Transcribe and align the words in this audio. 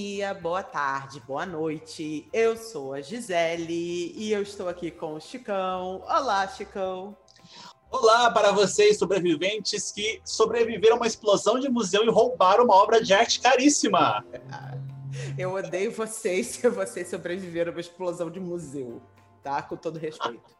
dia, 0.00 0.32
boa 0.32 0.62
tarde, 0.62 1.20
boa 1.26 1.44
noite. 1.44 2.26
Eu 2.32 2.56
sou 2.56 2.94
a 2.94 3.02
Gisele 3.02 4.14
e 4.16 4.32
eu 4.32 4.40
estou 4.40 4.66
aqui 4.66 4.90
com 4.90 5.12
o 5.12 5.20
Chicão. 5.20 6.02
Olá, 6.08 6.48
Chicão. 6.48 7.14
Olá 7.90 8.30
para 8.30 8.50
vocês, 8.50 8.98
sobreviventes 8.98 9.92
que 9.92 10.22
sobreviveram 10.24 10.96
a 10.96 11.00
uma 11.00 11.06
explosão 11.06 11.60
de 11.60 11.68
museu 11.68 12.02
e 12.02 12.08
roubaram 12.08 12.64
uma 12.64 12.76
obra 12.76 13.04
de 13.04 13.12
arte 13.12 13.40
caríssima. 13.40 14.24
Eu 15.36 15.52
odeio 15.52 15.92
vocês 15.92 16.46
se 16.46 16.66
vocês 16.70 17.06
sobreviveram 17.10 17.70
a 17.70 17.74
uma 17.74 17.80
explosão 17.80 18.30
de 18.30 18.40
museu, 18.40 19.02
tá? 19.42 19.60
Com 19.60 19.76
todo 19.76 19.98
respeito. 19.98 20.56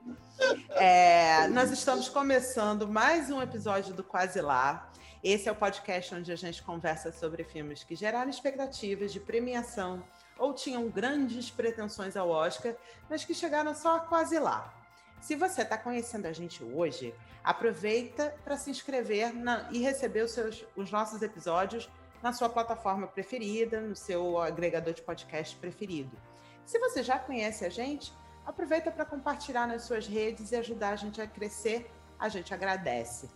É, 0.73 1.49
nós 1.49 1.71
estamos 1.71 2.11
começando 2.11 2.87
mais 2.87 3.31
um 3.31 3.41
episódio 3.41 3.95
do 3.95 4.05
Quase 4.05 4.39
Lá. 4.43 4.91
Esse 5.23 5.51
é 5.51 5.53
o 5.53 5.55
podcast 5.57 6.15
onde 6.15 6.33
a 6.33 6.37
gente 6.37 6.63
conversa 6.63 7.13
sobre 7.13 7.45
filmes 7.45 7.85
que 7.85 7.95
geraram 7.95 8.31
expectativas 8.31 9.13
de 9.13 9.21
premiação 9.21 10.03
ou 10.39 10.55
tinham 10.55 10.89
grandes 10.89 11.51
pretensões 11.51 12.17
ao 12.17 12.31
Oscar, 12.31 12.75
mas 13.09 13.23
que 13.23 13.35
chegaram 13.35 13.75
só 13.75 13.99
quase 14.01 14.39
lá. 14.39 14.75
Se 15.21 15.37
você 15.37 15.61
está 15.61 15.77
conhecendo 15.77 16.25
a 16.25 16.33
gente 16.33 16.65
hoje, 16.65 17.15
aproveita 17.45 18.35
para 18.43 18.57
se 18.57 18.71
inscrever 18.71 19.35
na, 19.35 19.69
e 19.71 19.79
receber 19.81 20.23
os, 20.23 20.31
seus, 20.31 20.65
os 20.75 20.91
nossos 20.91 21.21
episódios 21.21 21.91
na 22.23 22.33
sua 22.33 22.49
plataforma 22.49 23.07
preferida, 23.07 23.79
no 23.79 23.95
seu 23.95 24.41
agregador 24.41 24.95
de 24.95 25.03
podcast 25.03 25.55
preferido. 25.57 26.17
Se 26.65 26.79
você 26.79 27.03
já 27.03 27.19
conhece 27.19 27.67
a 27.67 27.69
gente, 27.69 28.11
aproveita 28.47 28.91
para 28.91 29.05
compartilhar 29.05 29.67
nas 29.67 29.83
suas 29.83 30.07
redes 30.07 30.51
e 30.51 30.57
ajudar 30.57 30.91
a 30.91 30.97
gente 30.97 31.21
a 31.21 31.27
crescer. 31.27 31.91
A 32.19 32.29
gente 32.29 32.53
agradece. 32.55 33.29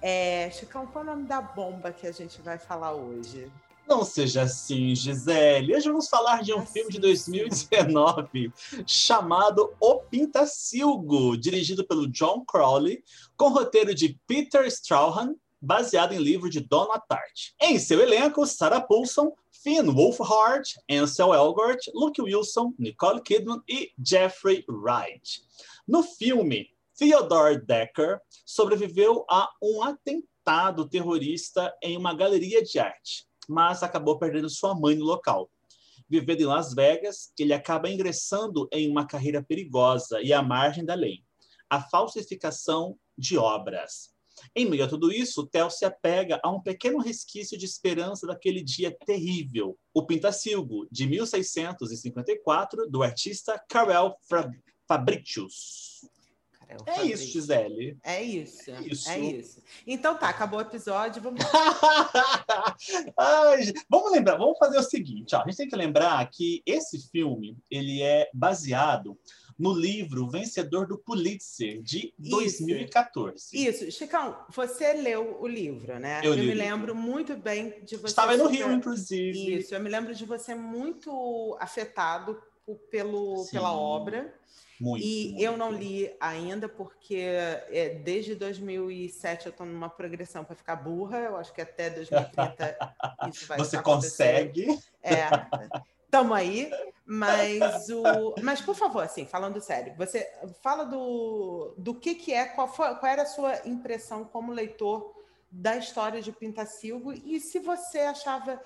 É, 0.00 0.50
Chicão, 0.50 0.86
qual 0.86 1.04
é 1.04 1.08
o 1.08 1.10
nome 1.10 1.26
da 1.26 1.40
bomba 1.40 1.92
que 1.92 2.06
a 2.06 2.12
gente 2.12 2.40
vai 2.42 2.58
falar 2.58 2.92
hoje? 2.92 3.50
Não 3.88 4.04
seja 4.04 4.42
assim, 4.42 4.96
Gisele. 4.96 5.74
Hoje 5.74 5.88
vamos 5.88 6.08
falar 6.08 6.42
de 6.42 6.52
um 6.52 6.58
assim, 6.58 6.72
filme 6.72 6.90
de 6.90 6.98
2019 6.98 8.52
chamado 8.84 9.72
O 9.78 10.00
Pintacilgo, 10.00 11.36
dirigido 11.36 11.86
pelo 11.86 12.08
John 12.08 12.44
Crowley, 12.44 13.04
com 13.36 13.48
roteiro 13.48 13.94
de 13.94 14.18
Peter 14.26 14.66
Strahan, 14.66 15.36
baseado 15.60 16.12
em 16.12 16.18
livro 16.18 16.50
de 16.50 16.58
Donna 16.60 16.98
Tartt. 16.98 17.54
Em 17.60 17.78
seu 17.78 18.00
elenco, 18.00 18.44
Sarah 18.44 18.80
Paulson, 18.80 19.32
Finn 19.50 19.92
Wolfhard, 19.92 20.68
Ansel 20.90 21.32
Elgort, 21.32 21.88
Luke 21.94 22.20
Wilson, 22.20 22.74
Nicole 22.78 23.22
Kidman 23.22 23.60
e 23.68 23.92
Jeffrey 24.04 24.64
Wright. 24.68 25.42
No 25.86 26.02
filme, 26.02 26.68
Theodore 26.98 27.64
Decker 27.64 28.20
sobreviveu 28.44 29.24
a 29.30 29.50
um 29.62 29.82
atentado 29.82 30.88
terrorista 30.88 31.74
em 31.82 31.96
uma 31.96 32.14
galeria 32.14 32.62
de 32.62 32.78
arte 32.78 33.26
mas 33.48 33.82
acabou 33.82 34.18
perdendo 34.18 34.50
sua 34.50 34.74
mãe 34.74 34.96
no 34.96 35.04
local. 35.04 35.50
Vivendo 36.08 36.40
em 36.40 36.46
Las 36.46 36.74
Vegas, 36.74 37.32
ele 37.38 37.52
acaba 37.52 37.90
ingressando 37.90 38.68
em 38.72 38.90
uma 38.90 39.06
carreira 39.06 39.42
perigosa 39.42 40.20
e 40.22 40.32
à 40.32 40.42
margem 40.42 40.84
da 40.84 40.94
lei, 40.94 41.24
a 41.68 41.80
falsificação 41.80 42.96
de 43.16 43.36
obras. 43.36 44.14
Em 44.54 44.66
meio 44.66 44.84
a 44.84 44.88
tudo 44.88 45.10
isso, 45.10 45.46
Theo 45.46 45.70
se 45.70 45.84
apega 45.84 46.38
a 46.44 46.50
um 46.50 46.60
pequeno 46.60 46.98
resquício 46.98 47.56
de 47.56 47.64
esperança 47.64 48.26
daquele 48.26 48.62
dia 48.62 48.94
terrível, 49.06 49.78
o 49.94 50.06
Pintacilgo, 50.06 50.86
de 50.90 51.06
1654, 51.06 52.88
do 52.88 53.02
artista 53.02 53.60
Karel 53.68 54.14
Fabricius. 54.86 56.06
É, 56.68 57.00
é 57.00 57.04
isso, 57.04 57.26
Gisele. 57.26 57.96
É 58.02 58.22
isso, 58.22 58.70
é 58.70 58.80
isso. 58.82 59.08
É 59.10 59.18
isso. 59.18 59.62
Então 59.86 60.16
tá, 60.16 60.28
acabou 60.28 60.58
o 60.58 60.62
episódio. 60.62 61.22
Vamos. 61.22 61.40
Ai, 63.16 63.72
vamos 63.88 64.12
lembrar, 64.12 64.36
vamos 64.36 64.58
fazer 64.58 64.78
o 64.78 64.82
seguinte: 64.82 65.34
ó, 65.34 65.42
a 65.42 65.44
gente 65.44 65.56
tem 65.56 65.68
que 65.68 65.76
lembrar 65.76 66.28
que 66.30 66.62
esse 66.66 67.08
filme 67.10 67.56
ele 67.70 68.02
é 68.02 68.28
baseado 68.34 69.16
no 69.58 69.72
livro 69.72 70.28
vencedor 70.28 70.86
do 70.86 70.98
Pulitzer 70.98 71.82
de 71.82 72.12
2014. 72.18 73.56
Isso, 73.56 73.90
Chicão, 73.90 74.36
você 74.50 74.92
leu 74.92 75.38
o 75.40 75.46
livro, 75.46 75.98
né? 75.98 76.20
Eu, 76.22 76.34
eu 76.34 76.44
me 76.44 76.54
lembro 76.54 76.94
muito 76.94 77.36
bem 77.36 77.82
de 77.84 77.96
você. 77.96 78.08
Estava 78.08 78.36
no 78.36 78.48
Rio, 78.48 78.70
inclusive. 78.70 79.56
Isso, 79.56 79.74
eu 79.74 79.80
me 79.80 79.88
lembro 79.88 80.14
de 80.14 80.24
você 80.24 80.54
muito 80.54 81.56
afetado 81.58 82.40
pelo, 82.74 83.46
pela 83.50 83.72
obra. 83.72 84.34
Muito, 84.78 85.06
e 85.06 85.28
muito. 85.28 85.42
eu 85.42 85.56
não 85.56 85.72
li 85.72 86.14
ainda 86.20 86.68
porque 86.68 87.16
é, 87.16 87.90
desde 88.04 88.34
2007 88.34 89.46
eu 89.46 89.50
estou 89.50 89.66
numa 89.66 89.88
progressão 89.88 90.44
para 90.44 90.54
ficar 90.54 90.76
burra. 90.76 91.18
Eu 91.18 91.36
acho 91.36 91.52
que 91.52 91.60
até 91.60 91.88
2030 91.90 92.76
isso 93.32 93.46
vai 93.46 93.58
Você 93.58 93.80
consegue? 93.80 94.78
É, 95.02 95.28
tamo 96.10 96.34
aí. 96.34 96.70
Mas 97.08 97.88
o, 97.88 98.34
mas 98.42 98.60
por 98.60 98.74
favor, 98.74 99.04
assim, 99.04 99.24
falando 99.24 99.60
sério, 99.60 99.94
você 99.96 100.28
fala 100.60 100.82
do, 100.82 101.72
do 101.78 101.94
que 101.94 102.16
que 102.16 102.32
é, 102.32 102.46
qual, 102.46 102.66
foi, 102.66 102.96
qual 102.96 103.12
era 103.12 103.22
a 103.22 103.26
sua 103.26 103.64
impressão 103.64 104.24
como 104.24 104.52
leitor 104.52 105.14
da 105.48 105.76
história 105.76 106.20
de 106.20 106.32
Pintacilgo 106.32 107.12
e 107.12 107.38
se 107.38 107.60
você 107.60 108.00
achava 108.00 108.60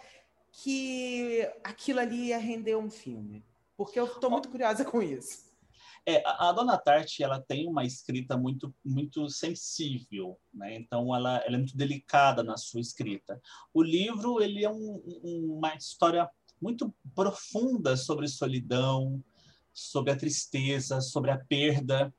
que 0.51 1.47
aquilo 1.63 2.01
ali 2.01 2.29
ia 2.29 2.39
render 2.39 2.77
um 2.77 2.91
filme, 2.91 3.45
porque 3.81 3.99
eu 3.99 4.05
estou 4.05 4.29
muito 4.29 4.51
curiosa 4.51 4.85
com 4.85 5.01
isso. 5.01 5.51
É, 6.05 6.23
a, 6.27 6.53
Dona 6.53 6.77
Tarte 6.77 7.23
ela 7.23 7.41
tem 7.41 7.67
uma 7.67 7.83
escrita 7.83 8.37
muito 8.37 8.75
muito 8.85 9.27
sensível, 9.31 10.39
né? 10.53 10.77
Então 10.77 11.17
ela, 11.17 11.39
ela 11.47 11.55
é 11.55 11.59
muito 11.59 11.75
delicada 11.75 12.43
na 12.43 12.59
sua 12.59 12.83
escrita. 12.83 13.41
O 13.73 13.83
livro 13.83 14.43
ele 14.43 14.63
é 14.63 14.71
um, 14.71 15.03
um, 15.25 15.55
uma 15.57 15.75
história 15.75 16.29
muito 16.61 16.95
profunda 17.15 17.97
sobre 17.97 18.29
solidão, 18.29 19.25
sobre 19.73 20.13
a 20.13 20.17
tristeza, 20.17 21.01
sobre 21.01 21.31
a 21.31 21.39
perda. 21.39 22.13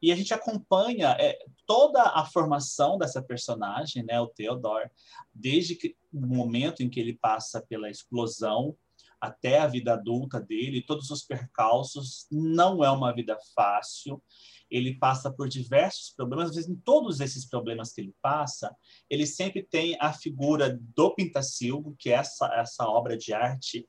E 0.00 0.12
a 0.12 0.16
gente 0.16 0.32
acompanha 0.32 1.16
é, 1.18 1.36
toda 1.66 2.04
a 2.04 2.24
formação 2.24 2.96
dessa 2.96 3.20
personagem, 3.20 4.04
né, 4.04 4.20
o 4.20 4.28
Theodore, 4.28 4.88
desde 5.34 5.74
que, 5.74 5.96
o 6.12 6.20
momento 6.20 6.84
em 6.84 6.88
que 6.88 7.00
ele 7.00 7.14
passa 7.14 7.60
pela 7.60 7.90
explosão 7.90 8.76
até 9.20 9.58
a 9.58 9.66
vida 9.66 9.92
adulta 9.92 10.40
dele, 10.40 10.82
todos 10.82 11.10
os 11.10 11.22
percalços. 11.22 12.26
Não 12.30 12.82
é 12.82 12.90
uma 12.90 13.12
vida 13.12 13.36
fácil. 13.54 14.22
Ele 14.70 14.94
passa 14.94 15.30
por 15.30 15.48
diversos 15.48 16.10
problemas, 16.10 16.50
às 16.50 16.54
vezes 16.54 16.70
em 16.70 16.76
todos 16.76 17.20
esses 17.20 17.44
problemas 17.44 17.92
que 17.92 18.00
ele 18.00 18.14
passa, 18.22 18.74
ele 19.08 19.26
sempre 19.26 19.62
tem 19.64 19.96
a 20.00 20.12
figura 20.12 20.78
do 20.94 21.14
Pintacilgo, 21.14 21.96
que 21.98 22.10
é 22.10 22.14
essa, 22.14 22.46
essa 22.54 22.88
obra 22.88 23.16
de 23.16 23.32
arte 23.32 23.86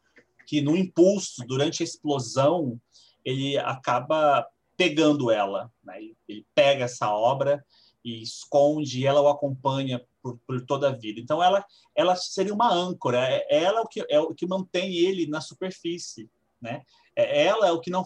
que 0.47 0.59
no 0.59 0.75
impulso, 0.75 1.45
durante 1.47 1.81
a 1.81 1.85
explosão, 1.85 2.81
ele 3.23 3.57
acaba 3.59 4.45
pegando 4.75 5.29
ela. 5.29 5.71
Né? 5.83 5.99
Ele 6.27 6.45
pega 6.55 6.85
essa 6.85 7.13
obra 7.13 7.63
e 8.03 8.21
esconde, 8.21 9.05
ela 9.05 9.21
o 9.21 9.27
acompanha 9.27 10.03
por, 10.21 10.37
por, 10.45 10.65
toda 10.65 10.89
a 10.89 10.91
vida. 10.91 11.19
Então 11.19 11.41
ela 11.41 11.65
ela 11.95 12.15
seria 12.15 12.53
uma 12.53 12.71
âncora, 12.71 13.19
é, 13.19 13.45
ela 13.49 13.79
é 13.79 13.81
o 13.81 13.87
que 13.87 14.05
é 14.09 14.19
o 14.19 14.33
que 14.33 14.45
mantém 14.45 14.95
ele 14.95 15.27
na 15.27 15.41
superfície, 15.41 16.29
né? 16.61 16.83
É, 17.15 17.45
ela 17.45 17.67
é 17.67 17.71
o 17.71 17.79
que 17.79 17.89
não 17.89 18.05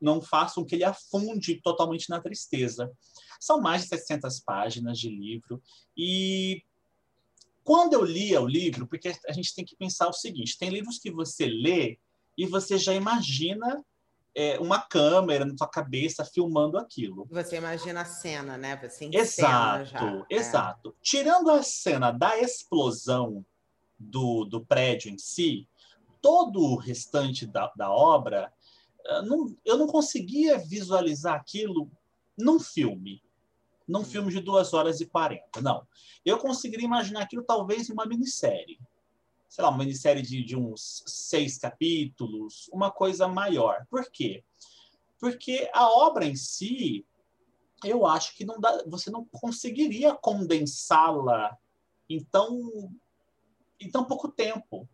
não 0.00 0.20
faz 0.20 0.52
com 0.52 0.64
que 0.64 0.74
ele 0.74 0.84
afunde 0.84 1.60
totalmente 1.62 2.10
na 2.10 2.20
tristeza. 2.20 2.92
São 3.40 3.60
mais 3.60 3.82
de 3.82 3.88
700 3.88 4.40
páginas 4.40 4.98
de 4.98 5.08
livro 5.08 5.62
e 5.96 6.62
quando 7.62 7.94
eu 7.94 8.04
lia 8.04 8.42
o 8.42 8.46
livro, 8.46 8.86
porque 8.86 9.10
a 9.26 9.32
gente 9.32 9.54
tem 9.54 9.64
que 9.64 9.74
pensar 9.74 10.06
o 10.08 10.12
seguinte, 10.12 10.58
tem 10.58 10.68
livros 10.68 10.98
que 10.98 11.10
você 11.10 11.46
lê 11.46 11.98
e 12.36 12.46
você 12.46 12.76
já 12.76 12.92
imagina 12.92 13.82
é, 14.34 14.58
uma 14.58 14.80
câmera 14.80 15.44
na 15.44 15.56
sua 15.56 15.68
cabeça 15.68 16.24
filmando 16.24 16.76
aquilo. 16.76 17.26
Você 17.30 17.56
imagina 17.56 18.00
a 18.00 18.04
cena, 18.04 18.56
né? 18.58 18.76
Você 18.76 19.08
exato, 19.12 19.84
já. 19.86 20.26
exato. 20.28 20.88
É. 20.90 20.92
Tirando 21.02 21.50
a 21.50 21.62
cena 21.62 22.10
da 22.10 22.38
explosão 22.38 23.44
do, 23.98 24.44
do 24.44 24.64
prédio 24.64 25.10
em 25.10 25.18
si, 25.18 25.68
todo 26.20 26.60
o 26.60 26.76
restante 26.76 27.46
da, 27.46 27.72
da 27.76 27.90
obra, 27.90 28.52
eu 29.04 29.22
não, 29.22 29.56
eu 29.64 29.78
não 29.78 29.86
conseguia 29.86 30.58
visualizar 30.58 31.34
aquilo 31.34 31.90
num 32.36 32.58
filme. 32.58 33.22
Num 33.86 34.00
hum. 34.00 34.04
filme 34.04 34.32
de 34.32 34.40
duas 34.40 34.72
horas 34.72 35.00
e 35.00 35.06
quarenta, 35.06 35.60
não. 35.60 35.86
Eu 36.24 36.38
conseguiria 36.38 36.86
imaginar 36.86 37.22
aquilo 37.22 37.44
talvez 37.44 37.88
em 37.88 37.92
uma 37.92 38.06
minissérie 38.06 38.80
sei 39.54 39.62
lá, 39.62 39.70
uma 39.70 39.78
minissérie 39.78 40.20
de, 40.20 40.42
de 40.42 40.56
uns 40.56 41.04
seis 41.06 41.58
capítulos, 41.58 42.68
uma 42.72 42.90
coisa 42.90 43.28
maior. 43.28 43.86
Por 43.88 44.10
quê? 44.10 44.42
Porque 45.20 45.70
a 45.72 45.88
obra 45.88 46.26
em 46.26 46.34
si, 46.34 47.06
eu 47.84 48.04
acho 48.04 48.34
que 48.34 48.44
não 48.44 48.58
dá, 48.58 48.82
você 48.88 49.12
não 49.12 49.24
conseguiria 49.26 50.12
condensá-la 50.12 51.56
em 52.10 52.20
tão, 52.24 52.92
em 53.78 53.88
tão 53.88 54.04
pouco 54.04 54.28
tempo. 54.28 54.88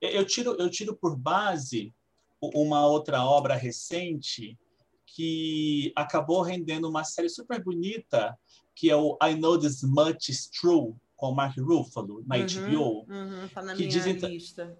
Eu 0.00 0.24
tiro, 0.24 0.56
eu 0.58 0.70
tiro 0.70 0.96
por 0.96 1.14
base 1.14 1.94
uma 2.40 2.86
outra 2.86 3.22
obra 3.22 3.54
recente 3.54 4.58
que 5.04 5.92
acabou 5.94 6.40
rendendo 6.40 6.88
uma 6.88 7.04
série 7.04 7.28
super 7.28 7.62
bonita, 7.62 8.34
que 8.74 8.88
é 8.88 8.96
o 8.96 9.18
I 9.22 9.34
Know 9.34 9.58
This 9.58 9.82
Much 9.82 10.30
Is 10.30 10.48
True, 10.48 10.94
com 11.20 11.28
o 11.28 11.34
Mark 11.34 11.54
Ruffalo 11.58 12.24
na 12.26 12.36
uhum, 12.36 12.46
HBO. 12.46 13.12
Uhum, 13.12 13.48
tá 13.52 13.74
que 13.74 13.86
dizem, 13.86 14.14
lista. 14.14 14.74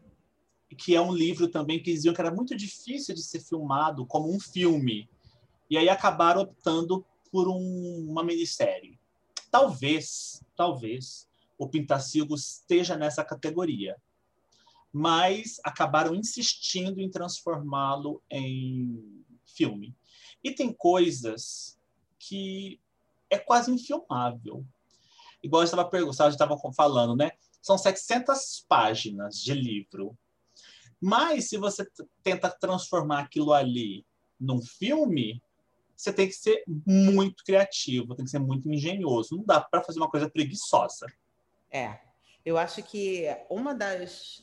que 0.78 0.96
é 0.96 1.00
um 1.00 1.12
livro 1.12 1.48
também 1.48 1.82
que 1.82 1.92
diziam 1.92 2.14
que 2.14 2.20
era 2.20 2.34
muito 2.34 2.56
difícil 2.56 3.14
de 3.14 3.22
ser 3.22 3.40
filmado 3.40 4.06
como 4.06 4.34
um 4.34 4.40
filme. 4.40 5.06
E 5.68 5.76
aí 5.76 5.90
acabaram 5.90 6.40
optando 6.40 7.04
por 7.30 7.46
um, 7.46 8.06
uma 8.08 8.24
minissérie. 8.24 8.98
Talvez, 9.50 10.42
talvez, 10.56 11.28
o 11.58 11.68
Pintacilgo 11.68 12.34
esteja 12.34 12.96
nessa 12.96 13.22
categoria. 13.22 13.94
Mas 14.90 15.60
acabaram 15.62 16.14
insistindo 16.14 17.02
em 17.02 17.10
transformá-lo 17.10 18.22
em 18.30 19.22
filme. 19.44 19.94
E 20.42 20.52
tem 20.52 20.72
coisas 20.72 21.78
que 22.18 22.80
é 23.28 23.38
quase 23.38 23.70
infilmável. 23.70 24.64
Igual 25.42 25.62
eu 25.62 25.64
estava 25.64 25.84
perguntando, 25.84 26.30
estava 26.30 26.56
falando, 26.74 27.16
né? 27.16 27.30
São 27.62 27.76
700 27.76 28.64
páginas 28.68 29.36
de 29.36 29.54
livro. 29.54 30.16
Mas 31.00 31.48
se 31.48 31.56
você 31.56 31.86
tenta 32.22 32.50
transformar 32.50 33.20
aquilo 33.20 33.52
ali 33.52 34.04
num 34.38 34.60
filme, 34.60 35.42
você 35.96 36.12
tem 36.12 36.26
que 36.26 36.34
ser 36.34 36.62
muito 36.66 37.44
criativo, 37.44 38.14
tem 38.14 38.24
que 38.24 38.30
ser 38.30 38.38
muito 38.38 38.70
engenhoso. 38.70 39.36
Não 39.36 39.44
dá 39.44 39.60
para 39.60 39.82
fazer 39.82 39.98
uma 39.98 40.10
coisa 40.10 40.30
preguiçosa. 40.30 41.06
É, 41.70 42.00
eu 42.44 42.58
acho 42.58 42.82
que 42.82 43.26
uma 43.48 43.74
das 43.74 44.42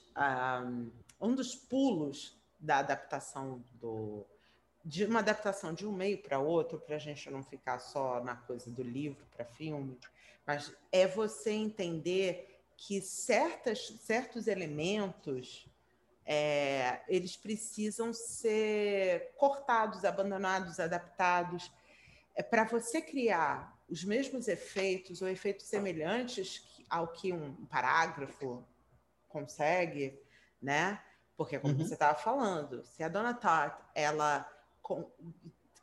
um 1.19 1.35
dos 1.35 1.55
pulos 1.55 2.37
da 2.59 2.79
adaptação 2.79 3.63
do 3.79 4.25
de 4.87 5.03
uma 5.03 5.19
adaptação 5.19 5.73
de 5.73 5.85
um 5.85 5.91
meio 5.91 6.17
para 6.17 6.39
outro, 6.39 6.79
para 6.79 6.95
a 6.95 6.99
gente 6.99 7.29
não 7.29 7.43
ficar 7.43 7.77
só 7.77 8.23
na 8.23 8.37
coisa 8.37 8.71
do 8.71 8.81
livro 8.81 9.25
para 9.35 9.43
filme, 9.43 9.99
mas 10.45 10.73
é 10.93 11.05
você 11.05 11.51
entender 11.51 12.61
que 12.77 13.01
certas, 13.01 13.93
certos 13.99 14.47
elementos 14.47 15.67
é, 16.25 17.01
eles 17.09 17.35
precisam 17.35 18.13
ser 18.13 19.33
cortados, 19.35 20.05
abandonados, 20.05 20.79
adaptados, 20.79 21.69
é, 22.33 22.41
para 22.41 22.63
você 22.63 23.01
criar 23.01 23.77
os 23.89 24.05
mesmos 24.05 24.47
efeitos 24.47 25.21
ou 25.21 25.27
efeitos 25.27 25.65
semelhantes 25.65 26.65
ao 26.89 27.09
que 27.09 27.33
um 27.33 27.65
parágrafo 27.65 28.63
consegue, 29.27 30.17
né? 30.61 31.03
Porque 31.35 31.59
como 31.59 31.73
uhum. 31.73 31.85
você 31.85 31.93
estava 31.93 32.17
falando, 32.17 32.85
se 32.85 33.03
a 33.03 33.09
Dona 33.09 33.33
Tart 33.33 33.81
ela 33.93 34.49
com, 34.87 35.05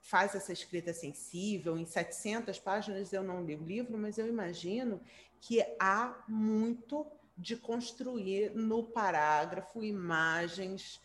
faz 0.01 0.35
essa 0.35 0.51
escrita 0.51 0.95
sensível 0.95 1.77
em 1.77 1.85
700 1.85 2.59
páginas, 2.59 3.13
eu 3.13 3.23
não 3.23 3.45
li 3.45 3.55
o 3.55 3.63
livro, 3.63 3.99
mas 3.99 4.17
eu 4.17 4.27
imagino 4.27 4.99
que 5.39 5.63
há 5.79 6.25
muito 6.27 7.07
de 7.37 7.55
construir 7.55 8.55
no 8.55 8.83
parágrafo 8.83 9.85
imagens 9.85 11.03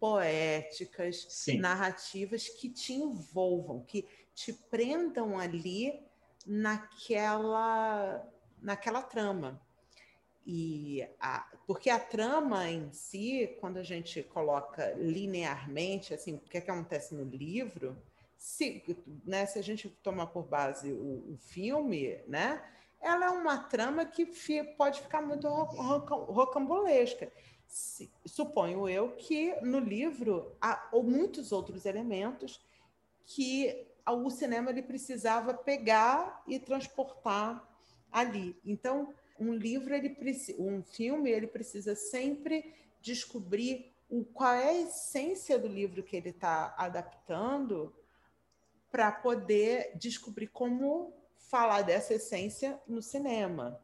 poéticas, 0.00 1.26
Sim. 1.28 1.58
narrativas 1.58 2.48
que 2.48 2.70
te 2.70 2.94
envolvam, 2.94 3.84
que 3.84 4.08
te 4.34 4.52
prendam 4.52 5.38
ali 5.38 6.02
naquela 6.46 8.26
naquela 8.60 9.02
trama. 9.02 9.60
E 10.44 11.06
a, 11.20 11.46
porque 11.66 11.88
a 11.88 12.00
trama 12.00 12.68
em 12.68 12.92
si, 12.92 13.56
quando 13.60 13.76
a 13.78 13.82
gente 13.82 14.22
coloca 14.22 14.92
linearmente, 14.96 16.12
assim, 16.12 16.34
o 16.34 16.38
que, 16.38 16.58
é 16.58 16.60
que 16.60 16.70
acontece 16.70 17.14
no 17.14 17.24
livro, 17.24 17.96
se, 18.36 18.82
né, 19.24 19.46
se 19.46 19.58
a 19.58 19.62
gente 19.62 19.88
toma 20.02 20.26
por 20.26 20.44
base 20.44 20.92
o, 20.92 21.32
o 21.32 21.36
filme, 21.38 22.18
né, 22.26 22.60
ela 23.00 23.26
é 23.26 23.30
uma 23.30 23.58
trama 23.58 24.04
que 24.04 24.26
pode 24.76 25.00
ficar 25.00 25.22
muito 25.22 25.48
rocambolesca. 25.48 27.30
Suponho 28.26 28.88
eu 28.88 29.12
que 29.12 29.54
no 29.62 29.78
livro 29.78 30.56
há 30.60 30.88
muitos 30.92 31.52
outros 31.52 31.86
elementos 31.86 32.60
que 33.24 33.86
o 34.06 34.30
cinema 34.30 34.70
ele 34.70 34.82
precisava 34.82 35.54
pegar 35.54 36.42
e 36.46 36.58
transportar 36.58 37.66
ali. 38.10 38.56
Então, 38.64 39.14
um 39.42 39.54
livro, 39.54 39.94
ele 39.94 40.16
um 40.58 40.82
filme, 40.82 41.30
ele 41.30 41.46
precisa 41.46 41.94
sempre 41.94 42.72
descobrir 43.00 43.92
o, 44.08 44.24
qual 44.24 44.52
é 44.52 44.68
a 44.68 44.80
essência 44.82 45.58
do 45.58 45.66
livro 45.66 46.02
que 46.02 46.16
ele 46.16 46.28
está 46.28 46.74
adaptando 46.76 47.94
para 48.90 49.10
poder 49.10 49.92
descobrir 49.96 50.48
como 50.48 51.14
falar 51.38 51.82
dessa 51.82 52.14
essência 52.14 52.78
no 52.86 53.02
cinema, 53.02 53.80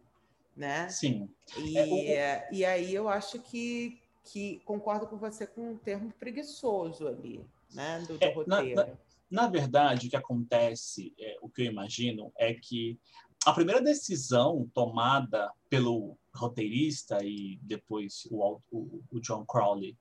né? 0.54 0.88
Sim. 0.90 1.28
E, 1.56 1.78
é, 2.12 2.46
o... 2.50 2.54
e 2.54 2.64
aí 2.64 2.94
eu 2.94 3.08
acho 3.08 3.38
que, 3.40 4.00
que 4.24 4.60
concordo 4.66 5.06
com 5.06 5.16
você 5.16 5.46
com 5.46 5.72
um 5.72 5.78
termo 5.78 6.12
preguiçoso 6.18 7.08
ali, 7.08 7.44
né? 7.72 8.04
Do, 8.06 8.18
do 8.18 8.24
é, 8.24 8.32
roteiro. 8.32 8.76
Na, 8.76 8.86
na, 8.86 8.98
na, 9.30 9.48
verdade, 9.48 10.06
o 10.06 10.10
que 10.10 10.16
acontece, 10.16 11.14
é, 11.18 11.38
o 11.40 11.48
que 11.48 11.62
eu 11.62 11.66
imagino, 11.66 12.30
é 12.36 12.52
que 12.52 12.98
a 13.46 13.52
primeira 13.52 13.80
decisão 13.80 14.70
tomada 14.74 15.50
pelo 15.68 16.16
roteirista 16.34 17.24
e 17.24 17.58
depois 17.62 18.26
o, 18.30 18.60
o, 18.70 19.02
o 19.10 19.20
John 19.20 19.44
Crowley, 19.44 19.96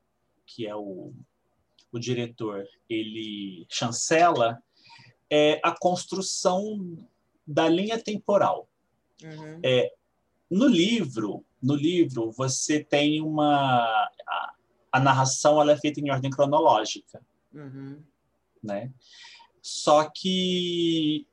que 0.46 0.66
é 0.66 0.74
o, 0.74 1.12
o 1.92 1.98
diretor, 1.98 2.64
ele 2.88 3.66
chancela 3.68 4.62
é 5.30 5.60
a 5.62 5.72
construção 5.78 6.96
da 7.46 7.68
linha 7.68 8.02
temporal. 8.02 8.68
Uhum. 9.22 9.60
É, 9.62 9.92
no 10.50 10.66
livro, 10.66 11.44
no 11.62 11.74
livro 11.74 12.30
você 12.32 12.82
tem 12.82 13.20
uma 13.20 13.84
a, 14.26 14.54
a, 14.92 15.00
narração 15.00 15.60
ela 15.60 15.72
é 15.72 15.76
feita 15.76 16.00
em 16.00 16.10
ordem 16.10 16.30
cronológica, 16.30 17.20
uhum. 17.52 18.02
né? 18.62 18.90
Só 19.60 20.08
que 20.08 21.26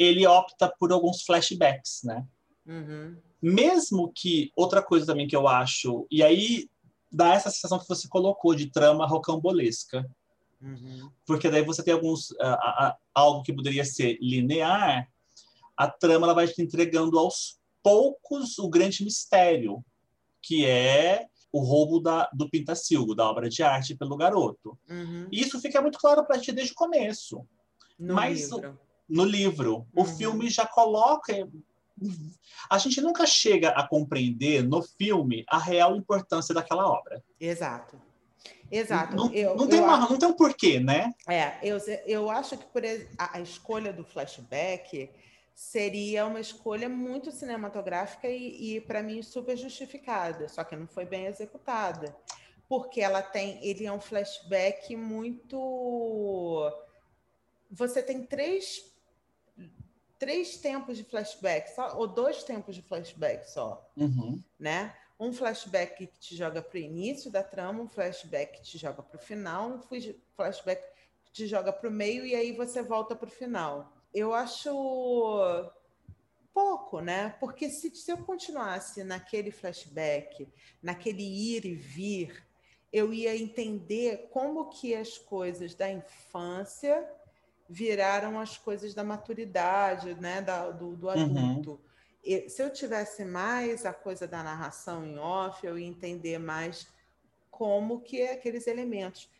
ele 0.00 0.26
opta 0.26 0.66
por 0.66 0.90
alguns 0.90 1.22
flashbacks, 1.22 2.00
né? 2.04 2.26
Uhum. 2.66 3.18
Mesmo 3.42 4.10
que 4.14 4.50
outra 4.56 4.82
coisa 4.82 5.04
também 5.04 5.28
que 5.28 5.36
eu 5.36 5.46
acho 5.46 6.06
e 6.10 6.22
aí 6.22 6.70
dá 7.12 7.34
essa 7.34 7.50
sensação 7.50 7.78
que 7.78 7.88
você 7.88 8.08
colocou 8.08 8.54
de 8.54 8.70
trama 8.70 9.06
rocambolesca, 9.06 10.08
uhum. 10.62 11.10
porque 11.26 11.50
daí 11.50 11.62
você 11.62 11.82
tem 11.82 11.92
alguns 11.92 12.30
uh, 12.30 12.34
uh, 12.34 12.94
algo 13.14 13.42
que 13.42 13.52
poderia 13.52 13.84
ser 13.84 14.16
linear, 14.22 15.06
a 15.76 15.88
trama 15.88 16.26
ela 16.26 16.34
vai 16.34 16.48
te 16.48 16.62
entregando 16.62 17.18
aos 17.18 17.58
poucos 17.82 18.58
o 18.58 18.70
grande 18.70 19.04
mistério, 19.04 19.84
que 20.40 20.64
é 20.64 21.26
o 21.52 21.60
roubo 21.60 22.00
da, 22.00 22.30
do 22.32 22.48
Pintacilgo, 22.48 23.14
da 23.14 23.28
obra 23.28 23.50
de 23.50 23.62
arte 23.62 23.94
pelo 23.94 24.16
garoto. 24.16 24.78
Uhum. 24.88 25.26
E 25.30 25.42
isso 25.42 25.60
fica 25.60 25.82
muito 25.82 25.98
claro 25.98 26.24
para 26.24 26.36
gente 26.36 26.52
desde 26.52 26.72
o 26.72 26.76
começo. 26.76 27.44
No 27.98 28.14
Mas 28.14 28.50
livro 28.50 28.78
no 29.10 29.24
livro. 29.24 29.86
O 29.94 30.00
uhum. 30.00 30.16
filme 30.16 30.48
já 30.48 30.66
coloca. 30.66 31.32
A 32.70 32.78
gente 32.78 33.00
nunca 33.00 33.26
chega 33.26 33.70
a 33.70 33.86
compreender 33.86 34.62
no 34.62 34.82
filme 34.82 35.44
a 35.48 35.58
real 35.58 35.96
importância 35.96 36.54
daquela 36.54 36.86
obra. 36.86 37.22
Exato. 37.38 38.00
Exato. 38.70 39.16
Não, 39.16 39.32
eu, 39.32 39.56
não, 39.56 39.66
tem, 39.66 39.80
uma, 39.80 39.98
acho, 39.98 40.12
não 40.12 40.18
tem 40.18 40.28
um 40.28 40.36
porquê, 40.36 40.78
né? 40.78 41.12
É, 41.28 41.58
eu, 41.62 41.78
eu 42.06 42.30
acho 42.30 42.56
que 42.56 42.64
por 42.66 42.82
a, 43.18 43.36
a 43.36 43.40
escolha 43.40 43.92
do 43.92 44.04
flashback 44.04 45.10
seria 45.54 46.24
uma 46.24 46.40
escolha 46.40 46.88
muito 46.88 47.32
cinematográfica 47.32 48.28
e, 48.28 48.76
e 48.76 48.80
para 48.80 49.02
mim, 49.02 49.22
super 49.22 49.56
justificada, 49.56 50.48
só 50.48 50.64
que 50.64 50.76
não 50.76 50.86
foi 50.86 51.04
bem 51.04 51.26
executada. 51.26 52.16
Porque 52.68 53.00
ela 53.00 53.20
tem. 53.20 53.58
Ele 53.62 53.84
é 53.84 53.92
um 53.92 54.00
flashback 54.00 54.94
muito. 54.94 56.72
Você 57.68 58.00
tem 58.00 58.24
três 58.24 58.89
três 60.20 60.58
tempos 60.58 60.98
de 60.98 61.02
flashback, 61.02 61.74
só, 61.74 61.96
ou 61.96 62.06
dois 62.06 62.44
tempos 62.44 62.76
de 62.76 62.82
flashback 62.82 63.50
só, 63.50 63.90
uhum. 63.96 64.40
né? 64.58 64.94
Um 65.18 65.32
flashback 65.32 66.06
que 66.06 66.18
te 66.18 66.36
joga 66.36 66.62
para 66.62 66.76
o 66.76 66.80
início 66.80 67.30
da 67.30 67.42
trama, 67.42 67.82
um 67.82 67.88
flashback 67.88 68.58
que 68.58 68.62
te 68.62 68.78
joga 68.78 69.02
para 69.02 69.16
o 69.16 69.20
final, 69.20 69.70
um 69.70 69.80
flashback 70.36 70.82
que 71.24 71.32
te 71.32 71.46
joga 71.46 71.72
para 71.72 71.88
o 71.88 71.92
meio 71.92 72.24
e 72.24 72.34
aí 72.34 72.52
você 72.52 72.82
volta 72.82 73.16
para 73.16 73.28
o 73.28 73.30
final. 73.30 73.92
Eu 74.12 74.34
acho 74.34 74.70
pouco, 76.52 77.00
né? 77.00 77.34
Porque 77.40 77.70
se, 77.70 77.94
se 77.94 78.12
eu 78.12 78.18
continuasse 78.18 79.02
naquele 79.02 79.50
flashback, 79.50 80.46
naquele 80.82 81.22
ir 81.22 81.64
e 81.64 81.74
vir, 81.74 82.46
eu 82.92 83.14
ia 83.14 83.36
entender 83.36 84.28
como 84.30 84.68
que 84.68 84.94
as 84.94 85.16
coisas 85.16 85.74
da 85.74 85.90
infância 85.90 87.08
viraram 87.70 88.40
as 88.40 88.58
coisas 88.58 88.92
da 88.92 89.04
maturidade, 89.04 90.14
né, 90.14 90.42
da, 90.42 90.70
do, 90.70 90.96
do 90.96 91.06
uhum. 91.06 91.12
adulto. 91.12 91.70
Uhum. 91.70 91.78
E, 92.24 92.50
se 92.50 92.60
eu 92.60 92.70
tivesse 92.70 93.24
mais 93.24 93.86
a 93.86 93.92
coisa 93.92 94.26
da 94.26 94.42
narração 94.42 95.06
em 95.06 95.16
off, 95.16 95.64
eu 95.64 95.78
ia 95.78 95.86
entender 95.86 96.38
mais 96.38 96.88
como 97.48 98.00
que 98.00 98.22
aqueles 98.22 98.66
elementos 98.66 99.30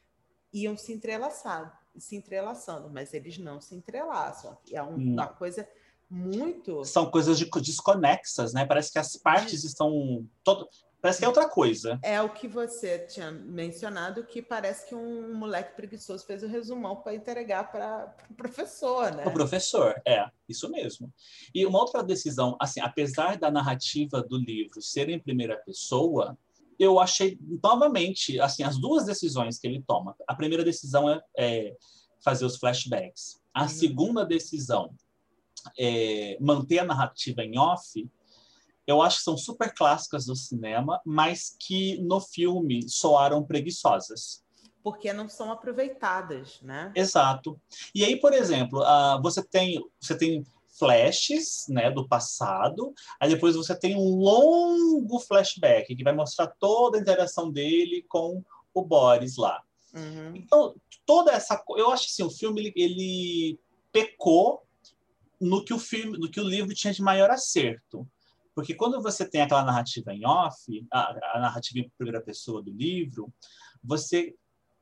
iam 0.52 0.76
se 0.76 0.92
entrelaçar, 0.92 1.82
se 1.98 2.14
entrelaçando, 2.14 2.88
mas 2.88 3.12
eles 3.12 3.36
não 3.36 3.60
se 3.60 3.74
entrelaçam. 3.74 4.56
É 4.70 4.80
um, 4.80 4.94
uma 4.94 5.26
coisa 5.26 5.68
muito. 6.08 6.84
São 6.84 7.10
coisas 7.10 7.36
de, 7.36 7.50
desconexas, 7.50 8.52
né? 8.52 8.64
Parece 8.64 8.92
que 8.92 8.98
as 8.98 9.16
partes 9.16 9.64
estão 9.64 10.24
todo 10.44 10.68
Parece 11.00 11.18
que 11.18 11.24
é 11.24 11.28
outra 11.28 11.48
coisa. 11.48 11.98
É 12.02 12.20
o 12.20 12.28
que 12.28 12.46
você 12.46 12.98
tinha 12.98 13.30
mencionado, 13.30 14.24
que 14.24 14.42
parece 14.42 14.86
que 14.86 14.94
um 14.94 15.34
moleque 15.34 15.74
preguiçoso 15.74 16.26
fez 16.26 16.42
o 16.42 16.46
resumão 16.46 16.96
para 16.96 17.14
entregar 17.14 17.72
para 17.72 18.14
o 18.30 18.34
pro 18.34 18.50
professor, 18.50 19.10
né? 19.12 19.24
O 19.26 19.32
professor, 19.32 20.00
é, 20.06 20.26
isso 20.48 20.70
mesmo. 20.70 21.12
E 21.54 21.64
uma 21.64 21.78
outra 21.78 22.02
decisão, 22.02 22.56
assim, 22.60 22.80
apesar 22.80 23.38
da 23.38 23.50
narrativa 23.50 24.22
do 24.22 24.36
livro 24.36 24.82
ser 24.82 25.08
em 25.08 25.18
primeira 25.18 25.56
pessoa, 25.56 26.36
eu 26.78 26.98
achei, 26.98 27.38
novamente, 27.62 28.38
assim, 28.40 28.62
as 28.62 28.78
duas 28.78 29.04
decisões 29.04 29.58
que 29.58 29.66
ele 29.66 29.82
toma. 29.86 30.14
A 30.26 30.34
primeira 30.34 30.64
decisão 30.64 31.08
é, 31.08 31.20
é 31.38 31.76
fazer 32.22 32.44
os 32.44 32.56
flashbacks. 32.56 33.40
A 33.54 33.62
uhum. 33.62 33.68
segunda 33.68 34.24
decisão 34.24 34.94
é 35.78 36.36
manter 36.40 36.78
a 36.78 36.84
narrativa 36.84 37.42
em 37.42 37.58
off 37.58 38.08
eu 38.90 39.00
acho 39.02 39.18
que 39.18 39.24
são 39.24 39.36
super 39.36 39.72
clássicas 39.74 40.26
do 40.26 40.34
cinema, 40.34 41.00
mas 41.04 41.56
que 41.58 41.98
no 42.02 42.20
filme 42.20 42.88
soaram 42.88 43.44
preguiçosas. 43.44 44.42
Porque 44.82 45.12
não 45.12 45.28
são 45.28 45.52
aproveitadas, 45.52 46.60
né? 46.62 46.90
Exato. 46.94 47.60
E 47.94 48.04
aí, 48.04 48.18
por 48.18 48.32
exemplo, 48.32 48.80
uh, 48.80 49.20
você 49.22 49.42
tem 49.42 49.82
você 50.00 50.16
tem 50.16 50.44
flashes 50.78 51.66
né, 51.68 51.90
do 51.90 52.08
passado, 52.08 52.94
aí 53.20 53.28
depois 53.28 53.54
você 53.54 53.78
tem 53.78 53.94
um 53.94 54.16
longo 54.16 55.20
flashback 55.20 55.94
que 55.94 56.02
vai 56.02 56.14
mostrar 56.14 56.46
toda 56.58 56.96
a 56.96 57.00
interação 57.00 57.50
dele 57.50 58.02
com 58.08 58.42
o 58.72 58.82
Boris 58.82 59.36
lá. 59.36 59.62
Uhum. 59.94 60.34
Então, 60.34 60.74
toda 61.04 61.32
essa. 61.32 61.62
Eu 61.76 61.90
acho 61.90 62.06
assim, 62.06 62.22
o 62.22 62.30
filme 62.30 62.60
ele, 62.60 62.72
ele 62.76 63.60
pecou 63.92 64.62
no 65.40 65.64
que 65.64 65.74
o 65.74 65.78
filme, 65.78 66.18
no 66.18 66.30
que 66.30 66.40
o 66.40 66.48
livro 66.48 66.74
tinha 66.74 66.92
de 66.92 67.02
maior 67.02 67.30
acerto. 67.30 68.06
Porque 68.60 68.74
quando 68.74 69.00
você 69.00 69.26
tem 69.26 69.40
aquela 69.40 69.64
narrativa 69.64 70.12
em 70.12 70.26
off, 70.26 70.86
a, 70.92 71.36
a 71.36 71.40
narrativa 71.40 71.78
em 71.78 71.90
primeira 71.96 72.20
pessoa 72.20 72.62
do 72.62 72.70
livro, 72.70 73.32
você 73.82 74.34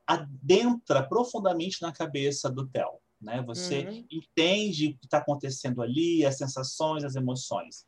adentra 0.05 1.01
profundamente 1.01 1.81
na 1.81 1.93
cabeça 1.93 2.51
do 2.51 2.67
Theo. 2.67 2.99
Né? 3.21 3.41
Você 3.43 3.87
uhum. 3.87 4.05
entende 4.11 4.87
o 4.87 4.97
que 4.97 5.05
está 5.05 5.19
acontecendo 5.19 5.81
ali, 5.81 6.25
as 6.25 6.37
sensações, 6.37 7.05
as 7.05 7.15
emoções. 7.15 7.87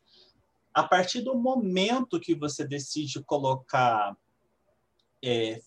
A 0.72 0.82
partir 0.82 1.20
do 1.20 1.34
momento 1.34 2.18
que 2.18 2.34
você 2.34 2.66
decide 2.66 3.22
colocar. 3.22 4.16
É, 5.22 5.60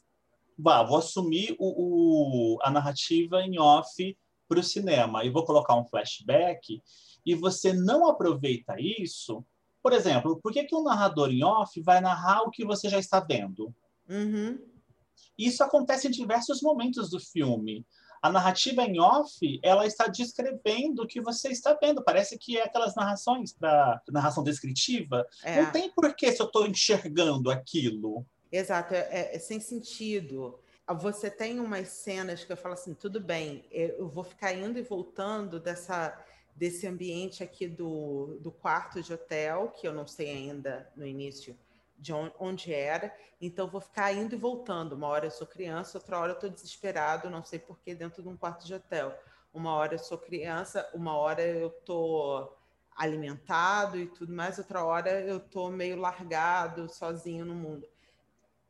bah, 0.58 0.82
vou 0.82 0.98
assumir 0.98 1.56
o, 1.60 2.56
o, 2.56 2.58
a 2.64 2.72
narrativa 2.72 3.44
em 3.44 3.60
off 3.60 4.18
para 4.48 4.60
o 4.60 4.64
cinema 4.64 5.24
e 5.24 5.30
vou 5.30 5.46
colocar 5.46 5.76
um 5.76 5.86
flashback, 5.86 6.82
e 7.24 7.36
você 7.36 7.74
não 7.74 8.08
aproveita 8.08 8.76
isso, 8.80 9.46
por 9.86 9.94
exemplo, 9.94 10.40
por 10.42 10.52
que, 10.52 10.64
que 10.64 10.74
um 10.74 10.82
narrador 10.82 11.30
em 11.30 11.44
off 11.44 11.80
vai 11.80 12.02
narrar 12.02 12.42
o 12.42 12.50
que 12.50 12.66
você 12.66 12.90
já 12.90 12.98
está 12.98 13.20
vendo? 13.20 13.72
Uhum. 14.10 14.58
Isso 15.38 15.64
acontece 15.64 16.08
em 16.08 16.10
diversos 16.10 16.60
momentos 16.60 17.12
do 17.12 17.20
filme. 17.20 17.86
A 18.20 18.32
narrativa 18.32 18.82
em 18.82 19.00
off, 19.00 19.60
ela 19.62 19.86
está 19.86 20.08
descrevendo 20.08 21.04
o 21.04 21.08
que 21.08 21.22
você 21.22 21.50
está 21.50 21.78
vendo. 21.80 22.04
Parece 22.04 22.36
que 22.36 22.58
é 22.58 22.64
aquelas 22.64 22.96
narrações 22.96 23.54
para 23.54 24.02
narração 24.10 24.44
descritiva. 24.44 25.24
É. 25.44 25.62
Não 25.62 25.72
tem 25.72 25.92
porquê 25.92 26.32
se 26.32 26.42
eu 26.42 26.48
estou 26.48 26.66
enxergando 26.66 27.52
aquilo. 27.52 28.26
Exato, 28.52 28.96
é, 28.96 29.08
é, 29.12 29.36
é, 29.36 29.38
sem 29.38 29.60
sentido. 29.60 30.60
Você 31.00 31.30
tem 31.30 31.60
umas 31.60 31.90
cenas 31.90 32.44
que 32.44 32.52
eu 32.52 32.58
falo 32.58 32.74
assim, 32.74 32.96
tudo 32.96 33.20
bem, 33.20 33.64
eu 33.70 34.10
vou 34.10 34.24
ficar 34.24 34.52
indo 34.52 34.80
e 34.80 34.82
voltando 34.82 35.60
dessa 35.60 36.20
desse 36.56 36.88
ambiente 36.88 37.44
aqui 37.44 37.68
do, 37.68 38.40
do 38.40 38.52
quarto 38.52 39.02
de 39.02 39.14
hotel, 39.14 39.74
que 39.76 39.88
eu 39.88 39.94
não 39.94 40.08
sei 40.08 40.30
ainda 40.30 40.90
no 40.96 41.06
início 41.06 41.58
de 41.98 42.14
onde 42.14 42.74
era, 42.74 43.14
então 43.42 43.70
vou 43.70 43.82
ficar 43.82 44.14
indo 44.14 44.36
e 44.36 44.38
voltando. 44.38 44.94
Uma 44.94 45.08
hora 45.08 45.26
eu 45.26 45.32
sou 45.32 45.46
criança, 45.46 45.98
outra 45.98 46.20
hora 46.20 46.32
eu 46.32 46.36
estou 46.36 46.50
desesperado, 46.50 47.30
não 47.30 47.44
sei 47.44 47.60
porquê, 47.60 47.94
dentro 47.94 48.22
de 48.22 48.30
um 48.30 48.38
quarto 48.38 48.66
de 48.66 48.74
hotel. 48.74 49.18
Uma 49.54 49.74
hora 49.74 49.96
eu 49.96 50.00
sou 50.00 50.18
criança, 50.18 50.90
uma 50.94 51.16
hora 51.16 51.42
eu 51.42 51.68
estou 51.68 52.58
alimentado 52.96 53.98
e 53.98 54.08
tudo 54.08 54.34
mais, 54.34 54.58
outra 54.58 54.84
hora 54.84 55.22
eu 55.22 55.38
estou 55.38 55.70
meio 55.70 55.98
largado, 55.98 56.90
sozinho 56.90 57.46
no 57.46 57.56
mundo. 57.56 57.88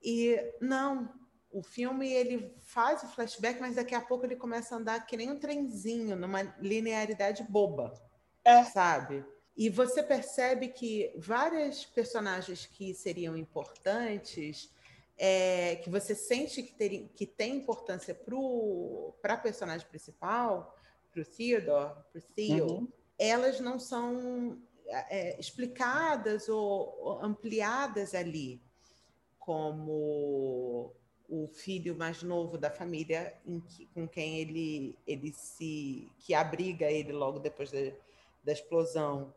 E 0.03 0.37
não, 0.59 1.09
o 1.55 1.63
filme 1.63 2.11
ele 2.11 2.53
faz 2.59 3.01
o 3.01 3.07
flashback, 3.07 3.61
mas 3.61 3.75
daqui 3.75 3.95
a 3.95 4.01
pouco 4.01 4.25
ele 4.25 4.35
começa 4.35 4.75
a 4.75 4.77
andar 4.77 5.05
que 5.05 5.15
nem 5.15 5.31
um 5.31 5.39
trenzinho, 5.39 6.13
numa 6.17 6.41
linearidade 6.59 7.43
boba. 7.43 7.93
É. 8.43 8.65
Sabe? 8.65 9.23
E 9.55 9.69
você 9.69 10.03
percebe 10.03 10.67
que 10.67 11.13
várias 11.17 11.85
personagens 11.85 12.65
que 12.65 12.93
seriam 12.93 13.37
importantes, 13.37 14.69
é, 15.17 15.77
que 15.77 15.89
você 15.89 16.13
sente 16.13 16.61
que, 16.61 16.73
ter, 16.73 17.09
que 17.15 17.25
tem 17.25 17.55
importância 17.55 18.13
para 19.21 19.35
a 19.35 19.37
personagem 19.37 19.87
principal, 19.87 20.77
para 21.09 21.21
o 21.21 21.25
Theodore, 21.25 21.93
para 22.11 22.19
o 22.19 22.21
Theo, 22.35 22.67
uhum. 22.67 22.87
elas 23.17 23.61
não 23.61 23.79
são 23.79 24.61
é, 25.09 25.39
explicadas 25.39 26.49
ou, 26.49 26.99
ou 26.99 27.23
ampliadas 27.23 28.13
ali 28.13 28.61
como 29.39 30.93
o 31.29 31.47
filho 31.47 31.95
mais 31.95 32.21
novo 32.21 32.57
da 32.57 32.69
família 32.69 33.33
que, 33.67 33.85
com 33.87 34.07
quem 34.07 34.39
ele, 34.39 34.97
ele 35.07 35.31
se 35.33 36.09
que 36.19 36.33
abriga 36.33 36.89
ele 36.89 37.11
logo 37.11 37.39
depois 37.39 37.71
da, 37.71 37.79
da 38.43 38.51
explosão. 38.51 39.33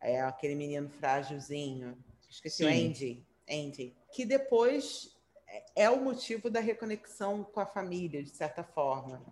É 0.00 0.20
aquele 0.20 0.54
menino 0.54 0.88
frágilzinho. 0.88 1.96
Esqueci 2.28 2.58
Sim. 2.58 2.64
o 2.64 2.68
Andy. 2.68 3.26
Andy. 3.48 3.94
Que 4.12 4.24
depois 4.24 5.16
é, 5.46 5.84
é 5.84 5.90
o 5.90 6.02
motivo 6.02 6.50
da 6.50 6.60
reconexão 6.60 7.44
com 7.44 7.60
a 7.60 7.66
família 7.66 8.22
de 8.22 8.30
certa 8.30 8.62
forma. 8.62 9.22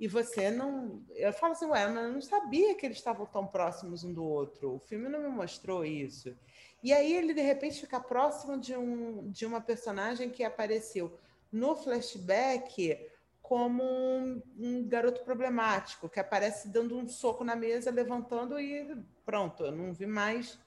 E 0.00 0.06
você 0.06 0.50
não 0.50 1.02
eu 1.16 1.32
falo 1.32 1.52
assim 1.52 1.66
ué 1.66 1.86
mas 1.88 2.04
eu 2.04 2.12
não 2.12 2.22
sabia 2.22 2.74
que 2.76 2.86
eles 2.86 2.98
estavam 2.98 3.26
tão 3.26 3.46
próximos 3.46 4.04
um 4.04 4.12
do 4.12 4.24
outro. 4.24 4.74
O 4.74 4.78
filme 4.78 5.08
não 5.08 5.20
me 5.20 5.28
mostrou 5.28 5.84
isso. 5.84 6.36
E 6.82 6.92
aí 6.92 7.12
ele 7.12 7.34
de 7.34 7.42
repente 7.42 7.80
fica 7.80 7.98
próximo 7.98 8.58
de 8.58 8.76
um 8.76 9.28
de 9.30 9.44
uma 9.44 9.60
personagem 9.60 10.30
que 10.30 10.44
apareceu 10.44 11.18
no 11.52 11.76
flashback 11.76 13.10
como 13.42 13.82
um, 13.82 14.42
um, 14.58 14.86
garoto 14.86 15.24
problemático 15.24 16.08
que 16.08 16.20
aparece 16.20 16.68
dando 16.68 16.96
um 16.96 17.08
soco 17.08 17.42
na 17.42 17.56
mesa, 17.56 17.90
levantando 17.90 18.60
e 18.60 19.02
pronto, 19.24 19.64
eu 19.64 19.72
não 19.72 19.94
vi 19.94 20.06
mais. 20.06 20.58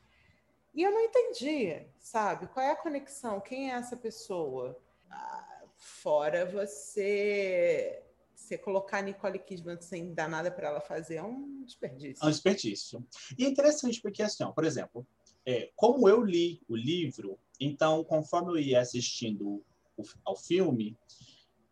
E 0.73 0.81
eu 0.81 0.91
não 0.91 1.01
entendi, 1.01 1.85
sabe? 2.00 2.47
Qual 2.47 2.65
é 2.65 2.71
a 2.71 2.75
conexão? 2.75 3.39
Quem 3.39 3.71
é 3.71 3.75
essa 3.75 3.95
pessoa? 3.95 4.79
Fora 5.77 6.45
você 6.45 8.03
você 8.51 8.57
colocar 8.57 8.97
a 8.97 9.01
Nicole 9.01 9.39
Kidman 9.39 9.79
sem 9.79 10.13
dar 10.13 10.27
nada 10.27 10.51
para 10.51 10.67
ela 10.67 10.81
fazer 10.81 11.15
é 11.15 11.23
um 11.23 11.63
desperdício. 11.63 12.23
É 12.23 12.27
um 12.27 12.31
desperdício. 12.31 13.07
E 13.38 13.45
é 13.45 13.47
interessante 13.47 14.01
porque, 14.01 14.21
assim, 14.21 14.43
ó, 14.43 14.51
por 14.51 14.65
exemplo, 14.65 15.07
é, 15.45 15.71
como 15.75 16.09
eu 16.09 16.21
li 16.21 16.61
o 16.67 16.75
livro, 16.75 17.38
então, 17.59 18.03
conforme 18.03 18.51
eu 18.51 18.57
ia 18.57 18.81
assistindo 18.81 19.63
ao 20.25 20.36
filme, 20.36 20.98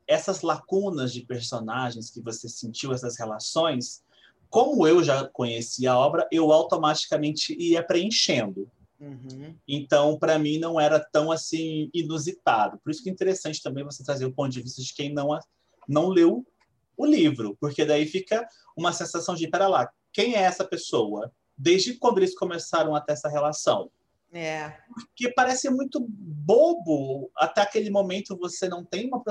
essas 0.07 0.41
lacunas 0.41 1.13
de 1.13 1.21
personagens 1.21 2.09
que 2.09 2.21
você 2.21 2.49
sentiu, 2.49 2.91
essas 2.91 3.17
relações, 3.17 4.03
como 4.49 4.87
eu 4.87 5.03
já 5.03 5.27
conhecia 5.27 5.91
a 5.91 5.97
obra, 5.97 6.27
eu 6.31 6.51
automaticamente 6.51 7.55
ia 7.59 7.83
preenchendo. 7.83 8.69
Uhum. 8.99 9.55
Então, 9.67 10.17
para 10.17 10.37
mim, 10.37 10.57
não 10.57 10.79
era 10.79 10.99
tão 10.99 11.31
assim 11.31 11.89
inusitado. 11.93 12.79
Por 12.83 12.89
isso 12.89 13.03
que 13.03 13.09
é 13.09 13.13
interessante 13.13 13.61
também 13.61 13.83
você 13.83 14.03
trazer 14.03 14.25
o 14.25 14.33
ponto 14.33 14.51
de 14.51 14.61
vista 14.61 14.81
de 14.81 14.93
quem 14.93 15.13
não, 15.13 15.37
não 15.87 16.09
leu 16.09 16.45
o 16.97 17.05
livro, 17.05 17.55
porque 17.61 17.85
daí 17.85 18.05
fica 18.05 18.45
uma 18.75 18.91
sensação 18.91 19.35
de, 19.35 19.47
pera 19.47 19.67
lá, 19.67 19.89
quem 20.11 20.35
é 20.35 20.39
essa 20.39 20.65
pessoa? 20.65 21.31
Desde 21.57 21.93
quando 21.93 22.17
eles 22.17 22.35
começaram 22.35 22.95
a 22.95 22.99
ter 22.99 23.13
essa 23.13 23.29
relação? 23.29 23.89
É. 24.31 24.77
Porque 24.93 25.31
parece 25.33 25.69
muito 25.69 26.05
bobo. 26.07 27.31
Até 27.35 27.61
aquele 27.61 27.89
momento 27.89 28.37
você 28.37 28.67
não 28.67 28.85
tem 28.85 29.07
uma. 29.07 29.23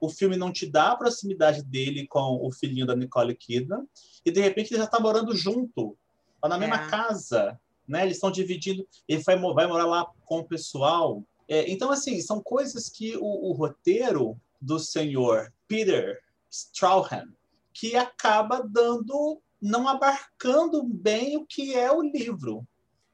O 0.00 0.08
filme 0.08 0.36
não 0.36 0.52
te 0.52 0.66
dá 0.66 0.92
a 0.92 0.96
proximidade 0.96 1.62
dele 1.62 2.06
com 2.06 2.38
o 2.42 2.50
filhinho 2.50 2.86
da 2.86 2.96
Nicole 2.96 3.34
Kidman. 3.34 3.86
E 4.24 4.30
de 4.30 4.40
repente 4.40 4.72
ele 4.72 4.78
já 4.78 4.84
está 4.84 4.98
morando 4.98 5.36
junto, 5.36 5.96
tá 6.40 6.48
na 6.48 6.56
é. 6.56 6.58
mesma 6.58 6.88
casa. 6.88 7.60
Né? 7.86 8.04
Eles 8.04 8.16
estão 8.16 8.30
dividindo. 8.30 8.86
Ele 9.06 9.22
vai, 9.22 9.38
vai 9.38 9.66
morar 9.66 9.86
lá 9.86 10.06
com 10.24 10.38
o 10.38 10.44
pessoal. 10.44 11.22
É, 11.46 11.70
então, 11.70 11.90
assim, 11.90 12.20
são 12.20 12.42
coisas 12.42 12.88
que 12.88 13.16
o, 13.16 13.50
o 13.50 13.52
roteiro 13.52 14.38
do 14.60 14.78
senhor 14.78 15.52
Peter 15.66 16.20
Strawhan 16.50 17.28
que 17.72 17.96
acaba 17.96 18.62
dando. 18.62 19.40
não 19.60 19.86
abarcando 19.86 20.82
bem 20.82 21.36
o 21.36 21.46
que 21.46 21.74
é 21.74 21.92
o 21.92 22.02
livro 22.02 22.66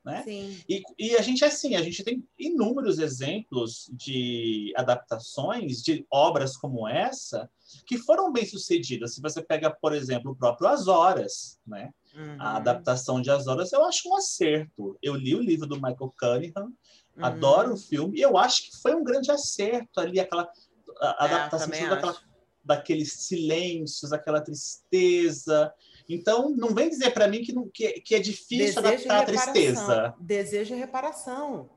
Né? 0.05 0.23
E, 0.69 0.83
e 0.99 1.17
a 1.17 1.23
gente, 1.23 1.43
assim, 1.45 1.77
a 1.77 1.83
gente 1.83 2.05
tem 2.05 2.23
inúmeros 2.39 2.99
exemplos 2.99 3.89
de 3.91 4.71
adaptações 4.77 5.83
de 5.83 6.07
obras 6.11 6.57
como 6.59 6.87
essa 6.87 7.49
que 7.87 7.97
foram 7.97 8.31
bem 8.31 8.45
sucedidas. 8.45 9.15
Se 9.15 9.23
você 9.23 9.43
pega, 9.43 9.71
por 9.71 9.95
exemplo, 9.95 10.33
o 10.33 10.37
próprio 10.37 10.69
As 10.69 10.87
Horas, 10.89 11.59
né? 11.67 11.91
Uhum. 12.15 12.37
A 12.39 12.57
adaptação 12.57 13.21
de 13.23 13.31
As 13.31 13.47
Horas, 13.47 13.73
eu 13.73 13.83
acho 13.85 14.09
um 14.09 14.17
acerto. 14.17 14.97
Eu 15.03 15.15
li 15.15 15.35
o 15.35 15.41
livro 15.41 15.67
do 15.67 15.77
Michael 15.77 16.15
Cunningham, 16.19 16.73
Uhum. 17.17 17.25
adoro 17.25 17.75
o 17.75 17.77
filme, 17.77 18.19
e 18.19 18.23
eu 18.23 18.37
acho 18.37 18.65
que 18.71 18.77
foi 18.83 18.93
um 18.93 19.05
grande 19.05 19.31
acerto 19.31 20.01
ali, 20.01 20.19
aquela 20.19 20.51
a, 21.01 21.07
É, 21.07 21.25
adaptação 21.25 21.67
também 21.69 21.83
toda 21.85 21.95
aquela, 21.95 22.13
acho. 22.13 22.25
daqueles 22.65 23.13
silêncios, 23.13 24.13
aquela 24.13 24.41
tristeza. 24.41 25.73
Então, 26.09 26.51
não 26.51 26.69
vem 26.75 26.89
dizer 26.89 27.11
para 27.13 27.27
mim 27.29 27.43
que, 27.43 27.53
não, 27.53 27.69
que, 27.69 27.93
que 28.01 28.15
é 28.15 28.19
difícil 28.19 28.83
Desejo 28.83 29.11
adaptar 29.11 29.19
a 29.21 29.25
tristeza. 29.25 30.15
Desejo 30.21 30.75
e 30.75 30.79
reparação. 30.79 31.71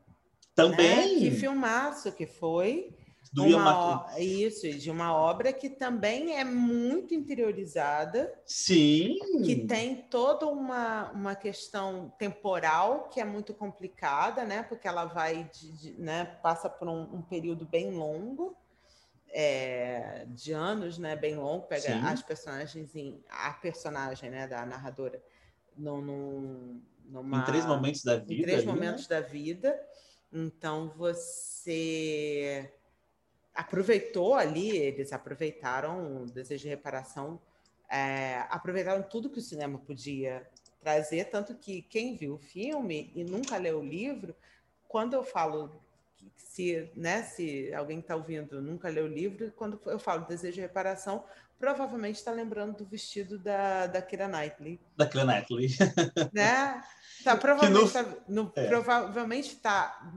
Também, 0.56 1.14
Né? 1.16 1.20
Que 1.20 1.32
filmaço 1.32 2.12
que 2.12 2.26
foi. 2.26 2.92
do 3.32 3.44
uma, 3.44 4.08
o- 4.16 4.20
isso, 4.20 4.68
de 4.70 4.90
uma 4.90 5.14
obra 5.14 5.54
que 5.54 5.70
também 5.70 6.38
é 6.40 6.44
muito 6.44 7.14
interiorizada, 7.14 8.34
Sim, 8.46 9.18
que 9.46 9.56
tem 9.68 9.96
toda 10.10 10.48
uma, 10.48 11.12
uma 11.12 11.36
questão 11.36 12.12
temporal 12.18 13.10
que 13.12 13.20
é 13.20 13.26
muito 13.26 13.54
complicada, 13.54 14.44
né? 14.46 14.64
Porque 14.64 14.88
ela 14.88 15.06
vai 15.06 15.50
de, 15.54 15.72
de- 15.74 16.02
né? 16.02 16.26
passa 16.42 16.70
por 16.70 16.88
um, 16.88 17.02
um 17.16 17.22
período 17.22 17.66
bem 17.66 17.92
longo, 17.92 18.56
é, 19.30 20.26
de 20.30 20.52
anos, 20.54 20.98
né? 20.98 21.16
Bem 21.16 21.36
longo, 21.36 21.68
pega 21.68 21.94
Sim. 21.94 22.02
as 22.06 22.22
personagens 22.22 22.96
em, 22.96 23.24
a 23.30 23.54
personagem, 23.54 24.30
né? 24.30 24.48
Da 24.48 24.66
narradora 24.66 25.22
num, 25.76 26.02
num- 26.02 26.82
numa, 27.06 27.40
em 27.40 27.44
três 27.46 27.66
momentos 27.66 28.04
da 28.04 28.18
vida. 28.18 28.34
em 28.34 28.42
três 28.42 28.58
ali, 28.60 28.66
né? 28.68 28.74
momentos 28.74 29.08
da 29.08 29.22
vida. 29.22 29.88
Então 30.32 30.90
você 30.98 32.72
aproveitou 33.54 34.36
ali, 34.36 34.78
eles 34.78 35.12
aproveitaram 35.12 36.24
o 36.24 36.26
desejo 36.26 36.64
de 36.64 36.70
reparação, 36.70 37.42
é, 37.90 38.46
aproveitaram 38.50 39.02
tudo 39.02 39.30
que 39.30 39.40
o 39.40 39.42
cinema 39.42 39.80
podia 39.80 40.48
trazer, 40.80 41.26
tanto 41.26 41.56
que 41.56 41.82
quem 41.82 42.16
viu 42.16 42.36
o 42.36 42.40
filme 42.40 43.12
e 43.16 43.24
nunca 43.24 43.58
leu 43.58 43.80
o 43.80 43.84
livro, 43.86 44.36
quando 44.88 45.14
eu 45.14 45.24
falo 45.24 45.82
se, 46.36 46.92
né, 46.96 47.24
se 47.24 47.74
alguém 47.74 48.00
está 48.00 48.16
ouvindo 48.16 48.62
nunca 48.62 48.90
leu 48.90 49.06
o 49.06 49.08
livro, 49.08 49.52
quando 49.56 49.80
eu 49.86 50.00
falo 50.00 50.26
desejo 50.26 50.56
de 50.56 50.62
reparação, 50.62 51.24
provavelmente 51.60 52.18
está 52.18 52.32
lembrando 52.32 52.78
do 52.78 52.86
vestido 52.86 53.40
da, 53.40 53.88
da 53.88 54.02
Keira 54.02 54.28
Knightley 54.28 54.80
Da 54.96 55.08
Keira 55.08 55.26
Knightley. 55.26 55.70
né? 56.34 56.84
Tá, 57.24 57.36
provavelmente 57.36 57.86
no- 57.86 57.92
tá, 57.92 58.18
no- 58.28 58.52
é. 58.56 58.68
provavelmente 58.68 59.56
tá 59.58 60.12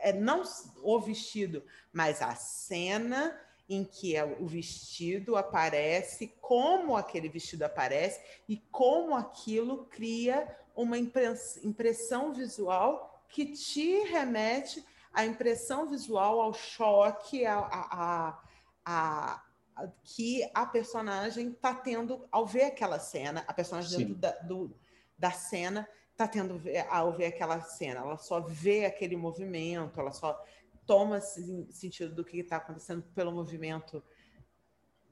é 0.00 0.12
não 0.12 0.42
o 0.82 1.00
vestido, 1.00 1.62
mas 1.92 2.20
a 2.22 2.34
cena 2.34 3.38
em 3.68 3.84
que 3.84 4.16
é 4.16 4.24
o 4.24 4.46
vestido 4.46 5.36
aparece, 5.36 6.34
como 6.40 6.96
aquele 6.96 7.28
vestido 7.28 7.64
aparece 7.64 8.20
e 8.48 8.56
como 8.70 9.14
aquilo 9.14 9.84
cria 9.86 10.48
uma 10.74 10.96
impress- 10.96 11.62
impressão 11.64 12.32
visual 12.32 13.22
que 13.28 13.46
te 13.46 14.04
remete 14.04 14.82
à 15.18 15.26
impressão 15.26 15.88
visual, 15.88 16.40
ao 16.40 16.54
choque, 16.54 17.44
a, 17.44 17.58
a- 17.58 17.88
a- 17.90 18.42
a- 18.84 19.44
a- 19.74 19.88
que 20.04 20.48
a 20.54 20.64
personagem 20.64 21.48
está 21.50 21.74
tendo 21.74 22.24
ao 22.30 22.46
ver 22.46 22.66
aquela 22.66 23.00
cena, 23.00 23.44
a 23.48 23.52
personagem 23.52 23.90
Sim. 23.90 23.98
dentro 23.98 24.14
da, 24.14 24.30
do- 24.42 24.76
da 25.18 25.32
cena 25.32 25.88
está 26.12 26.28
tendo 26.28 26.62
ao 26.88 27.12
ver 27.12 27.26
aquela 27.26 27.60
cena, 27.60 27.98
ela 28.00 28.16
só 28.16 28.38
vê 28.40 28.84
aquele 28.84 29.16
movimento, 29.16 29.98
ela 29.98 30.12
só 30.12 30.40
toma 30.86 31.20
sen- 31.20 31.66
sentido 31.72 32.14
do 32.14 32.24
que 32.24 32.38
está 32.38 32.58
acontecendo 32.58 33.02
pelo 33.12 33.32
movimento, 33.32 34.00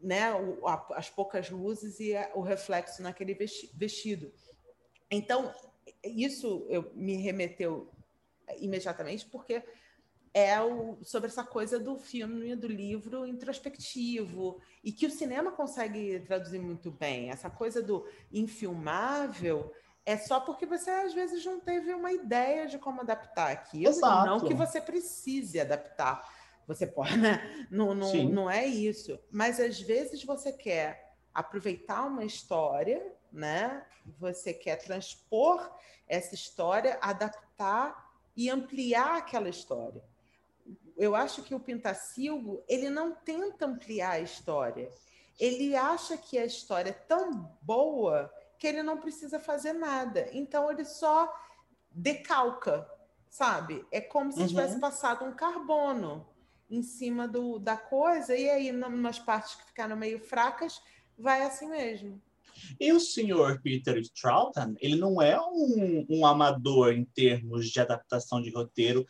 né? 0.01 0.33
O- 0.35 0.69
a- 0.69 0.87
as 0.93 1.11
poucas 1.11 1.51
luzes 1.51 1.99
e 1.99 2.17
a- 2.17 2.31
o 2.33 2.43
reflexo 2.43 3.03
naquele 3.03 3.35
vesti- 3.35 3.73
vestido. 3.75 4.33
Então, 5.11 5.53
isso 6.05 6.65
eu, 6.69 6.93
me 6.95 7.17
remeteu 7.17 7.91
imediatamente 8.59 9.27
porque 9.27 9.65
é 10.37 10.61
o, 10.61 10.99
sobre 11.03 11.31
essa 11.31 11.43
coisa 11.43 11.81
do 11.81 11.97
filme, 11.97 12.55
do 12.55 12.69
livro 12.69 13.25
introspectivo, 13.25 14.61
e 14.85 14.93
que 14.93 15.07
o 15.07 15.11
cinema 15.11 15.51
consegue 15.51 16.21
traduzir 16.21 16.59
muito 16.59 16.91
bem. 16.91 17.31
Essa 17.31 17.49
coisa 17.49 17.83
do 17.83 18.07
infilmável 18.31 19.73
é 20.05 20.19
só 20.19 20.39
porque 20.39 20.67
você, 20.67 20.91
às 20.91 21.15
vezes, 21.15 21.43
não 21.43 21.59
teve 21.59 21.95
uma 21.95 22.13
ideia 22.13 22.67
de 22.67 22.79
como 22.79 23.01
adaptar 23.01 23.51
aquilo, 23.51 23.89
Exato. 23.89 24.27
não 24.27 24.41
que 24.41 24.53
você 24.53 24.79
precise 24.79 25.59
adaptar. 25.59 26.23
Você 26.67 26.87
pode, 26.87 27.17
né? 27.17 27.67
Não, 27.71 27.95
não, 27.95 28.11
Sim. 28.11 28.31
não 28.31 28.51
é 28.51 28.67
isso. 28.67 29.19
Mas, 29.31 29.59
às 29.59 29.81
vezes, 29.81 30.23
você 30.23 30.53
quer 30.53 31.15
aproveitar 31.33 32.05
uma 32.05 32.27
história, 32.27 33.11
né? 33.33 33.87
Você 34.19 34.53
quer 34.53 34.77
transpor 34.77 35.67
essa 36.07 36.35
história, 36.35 36.99
adaptar 37.01 38.13
e 38.37 38.51
ampliar 38.51 39.17
aquela 39.17 39.49
história 39.49 40.05
eu 40.97 41.15
acho 41.15 41.43
que 41.43 41.55
o 41.55 41.61
Pintacilgo 41.61 42.63
ele 42.69 42.89
não 42.91 43.13
tenta 43.15 43.67
ampliar 43.67 44.13
a 44.13 44.21
história. 44.21 44.91
Ele 45.39 45.77
acha 45.77 46.17
que 46.17 46.39
a 46.39 46.45
história 46.47 46.91
é 46.91 46.93
tão 46.93 47.51
boa 47.61 48.33
que 48.59 48.67
ele 48.67 48.83
não 48.83 48.99
precisa 48.99 49.39
fazer 49.39 49.75
nada. 49.75 50.29
Então 50.33 50.71
ele 50.71 50.85
só 50.85 51.31
decalca, 51.91 52.89
sabe? 53.29 53.85
É 53.91 54.01
como 54.01 54.33
se 54.33 54.41
Uhum. 54.41 54.47
tivesse 54.47 54.81
passado 54.81 55.25
um 55.25 55.33
carbono 55.35 56.27
em 56.71 56.83
cima 56.83 57.29
do, 57.29 57.59
da 57.59 57.77
coisa 57.77 58.35
e 58.37 58.49
aí 58.49 58.73
nas 58.73 59.19
partes 59.19 59.55
que 59.55 59.67
ficaram 59.67 59.97
meio 59.97 60.19
fracas 60.19 60.81
vai 61.19 61.43
assim 61.43 61.69
mesmo. 61.69 62.21
E 62.81 62.93
o 62.93 62.99
senhor 62.99 63.61
Peter 63.61 64.01
Troughton, 64.19 64.75
ele 64.81 64.97
não 64.97 65.21
é 65.21 65.39
um, 65.39 66.07
um 66.09 66.27
amador 66.27 66.93
em 66.93 67.05
termos 67.05 67.69
de 67.71 67.79
adaptação 67.81 68.41
de 68.41 68.51
roteiro, 68.51 69.07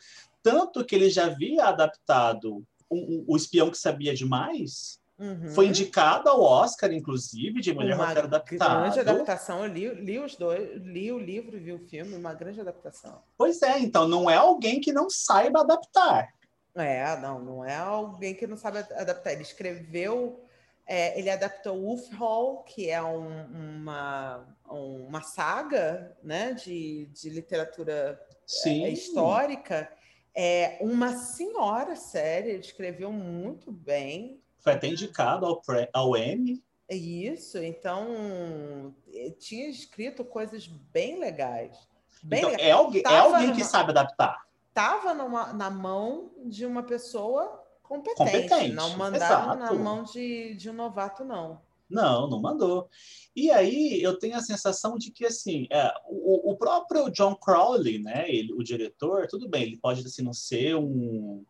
tanto 0.51 0.85
que 0.85 0.95
ele 0.95 1.09
já 1.09 1.25
havia 1.25 1.65
adaptado 1.65 2.63
o, 2.89 3.35
Espião 3.35 3.69
que 3.69 3.77
Sabia 3.77 4.13
Demais, 4.13 4.97
Uhum. 5.19 5.49
foi 5.49 5.65
indicado 5.65 6.29
ao 6.29 6.39
Oscar, 6.43 6.93
inclusive, 6.93 7.59
de 7.59 7.73
melhor 7.73 7.95
uma 7.95 8.05
roteiro 8.05 8.27
adaptado. 8.27 8.81
grande 8.81 8.99
adaptação. 8.99 9.65
Eu 9.65 9.73
li, 9.73 9.89
li 9.95 10.19
os 10.19 10.35
dois, 10.35 10.79
li 10.83 11.11
o 11.11 11.17
livro 11.17 11.57
e 11.57 11.59
vi 11.59 11.73
o 11.73 11.79
filme, 11.79 12.13
uma 12.15 12.35
grande 12.35 12.61
adaptação. 12.61 13.19
Pois 13.35 13.59
é, 13.63 13.79
então 13.79 14.07
não 14.07 14.29
é 14.29 14.35
alguém 14.35 14.79
que 14.79 14.93
não 14.93 15.09
saiba 15.09 15.61
adaptar. 15.61 16.29
É, 16.75 17.17
não, 17.19 17.39
não 17.43 17.65
é 17.65 17.75
alguém 17.75 18.35
que 18.35 18.45
não 18.45 18.55
sabe 18.55 18.77
ad- 18.77 18.93
adaptar. 18.93 19.33
Ele 19.33 19.41
escreveu, 19.41 20.39
é, 20.85 21.19
ele 21.19 21.31
adaptou 21.31 21.81
Wolf 21.81 22.07
Hall, 22.13 22.61
que 22.63 22.87
é 22.87 23.01
um- 23.01 23.45
uma, 23.79 24.45
uma 24.69 25.21
saga 25.23 26.15
né, 26.21 26.53
de, 26.53 27.07
de 27.07 27.31
literatura 27.31 28.21
é, 28.67 28.89
histórica. 28.91 29.91
É 30.39 30.77
uma 30.81 31.13
senhora 31.17 31.95
séria, 31.95 32.51
ele 32.51 32.59
escreveu 32.59 33.11
muito 33.11 33.71
bem. 33.71 34.39
Foi 34.59 34.73
até 34.73 34.87
indicado 34.87 35.45
ao, 35.47 35.61
pre- 35.61 35.89
ao 35.91 36.15
Emmy. 36.15 36.63
É 36.87 36.95
Isso, 36.95 37.57
então 37.57 38.93
eh, 39.13 39.31
tinha 39.31 39.67
escrito 39.67 40.23
coisas 40.23 40.67
bem 40.67 41.19
legais. 41.19 41.75
Bem 42.21 42.39
Então, 42.39 42.51
legais. 42.51 42.67
é 42.69 42.71
alguém, 42.71 43.03
é 43.05 43.17
alguém 43.17 43.47
que 43.51 43.57
numa- 43.57 43.65
sabe 43.65 43.89
adaptar. 43.91 44.45
Estava 44.69 45.13
na 45.53 45.69
mão 45.71 46.29
de 46.45 46.65
uma 46.67 46.83
pessoa 46.83 47.63
competente, 47.81 48.17
Competente, 48.31 48.73
não 48.73 48.91
mandaram 48.95 49.55
na 49.55 49.65
exato. 49.65 49.79
mão 49.79 50.03
de, 50.03 50.53
de 50.53 50.69
um 50.69 50.73
novato, 50.73 51.25
não. 51.25 51.59
Não, 51.89 52.29
não 52.29 52.41
mandou. 52.41 52.89
E 53.35 53.49
aí 53.49 54.01
eu 54.01 54.17
tenho 54.17 54.35
a 54.35 54.41
sensação 54.41 54.97
de 54.97 55.11
que 55.11 55.25
assim, 55.25 55.67
é, 55.71 55.93
o, 56.09 56.51
o 56.51 56.57
próprio 56.57 57.09
John 57.09 57.35
Crowley, 57.35 57.99
né, 57.99 58.29
ele, 58.29 58.53
o 58.53 58.63
diretor, 58.63 59.27
tudo 59.27 59.47
bem, 59.47 59.63
ele 59.63 59.77
pode 59.77 60.05
assim, 60.05 60.21
não 60.21 60.33
ser 60.33 60.75
um 60.75 61.43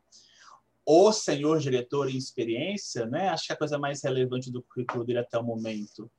o 0.89 1.12
senhor 1.12 1.60
diretor 1.60 2.10
em 2.10 2.15
experiência, 2.15 3.06
né? 3.06 3.28
Acho 3.28 3.47
que 3.47 3.52
a 3.52 3.58
coisa 3.58 3.78
mais 3.78 4.02
relevante 4.02 4.50
do 4.50 4.63
currículo 4.63 5.04
dele 5.04 5.19
até 5.19 5.38
o 5.38 5.43
momento 5.43 6.10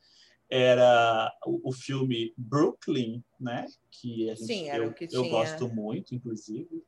era 0.51 1.33
o, 1.47 1.71
o 1.71 1.73
filme 1.73 2.35
Brooklyn, 2.37 3.25
né? 3.41 3.67
Que 3.91 4.29
a 4.29 4.35
gente, 4.35 4.47
Sim, 4.47 4.69
eu, 4.69 4.89
o 4.89 4.93
que 4.93 5.09
eu 5.11 5.27
gosto 5.31 5.69
muito, 5.69 6.15
inclusive. 6.15 6.85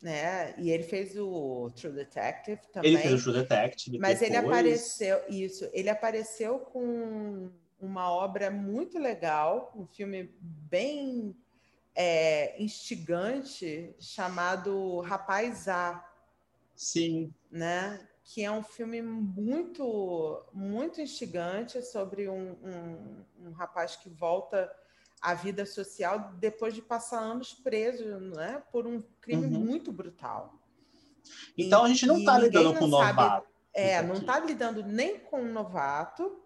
Né? 0.00 0.54
E 0.58 0.70
ele 0.70 0.84
fez 0.84 1.16
o 1.18 1.70
True 1.74 1.92
Detective 1.92 2.60
também. 2.72 2.92
Ele 2.92 3.02
fez 3.02 3.20
o 3.20 3.22
True 3.24 3.42
Detective. 3.42 3.98
Mas 3.98 4.22
ele 4.22 4.30
depois. 4.30 4.52
apareceu, 4.52 5.20
isso, 5.28 5.68
ele 5.72 5.90
apareceu 5.90 6.60
com 6.60 7.50
uma 7.80 8.10
obra 8.10 8.50
muito 8.50 8.98
legal, 8.98 9.72
um 9.76 9.86
filme 9.86 10.30
bem 10.40 11.36
é, 11.94 12.60
instigante, 12.62 13.94
chamado 13.98 15.00
Rapaz 15.00 15.66
A, 15.68 16.04
Sim, 16.78 17.34
né? 17.50 18.06
Que 18.22 18.44
é 18.44 18.50
um 18.52 18.62
filme 18.62 19.02
muito, 19.02 20.44
muito 20.52 21.00
instigante 21.00 21.82
sobre 21.82 22.28
um, 22.28 22.52
um, 22.62 23.24
um 23.48 23.50
rapaz 23.50 23.96
que 23.96 24.08
volta 24.08 24.70
a 25.20 25.34
vida 25.34 25.66
social 25.66 26.32
depois 26.38 26.74
de 26.74 26.82
passar 26.82 27.20
anos 27.20 27.52
preso 27.54 28.04
né, 28.18 28.62
por 28.70 28.86
um 28.86 29.02
crime 29.20 29.46
uhum. 29.46 29.64
muito 29.64 29.92
brutal. 29.92 30.58
Então 31.56 31.82
e, 31.82 31.86
a 31.86 31.88
gente 31.88 32.06
não 32.06 32.18
está 32.18 32.38
lidando 32.38 32.74
com 32.78 32.86
novato. 32.86 33.46
É, 33.74 34.02
não 34.02 34.16
está 34.16 34.40
lidando 34.40 34.82
nem 34.82 35.18
com 35.18 35.40
um 35.40 35.52
novato 35.52 36.42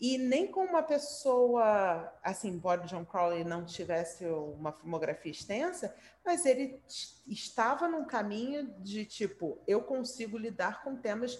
e 0.00 0.18
nem 0.18 0.46
com 0.46 0.64
uma 0.64 0.82
pessoa, 0.82 2.12
assim, 2.22 2.48
embora 2.48 2.86
John 2.86 3.04
Crowley 3.04 3.44
não 3.44 3.64
tivesse 3.64 4.26
uma 4.26 4.72
filmografia 4.72 5.30
extensa, 5.30 5.94
mas 6.24 6.44
ele 6.44 6.80
estava 7.26 7.88
num 7.88 8.04
caminho 8.04 8.74
de 8.80 9.04
tipo, 9.04 9.58
eu 9.66 9.82
consigo 9.82 10.36
lidar 10.36 10.82
com 10.82 10.96
temas 10.96 11.38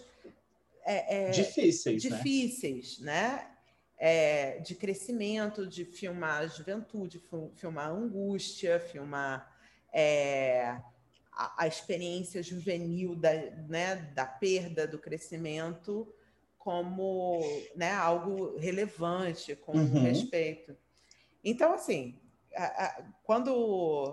é, 0.84 1.28
é, 1.28 1.30
difíceis, 1.30 2.02
difíceis, 2.02 2.98
né? 3.00 3.22
né? 3.22 3.53
É, 4.06 4.58
de 4.58 4.74
crescimento, 4.74 5.66
de 5.66 5.82
filmar 5.82 6.42
a 6.42 6.46
juventude, 6.46 7.22
filmar 7.56 7.88
a 7.88 7.92
angústia, 7.92 8.78
filmar 8.78 9.50
é, 9.90 10.78
a, 11.32 11.62
a, 11.62 11.66
experiência 11.66 12.42
juvenil 12.42 13.16
da, 13.16 13.32
né, 13.66 13.96
da 14.14 14.26
perda, 14.26 14.86
do 14.86 14.98
crescimento, 14.98 16.12
como 16.58 17.40
né, 17.74 17.92
algo 17.92 18.58
relevante, 18.58 19.56
com 19.56 19.72
uhum. 19.72 20.02
respeito. 20.02 20.76
Então, 21.42 21.72
assim, 21.72 22.20
a, 22.54 22.84
a, 22.84 23.02
quando 23.22 24.12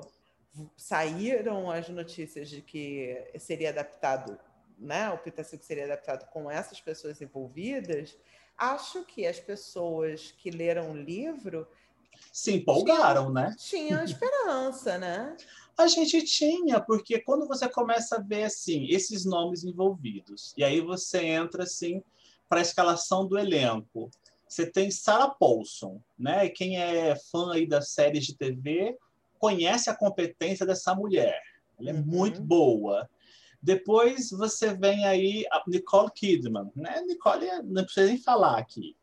saíram 0.78 1.70
as 1.70 1.90
notícias 1.90 2.50
de 2.50 2.62
que 2.62 3.30
seria 3.38 3.72
adaptado 3.72 4.40
né, 4.82 5.10
o 5.12 5.18
Pitacilco 5.18 5.64
seria 5.64 5.86
adaptado 5.86 6.28
com 6.32 6.50
essas 6.50 6.82
pessoas 6.82 7.22
envolvidas, 7.22 8.18
acho 8.62 9.04
que 9.04 9.26
as 9.26 9.40
pessoas 9.40 10.34
que 10.38 10.52
leram 10.52 10.92
o 10.92 10.96
livro 10.96 11.68
se 12.32 12.54
empolgaram, 12.54 13.24
tinham, 13.24 13.34
né? 13.34 13.56
Tinham 13.58 14.04
esperança, 14.04 15.00
né? 15.00 15.36
A 15.76 15.88
gente 15.88 16.24
tinha, 16.24 16.80
porque 16.80 17.20
quando 17.20 17.48
você 17.48 17.68
começa 17.68 18.18
a 18.18 18.22
ver 18.22 18.44
assim 18.44 18.86
esses 18.90 19.26
nomes 19.26 19.64
envolvidos, 19.64 20.54
e 20.56 20.64
aí 20.64 20.80
você 20.80 21.26
entra 21.26 21.64
assim 21.64 22.04
para 22.48 22.60
a 22.60 22.62
escalação 22.62 23.26
do 23.26 23.40
elenco. 23.40 24.12
Você 24.48 24.70
tem 24.70 24.92
Sarah 24.92 25.30
Paulson, 25.30 26.02
né? 26.20 26.50
Quem 26.50 26.78
é 26.78 27.16
fã 27.16 27.54
aí 27.54 27.66
das 27.66 27.90
séries 27.90 28.26
de 28.26 28.36
TV 28.36 28.98
conhece 29.40 29.90
a 29.90 29.96
competência 29.96 30.66
dessa 30.66 30.94
mulher. 30.94 31.42
Ela 31.80 31.92
é 31.92 31.94
uhum. 31.94 32.04
muito 32.06 32.42
boa. 32.42 33.10
Depois 33.62 34.32
você 34.32 34.74
vem 34.74 35.06
aí 35.06 35.46
a 35.52 35.62
Nicole 35.68 36.12
Kidman, 36.12 36.72
né? 36.76 37.02
Nicole, 37.06 37.48
não 37.64 37.84
precisa 37.84 38.08
nem 38.08 38.18
falar 38.18 38.58
aqui. 38.58 38.96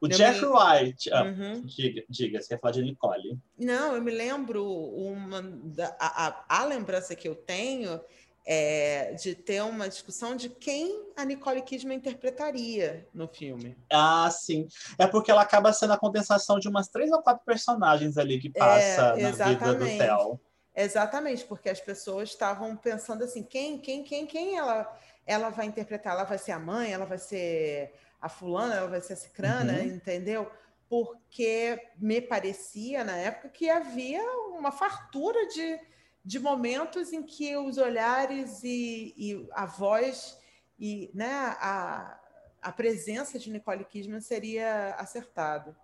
O 0.00 0.06
eu 0.06 0.10
Jeff 0.10 0.40
me... 0.40 0.46
Wright, 0.48 1.10
ah, 1.12 1.24
uhum. 1.24 1.62
diga, 1.64 2.04
diga, 2.08 2.40
você 2.40 2.48
quer 2.48 2.60
falar 2.60 2.72
de 2.72 2.82
Nicole? 2.82 3.38
Não, 3.58 3.94
eu 3.94 4.02
me 4.02 4.10
lembro 4.10 4.64
uma 4.66 5.40
da, 5.40 5.96
a, 5.98 6.26
a, 6.26 6.44
a 6.60 6.64
lembrança 6.64 7.14
que 7.14 7.26
eu 7.26 7.34
tenho 7.34 8.00
é, 8.46 9.14
de 9.14 9.34
ter 9.34 9.62
uma 9.62 9.88
discussão 9.88 10.36
de 10.36 10.50
quem 10.50 11.04
a 11.16 11.24
Nicole 11.24 11.62
Kidman 11.62 11.96
interpretaria 11.96 13.08
no 13.14 13.26
filme. 13.26 13.76
Ah, 13.90 14.28
sim. 14.30 14.68
É 14.98 15.06
porque 15.06 15.30
ela 15.30 15.42
acaba 15.42 15.72
sendo 15.72 15.94
a 15.94 15.98
condensação 15.98 16.58
de 16.58 16.68
umas 16.68 16.88
três 16.88 17.10
ou 17.10 17.22
quatro 17.22 17.44
personagens 17.44 18.18
ali 18.18 18.38
que 18.38 18.50
passa 18.50 19.14
é, 19.16 19.22
na 19.22 19.30
vida 19.30 19.74
do 19.74 19.86
Theo. 19.86 20.40
Exatamente, 20.74 21.44
porque 21.44 21.68
as 21.68 21.80
pessoas 21.80 22.30
estavam 22.30 22.76
pensando 22.76 23.22
assim, 23.22 23.44
quem, 23.44 23.78
quem, 23.78 24.02
quem, 24.02 24.26
quem 24.26 24.56
ela, 24.56 25.00
ela 25.24 25.48
vai 25.50 25.66
interpretar? 25.66 26.14
Ela 26.14 26.24
vai 26.24 26.38
ser 26.38 26.52
a 26.52 26.58
mãe? 26.58 26.92
Ela 26.92 27.04
vai 27.04 27.18
ser 27.18 27.94
a 28.20 28.28
fulana? 28.28 28.74
Ela 28.74 28.88
vai 28.88 29.00
ser 29.00 29.12
a 29.12 29.16
cicrana? 29.16 29.74
Uhum. 29.74 29.84
Entendeu? 29.84 30.50
Porque 30.88 31.80
me 31.96 32.20
parecia 32.20 33.04
na 33.04 33.16
época 33.16 33.48
que 33.50 33.70
havia 33.70 34.22
uma 34.50 34.72
fartura 34.72 35.46
de, 35.46 35.78
de 36.24 36.40
momentos 36.40 37.12
em 37.12 37.22
que 37.22 37.56
os 37.56 37.78
olhares 37.78 38.64
e, 38.64 39.14
e 39.16 39.48
a 39.52 39.66
voz 39.66 40.36
e 40.78 41.10
né, 41.14 41.56
a, 41.60 42.20
a 42.60 42.72
presença 42.72 43.38
de 43.38 43.50
Nicole 43.50 43.84
Kidman 43.84 44.20
seria 44.20 44.94
acertada. 44.98 45.76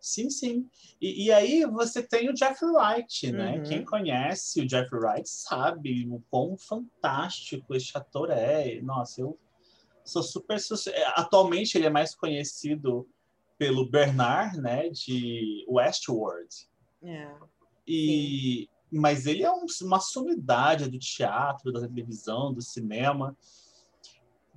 Sim, 0.00 0.28
sim. 0.30 0.68
E, 1.00 1.26
e, 1.26 1.32
aí 1.32 1.64
você 1.64 2.02
tem 2.02 2.28
o 2.28 2.34
Jeff 2.34 2.64
Wright, 2.64 3.32
né? 3.32 3.56
Uhum. 3.56 3.62
Quem 3.62 3.84
conhece 3.84 4.60
o 4.60 4.66
Jeff 4.66 4.94
Wright 4.94 5.28
sabe 5.28 6.06
o 6.08 6.22
quão 6.30 6.56
fantástico 6.56 7.74
esse 7.74 7.96
ator 7.96 8.30
é. 8.30 8.80
Nossa, 8.82 9.20
eu 9.20 9.38
sou 10.04 10.22
super. 10.22 10.58
É, 10.88 11.04
atualmente 11.18 11.76
ele 11.76 11.86
é 11.86 11.90
mais 11.90 12.14
conhecido 12.14 13.08
pelo 13.56 13.88
Bernard, 13.88 14.60
né? 14.60 14.88
De 14.90 15.64
Westworld. 15.68 16.48
É. 17.02 17.30
E, 17.86 18.68
mas 18.90 19.26
ele 19.26 19.42
é 19.42 19.50
um, 19.50 19.66
uma 19.82 20.00
sumidade 20.00 20.88
do 20.88 20.98
teatro, 20.98 21.72
da 21.72 21.80
televisão, 21.80 22.52
do 22.52 22.62
cinema. 22.62 23.36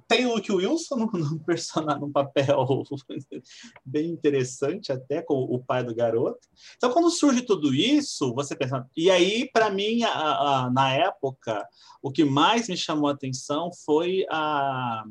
Tem 0.08 0.26
o 0.26 0.36
Luke 0.36 0.52
Wilson 0.52 0.96
num, 0.96 1.38
personagem, 1.40 2.00
num 2.00 2.12
papel 2.12 2.66
bem 3.86 4.10
interessante, 4.10 4.92
até 4.92 5.22
com 5.22 5.34
o 5.34 5.62
pai 5.62 5.84
do 5.84 5.94
garoto. 5.94 6.48
Então, 6.78 6.92
quando 6.92 7.10
surge 7.10 7.42
tudo 7.42 7.74
isso, 7.74 8.34
você 8.34 8.56
pensa. 8.56 8.88
E 8.96 9.12
aí, 9.12 9.50
para 9.52 9.70
mim, 9.70 10.04
a, 10.04 10.12
a, 10.12 10.70
na 10.72 10.94
época, 10.94 11.68
o 12.02 12.10
que 12.10 12.24
mais 12.24 12.70
me 12.70 12.78
chamou 12.78 13.10
a 13.10 13.14
atenção 13.14 13.70
foi 13.86 14.26
a, 14.30 15.04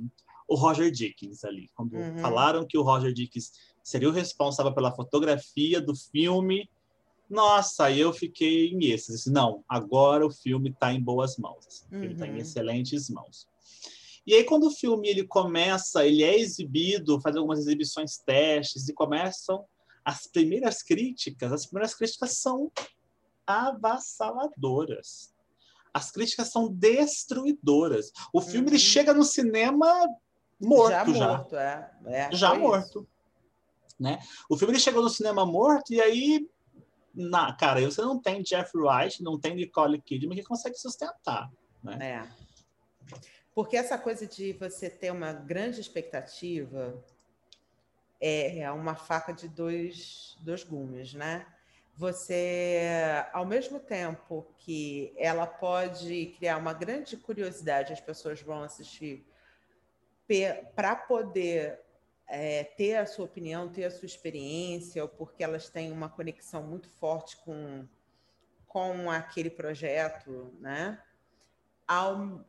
o 0.49 0.55
Roger 0.55 0.91
Dickens 0.91 1.45
ali. 1.45 1.69
Quando 1.75 1.95
uhum. 1.95 2.19
falaram 2.19 2.67
que 2.67 2.79
o 2.79 2.83
Roger 2.83 3.13
Dickens 3.13 3.53
seria 3.83 4.09
o 4.09 4.13
responsável 4.13 4.73
pela 4.75 4.95
fotografia 4.95 5.81
do 5.81 5.95
filme. 5.95 6.69
Nossa, 7.29 7.87
aí 7.87 8.01
eu 8.01 8.13
fiquei 8.13 8.69
em 8.69 8.87
êxtase. 8.87 9.31
Não, 9.31 9.63
agora 9.69 10.27
o 10.27 10.31
filme 10.31 10.71
está 10.71 10.93
em 10.93 11.03
boas 11.03 11.37
mãos. 11.37 11.87
Uhum. 11.93 12.03
Ele 12.03 12.13
está 12.15 12.27
em 12.27 12.39
excelentes 12.39 13.11
mãos. 13.11 13.47
E 14.27 14.35
aí, 14.35 14.45
quando 14.45 14.67
o 14.67 14.71
filme 14.71 15.09
ele 15.09 15.25
começa, 15.25 16.05
ele 16.05 16.25
é 16.25 16.39
exibido, 16.39 17.21
faz 17.21 17.37
algumas 17.37 17.61
exibições 17.61 18.19
testes, 18.19 18.89
e 18.89 18.93
começam 18.93 19.65
as 20.05 20.27
primeiras 20.27 20.83
críticas, 20.83 21.53
as 21.53 21.67
primeiras 21.67 21.95
críticas 21.95 22.39
são 22.39 22.71
avassaladoras. 23.47 25.35
As 25.95 26.11
críticas 26.11 26.51
são 26.51 26.69
destruidoras. 26.69 28.13
O 28.33 28.41
filme 28.41 28.67
uhum. 28.67 28.73
ele 28.75 28.79
chega 28.79 29.15
no 29.15 29.25
cinema 29.25 30.07
morto 30.61 31.15
já. 31.15 31.15
Já 31.15 31.29
morto, 31.29 31.57
é. 31.57 31.91
é 32.07 32.33
já 32.33 32.55
morto. 32.55 33.09
Né? 33.99 34.19
O 34.51 34.57
filme 34.57 34.75
ele 34.75 34.81
chegou 34.81 35.03
no 35.03 35.09
cinema 35.09 35.47
morto 35.47 35.93
e 35.93 36.01
aí, 36.01 36.47
na, 37.15 37.55
cara, 37.55 37.81
você 37.81 38.03
não 38.03 38.21
tem 38.21 38.43
Jeff 38.43 38.71
Wright, 38.77 39.23
não 39.23 39.39
tem 39.39 39.55
Nicole 39.55 40.01
Kidman 40.03 40.37
que 40.37 40.45
consegue 40.45 40.77
sustentar. 40.77 41.51
Né? 41.83 41.99
É. 42.01 42.29
Porque 43.57 43.75
essa 43.75 43.97
coisa 43.97 44.27
de 44.27 44.53
você 44.53 44.91
ter 44.91 45.11
uma 45.11 45.33
grande 45.33 45.81
expectativa 45.81 47.03
é, 48.21 48.59
é 48.59 48.71
uma 48.71 48.95
faca 48.95 49.33
de 49.33 49.49
dois, 49.49 50.37
dois 50.43 50.63
gumes, 50.63 51.15
né? 51.15 51.47
Você, 51.95 52.79
ao 53.33 53.47
mesmo 53.47 53.81
tempo 53.81 54.47
que 54.59 55.11
ela 55.17 55.47
pode 55.47 56.35
criar 56.37 56.59
uma 56.59 56.75
grande 56.75 57.17
curiosidade, 57.17 57.95
as 57.95 58.01
pessoas 58.01 58.43
vão 58.43 58.63
assistir 58.63 59.27
para 60.75 60.95
poder 60.95 61.81
é, 62.27 62.63
ter 62.63 62.97
a 62.97 63.07
sua 63.07 63.25
opinião, 63.25 63.73
ter 63.73 63.87
a 63.87 63.91
sua 63.91 64.05
experiência, 64.05 65.09
porque 65.09 65.43
elas 65.43 65.71
têm 65.71 65.91
uma 65.91 66.11
conexão 66.11 66.63
muito 66.63 66.91
forte 66.91 67.39
com, 67.39 67.89
com 68.67 69.11
aquele 69.11 69.49
projeto, 69.49 70.53
né? 70.61 71.03
Ao, 71.89 72.45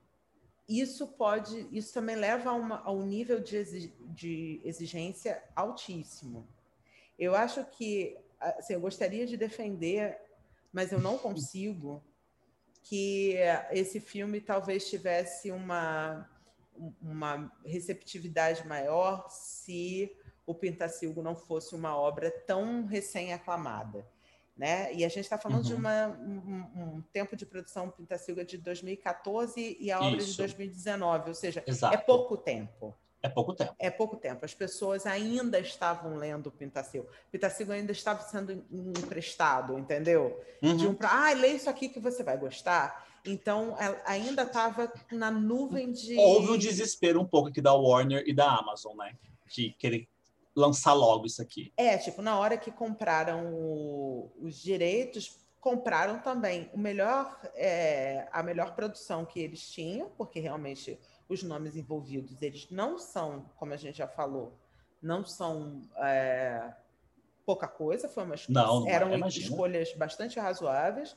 isso 0.67 1.08
pode, 1.08 1.67
isso 1.71 1.93
também 1.93 2.15
leva 2.15 2.49
a, 2.49 2.53
uma, 2.53 2.82
a 2.84 2.91
um 2.91 3.06
nível 3.06 3.39
de, 3.39 3.88
de 4.13 4.62
exigência 4.63 5.41
altíssimo. 5.56 6.47
Eu 7.17 7.36
acho 7.36 7.63
que, 7.65 8.17
assim, 8.39 8.73
eu 8.73 8.82
gostaria 8.82 9.25
de 9.25 9.38
defender, 9.38 10.19
mas 10.71 10.91
eu 10.91 10.99
não 10.99 11.17
consigo, 11.17 12.03
que 12.84 13.36
esse 13.71 13.99
filme 13.99 14.39
talvez 14.39 14.89
tivesse 14.89 15.51
uma, 15.51 16.30
uma 17.01 17.51
receptividade 17.65 18.65
maior 18.65 19.30
se 19.30 20.15
o 20.45 20.56
Pintacilgo 20.56 21.21
não 21.21 21.36
fosse 21.36 21.75
uma 21.75 21.97
obra 21.97 22.32
tão 22.45 22.86
recém-aclamada 22.86 24.08
né? 24.58 24.93
E 24.93 25.06
a 25.06 25.08
gente 25.08 25.22
está 25.22 25.38
falando 25.38 25.60
uhum. 25.60 25.67
de 25.67 25.74
uma, 25.74 26.08
um, 26.08 26.96
um, 26.96 27.04
tempo 27.13 27.36
de 27.36 27.46
produção 27.46 27.89
Pintacilga 27.89 28.43
de 28.43 28.58
2014 28.58 29.78
e 29.80 29.91
a 29.91 30.00
obra 30.00 30.17
Isso. 30.17 30.32
de 30.32 30.38
2019, 30.38 31.30
ou 31.30 31.36
seja, 31.36 31.63
é 31.65 31.70
Exato. 31.70 31.93
é 31.93 31.98
pouco 31.98 32.36
tempo. 32.36 32.96
É 33.22 33.30
pouco 33.30 33.54
tempo. 33.54 33.76
É 33.80 33.89
pouco 33.89 34.15
tempo. 34.15 34.46
As 34.46 34.54
pessoas 34.54 35.06
ainda 35.06 35.60
estavam 35.60 36.15
lendo. 36.15 36.48
O 36.48 36.52
Pintacilgo 36.52 37.10
ainda 37.72 37.91
estava 37.91 38.22
sendo 38.22 38.63
emprestado, 38.72 39.78
entendeu? 39.78 40.39
Uhum. 40.62 40.78
De 40.78 40.88
um 40.88 40.93
para, 40.93 41.10
ah, 41.12 41.34
lê 41.34 41.50
isso 41.50 41.70
aqui 41.70 41.89
que 41.89 42.00
você 42.00 42.24
vai 42.24 42.38
gostar. 42.38 43.06
Então, 43.26 43.76
ainda 44.06 44.43
estava 44.43 44.91
na 45.12 45.30
nuvem 45.30 45.91
de. 45.91 46.15
Houve 46.15 46.52
um 46.52 46.58
desespero 46.58 47.20
um 47.20 47.26
pouco 47.26 47.50
aqui 47.50 47.60
da 47.60 47.74
Warner 47.74 48.24
e 48.26 48.34
da 48.34 48.50
Amazon, 48.50 48.96
né? 48.96 49.15
De 49.48 49.72
querer 49.72 50.08
lançar 50.58 50.93
logo 50.93 51.28
isso 51.28 51.41
aqui. 51.41 51.72
É, 51.78 51.98
tipo, 51.98 52.22
na 52.22 52.38
hora 52.39 52.58
que 52.58 52.72
compraram 52.72 53.54
o, 53.54 54.32
os 54.39 54.56
direitos, 54.56 55.38
compraram 55.60 56.20
também 56.20 56.70
o 56.74 56.80
melhor, 56.80 57.39
é, 57.54 58.28
a 58.32 58.41
melhor 58.41 58.74
produção 58.76 59.24
que 59.24 59.39
eles 59.39 59.70
tinham, 59.70 60.10
porque 60.17 60.39
realmente 60.39 61.00
os 61.30 61.43
nomes 61.43 61.76
envolvidos, 61.76 62.41
eles 62.41 62.67
não 62.72 62.98
são, 62.98 63.46
como 63.56 63.74
a 63.74 63.78
gente 63.78 63.98
já 63.98 64.08
falou, 64.08 64.58
não 65.02 65.24
são 65.24 65.82
é, 65.98 66.74
pouca 67.46 67.67
coisa, 67.67 68.10
foi 68.10 68.24
uma 68.24 68.36
não, 68.50 68.82
não 68.82 68.89
eram 68.89 69.28
escolhas 69.28 69.93
bastante 69.93 70.39
razoáveis 70.39 71.15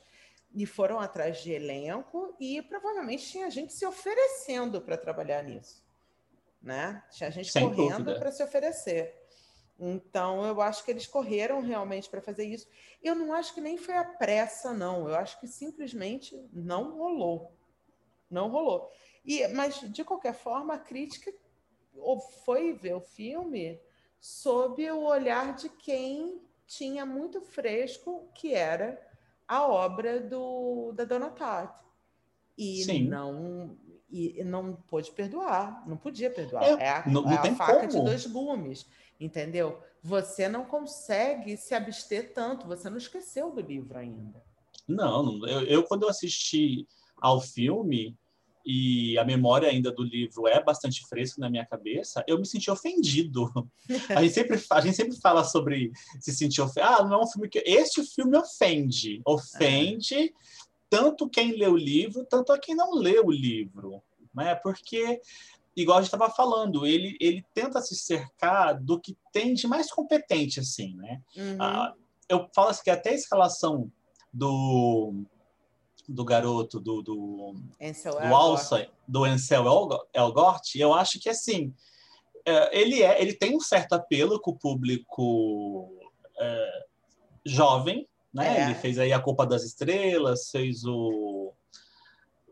e 0.54 0.66
foram 0.66 0.98
atrás 0.98 1.42
de 1.42 1.52
elenco 1.52 2.34
e 2.38 2.60
provavelmente 2.60 3.24
tinha 3.26 3.50
gente 3.50 3.72
se 3.72 3.86
oferecendo 3.86 4.80
para 4.80 4.98
trabalhar 4.98 5.42
nisso, 5.44 5.82
né? 6.60 7.02
Tinha 7.10 7.30
gente 7.30 7.50
Sem 7.50 7.62
correndo 7.72 8.18
para 8.18 8.32
se 8.32 8.42
oferecer. 8.42 9.19
Então, 9.80 10.44
eu 10.44 10.60
acho 10.60 10.84
que 10.84 10.90
eles 10.90 11.06
correram 11.06 11.62
realmente 11.62 12.10
para 12.10 12.20
fazer 12.20 12.44
isso. 12.44 12.68
Eu 13.02 13.14
não 13.14 13.32
acho 13.32 13.54
que 13.54 13.62
nem 13.62 13.78
foi 13.78 13.96
a 13.96 14.04
pressa, 14.04 14.74
não. 14.74 15.08
Eu 15.08 15.14
acho 15.14 15.40
que 15.40 15.48
simplesmente 15.48 16.38
não 16.52 16.98
rolou. 16.98 17.56
Não 18.30 18.50
rolou. 18.50 18.92
E, 19.24 19.48
mas, 19.48 19.80
de 19.80 20.04
qualquer 20.04 20.34
forma, 20.34 20.74
a 20.74 20.78
crítica 20.78 21.32
foi 22.44 22.74
ver 22.74 22.94
o 22.94 23.00
filme 23.00 23.80
sob 24.20 24.90
o 24.90 25.02
olhar 25.04 25.54
de 25.54 25.70
quem 25.70 26.42
tinha 26.66 27.06
muito 27.06 27.40
fresco 27.40 28.30
que 28.34 28.54
era 28.54 29.00
a 29.48 29.66
obra 29.66 30.20
do, 30.20 30.92
da 30.92 31.04
Dona 31.04 31.30
Tati. 31.30 31.80
E 32.56 32.84
Sim. 32.84 33.08
não 33.08 33.78
e 34.10 34.42
não 34.42 34.74
pôde 34.74 35.10
perdoar, 35.12 35.86
não 35.86 35.96
podia 35.96 36.30
perdoar. 36.30 36.64
É, 36.64 36.70
é 36.82 36.90
a, 36.90 37.06
não, 37.06 37.22
não 37.22 37.30
é 37.30 37.48
a 37.48 37.54
faca 37.54 37.86
como. 37.86 37.88
de 37.88 38.00
dois 38.04 38.26
gumes, 38.26 38.86
entendeu? 39.20 39.80
Você 40.02 40.48
não 40.48 40.64
consegue 40.64 41.56
se 41.56 41.74
abster 41.74 42.32
tanto, 42.32 42.66
você 42.66 42.88
não 42.88 42.96
esqueceu 42.96 43.52
do 43.52 43.60
livro 43.60 43.98
ainda. 43.98 44.42
Não, 44.88 45.46
eu, 45.46 45.62
eu 45.66 45.82
quando 45.84 46.02
eu 46.04 46.08
assisti 46.08 46.86
ao 47.20 47.40
filme, 47.40 48.16
e 48.64 49.18
a 49.18 49.24
memória 49.24 49.68
ainda 49.68 49.90
do 49.90 50.02
livro 50.02 50.46
é 50.46 50.62
bastante 50.62 51.06
fresca 51.08 51.40
na 51.40 51.48
minha 51.48 51.64
cabeça, 51.64 52.22
eu 52.26 52.38
me 52.38 52.46
senti 52.46 52.70
ofendido. 52.70 53.50
a, 54.14 54.22
gente 54.22 54.34
sempre, 54.34 54.62
a 54.70 54.80
gente 54.80 54.96
sempre 54.96 55.20
fala 55.20 55.44
sobre 55.44 55.90
se 56.20 56.32
sentir 56.32 56.60
ofendido. 56.60 56.94
Ah, 56.94 57.04
não 57.04 57.20
é 57.20 57.22
um 57.22 57.26
filme 57.26 57.48
que. 57.48 57.62
Este 57.66 58.02
filme 58.04 58.36
ofende. 58.36 59.20
Ofende 59.26 60.32
tanto 60.88 61.28
quem 61.28 61.56
lê 61.56 61.66
o 61.66 61.76
livro, 61.76 62.26
tanto 62.26 62.52
a 62.52 62.58
quem 62.58 62.74
não 62.74 62.94
lê 62.94 63.18
o 63.18 63.30
livro. 63.30 64.02
Né? 64.34 64.54
Porque, 64.56 65.20
igual 65.76 65.98
a 65.98 66.00
gente 66.02 66.12
estava 66.12 66.30
falando, 66.30 66.86
ele, 66.86 67.16
ele 67.20 67.44
tenta 67.54 67.80
se 67.80 67.94
cercar 67.94 68.80
do 68.80 69.00
que 69.00 69.16
tem 69.32 69.54
de 69.54 69.66
mais 69.66 69.90
competente, 69.90 70.60
assim, 70.60 70.94
né? 70.96 71.20
Uhum. 71.36 71.56
Ah, 71.60 71.94
eu 72.28 72.48
falo 72.54 72.68
assim 72.68 72.84
que 72.84 72.90
até 72.90 73.10
a 73.10 73.14
escalação 73.14 73.90
do 74.32 75.24
do 76.08 76.24
garoto 76.24 76.80
do 76.80 77.02
do, 77.02 77.54
Ansel 77.80 78.14
do 78.14 78.34
Alsa, 78.34 78.88
do 79.06 79.24
Ansel 79.24 79.64
Elgort, 80.12 80.74
eu 80.74 80.92
acho 80.92 81.20
que 81.20 81.28
assim 81.28 81.72
é, 82.44 82.80
ele 82.80 83.02
é 83.02 83.20
ele 83.20 83.34
tem 83.34 83.56
um 83.56 83.60
certo 83.60 83.92
apelo 83.92 84.40
com 84.40 84.52
o 84.52 84.58
público 84.58 85.88
é, 86.38 86.84
jovem, 87.44 88.08
né? 88.32 88.58
É. 88.58 88.64
Ele 88.64 88.74
fez 88.74 88.98
aí 88.98 89.12
a 89.12 89.20
Copa 89.20 89.46
das 89.46 89.64
Estrelas, 89.64 90.50
fez 90.50 90.84
o 90.84 91.52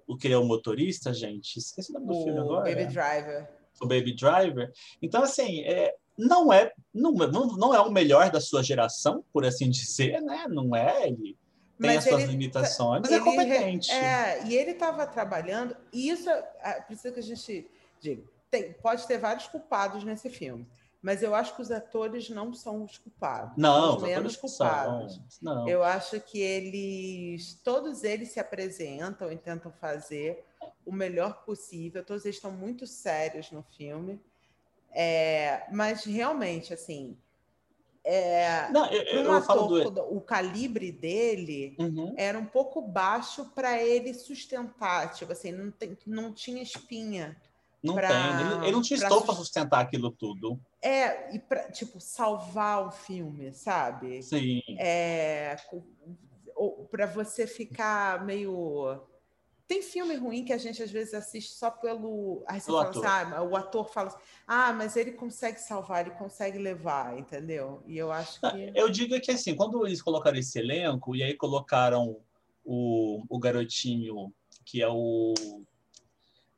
o 0.08 0.16
que 0.16 0.28
é 0.28 0.36
o 0.36 0.44
motorista, 0.44 1.12
gente, 1.12 1.58
esqueci 1.58 1.92
o 1.92 2.00
nome 2.00 2.06
do 2.06 2.24
filme 2.24 2.40
agora. 2.40 2.64
Baby 2.64 2.86
Driver. 2.86 3.48
O 3.80 3.86
Baby 3.86 4.14
Driver. 4.14 4.72
Então 5.00 5.22
assim, 5.22 5.60
é, 5.60 5.94
não 6.16 6.52
é 6.52 6.72
não, 6.92 7.12
não 7.12 7.74
é 7.74 7.80
o 7.80 7.90
melhor 7.90 8.30
da 8.30 8.40
sua 8.40 8.62
geração, 8.62 9.22
por 9.32 9.44
assim 9.44 9.70
dizer, 9.70 10.20
né? 10.22 10.46
Não 10.48 10.74
é 10.74 11.06
ele 11.06 11.36
tem 11.78 11.90
mas 11.90 11.98
as 11.98 12.04
suas 12.04 12.24
limitações, 12.24 13.02
mas 13.02 13.12
é 13.12 13.20
competente. 13.20 13.92
É, 13.92 14.44
e 14.46 14.56
ele 14.56 14.72
estava 14.72 15.06
trabalhando, 15.06 15.76
e 15.92 16.10
isso 16.10 16.28
é, 16.28 16.44
é, 16.60 16.72
precisa 16.80 17.12
que 17.12 17.20
a 17.20 17.22
gente 17.22 17.70
diga. 18.00 18.22
Tem, 18.50 18.72
pode 18.72 19.06
ter 19.06 19.18
vários 19.18 19.46
culpados 19.46 20.02
nesse 20.02 20.28
filme, 20.28 20.66
mas 21.00 21.22
eu 21.22 21.34
acho 21.34 21.54
que 21.54 21.62
os 21.62 21.70
atores 21.70 22.28
não 22.28 22.52
são 22.52 22.82
os 22.82 22.98
culpados. 22.98 23.56
Não, 23.56 23.96
os 23.96 24.02
menos 24.02 24.36
culpados. 24.36 25.20
Não. 25.40 25.68
Eu 25.68 25.82
acho 25.82 26.20
que 26.20 26.40
eles, 26.40 27.54
todos 27.62 28.02
eles 28.02 28.30
se 28.30 28.40
apresentam 28.40 29.30
e 29.30 29.36
tentam 29.36 29.70
fazer 29.70 30.44
o 30.84 30.92
melhor 30.92 31.44
possível. 31.44 32.04
Todos 32.04 32.24
eles 32.24 32.36
estão 32.36 32.50
muito 32.50 32.86
sérios 32.86 33.50
no 33.52 33.62
filme. 33.62 34.20
É, 34.90 35.66
mas 35.70 36.04
realmente, 36.04 36.74
assim, 36.74 37.16
é, 38.10 38.70
não, 38.70 38.90
eu, 38.90 39.02
eu, 39.02 39.30
um 39.30 39.34
ator, 39.34 39.90
do... 39.90 40.16
o 40.16 40.20
calibre 40.20 40.90
dele 40.90 41.76
uhum. 41.78 42.14
era 42.16 42.38
um 42.38 42.46
pouco 42.46 42.80
baixo 42.80 43.44
para 43.54 43.82
ele 43.82 44.14
sustentar, 44.14 45.12
tipo 45.12 45.30
assim, 45.30 45.52
não, 45.52 45.70
tem, 45.70 45.98
não 46.06 46.32
tinha 46.32 46.62
espinha. 46.62 47.36
Não 47.82 47.94
pra, 47.94 48.08
tem, 48.08 48.40
ele, 48.40 48.64
ele 48.64 48.72
não 48.72 48.82
tinha 48.82 48.98
estofo 48.98 49.26
para 49.26 49.34
sustentar 49.34 49.80
aquilo 49.80 50.10
tudo. 50.10 50.58
É, 50.82 51.34
e 51.34 51.38
para 51.38 51.70
tipo, 51.70 52.00
salvar 52.00 52.86
o 52.86 52.90
filme, 52.90 53.52
sabe? 53.52 54.22
Sim. 54.22 54.60
É, 54.78 55.56
para 56.90 57.06
você 57.06 57.46
ficar 57.46 58.24
meio 58.24 59.00
tem 59.68 59.82
filme 59.82 60.14
ruim 60.16 60.46
que 60.46 60.52
a 60.54 60.56
gente 60.56 60.82
às 60.82 60.90
vezes 60.90 61.12
assiste 61.12 61.52
só 61.52 61.70
pelo. 61.70 62.42
Aí 62.48 62.58
você 62.58 62.70
o 62.70 62.74
fala 62.74 62.88
ator. 62.88 63.06
assim, 63.06 63.32
ah, 63.34 63.42
o 63.42 63.54
ator 63.54 63.84
fala 63.92 64.08
assim, 64.08 64.18
ah, 64.46 64.72
mas 64.72 64.96
ele 64.96 65.12
consegue 65.12 65.60
salvar, 65.60 66.06
ele 66.06 66.16
consegue 66.16 66.56
levar, 66.56 67.18
entendeu? 67.18 67.82
E 67.86 67.98
eu 67.98 68.10
acho 68.10 68.40
que. 68.40 68.72
Eu 68.74 68.88
digo 68.88 69.20
que 69.20 69.30
assim, 69.30 69.54
quando 69.54 69.86
eles 69.86 70.00
colocaram 70.00 70.38
esse 70.38 70.58
elenco, 70.58 71.14
e 71.14 71.22
aí 71.22 71.34
colocaram 71.34 72.16
o, 72.64 73.22
o 73.28 73.38
garotinho 73.38 74.32
que 74.64 74.82
é 74.82 74.88
o. 74.88 75.34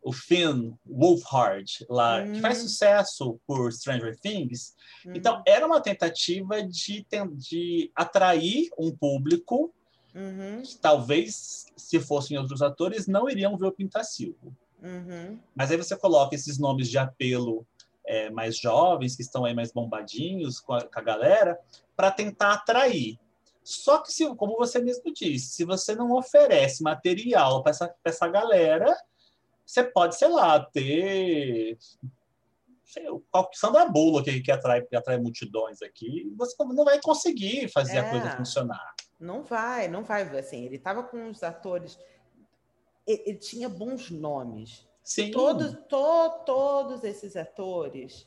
O 0.03 0.13
Finn 0.13 0.73
Wolfhard, 0.87 1.85
lá, 1.89 2.23
hum. 2.23 2.33
que 2.33 2.41
faz 2.41 2.59
hum. 2.59 2.63
sucesso 2.63 3.41
por 3.47 3.73
Stranger 3.73 4.19
Things. 4.19 4.75
Hum. 5.07 5.13
Então, 5.15 5.43
era 5.47 5.67
uma 5.67 5.81
tentativa 5.81 6.63
de, 6.63 7.07
de 7.37 7.91
atrair 7.95 8.71
um 8.79 8.91
público 8.91 9.73
Uhum. 10.15 10.63
Talvez, 10.81 11.67
se 11.77 12.01
fossem 12.01 12.37
outros 12.37 12.63
atores, 12.63 13.07
não 13.07 13.29
iriam 13.29 13.57
ver 13.57 13.67
o 13.67 13.73
Pintacilgo. 13.73 14.55
Uhum. 14.83 15.39
Mas 15.55 15.71
aí 15.71 15.77
você 15.77 15.97
coloca 15.97 16.35
esses 16.35 16.59
nomes 16.59 16.89
de 16.89 16.99
apelo 16.99 17.67
é, 18.05 18.31
mais 18.31 18.59
jovens, 18.59 19.15
que 19.15 19.23
estão 19.23 19.45
aí 19.45 19.55
mais 19.55 19.73
bombadinhos 19.73 20.59
com 20.59 20.73
a, 20.73 20.83
com 20.83 20.99
a 20.99 21.03
galera, 21.03 21.59
para 21.97 22.11
tentar 22.11 22.55
atrair. 22.55 23.19
Só 23.63 23.99
que, 23.99 24.13
se, 24.13 24.27
como 24.37 24.57
você 24.57 24.81
mesmo 24.81 25.13
disse, 25.13 25.53
se 25.53 25.65
você 25.65 25.95
não 25.95 26.13
oferece 26.13 26.83
material 26.83 27.63
para 27.63 27.71
essa, 27.71 27.95
essa 28.05 28.27
galera, 28.27 28.97
você 29.71 29.85
pode, 29.85 30.17
sei 30.17 30.29
lá, 30.29 30.59
ter 30.59 31.79
sei, 32.85 33.09
o 33.09 33.23
Sandra 33.53 33.89
Bullock 33.89 34.31
que, 34.31 34.41
que, 34.41 34.51
atrai, 34.51 34.83
que 34.83 34.97
atrai 34.97 35.17
multidões 35.19 35.81
aqui, 35.81 36.33
você 36.37 36.55
não 36.59 36.85
vai 36.85 37.01
conseguir 37.01 37.69
fazer 37.69 37.99
é. 37.99 38.01
a 38.01 38.11
coisa 38.11 38.37
funcionar. 38.37 38.95
Não 39.19 39.45
vai, 39.45 39.87
não 39.87 40.03
vai. 40.03 40.23
Assim, 40.37 40.65
ele 40.65 40.77
estava 40.77 41.05
com 41.05 41.31
os 41.31 41.43
atores. 41.43 41.99
Ele, 43.07 43.23
ele, 43.27 43.39
tinha 43.39 43.69
bons 43.69 44.11
nomes. 44.11 44.89
Sim. 45.05 45.31
Todos, 45.31 45.73
to, 45.89 46.45
todos 46.45 47.05
esses 47.05 47.37
atores 47.37 48.27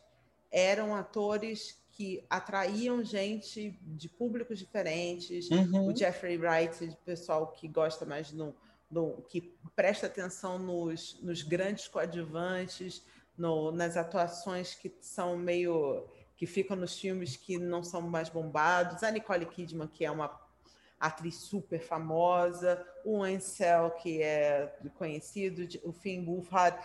eram 0.50 0.96
atores 0.96 1.82
que 1.92 2.26
atraíam 2.30 3.04
gente 3.04 3.78
de 3.82 4.08
públicos 4.08 4.58
diferentes. 4.58 5.50
Uhum. 5.50 5.88
O 5.88 5.96
Jeffrey 5.96 6.38
Wright, 6.38 6.86
o 6.86 6.96
pessoal 6.98 7.48
que 7.48 7.68
gosta 7.68 8.06
mais 8.06 8.32
no, 8.32 8.56
no 8.94 9.22
que 9.24 9.58
presta 9.76 10.08
atenção 10.08 10.60
nos, 10.60 11.20
nos 11.22 11.42
grandes 11.42 11.88
coadjuvantes, 11.88 13.04
no, 13.38 13.72
nas 13.72 13.98
atuações 13.98 14.76
que 14.76 14.94
são 15.02 15.38
meio 15.38 16.08
que 16.36 16.46
ficam 16.46 16.76
nos 16.76 17.00
filmes 17.00 17.36
que 17.36 17.58
não 17.58 17.84
são 17.84 18.02
mais 18.02 18.30
bombados. 18.30 19.04
A 19.04 19.12
Nicole 19.12 19.46
Kidman, 19.46 19.88
que 19.88 20.06
é 20.06 20.12
uma 20.12 20.40
atriz 21.00 21.36
super 21.36 21.82
famosa, 21.82 22.86
o 23.04 23.24
Ansel, 23.24 23.92
que 23.92 24.22
é 24.22 24.68
conhecido, 24.96 25.68
o 25.84 25.92
Finn 25.92 26.26
Wolfhard, 26.26 26.78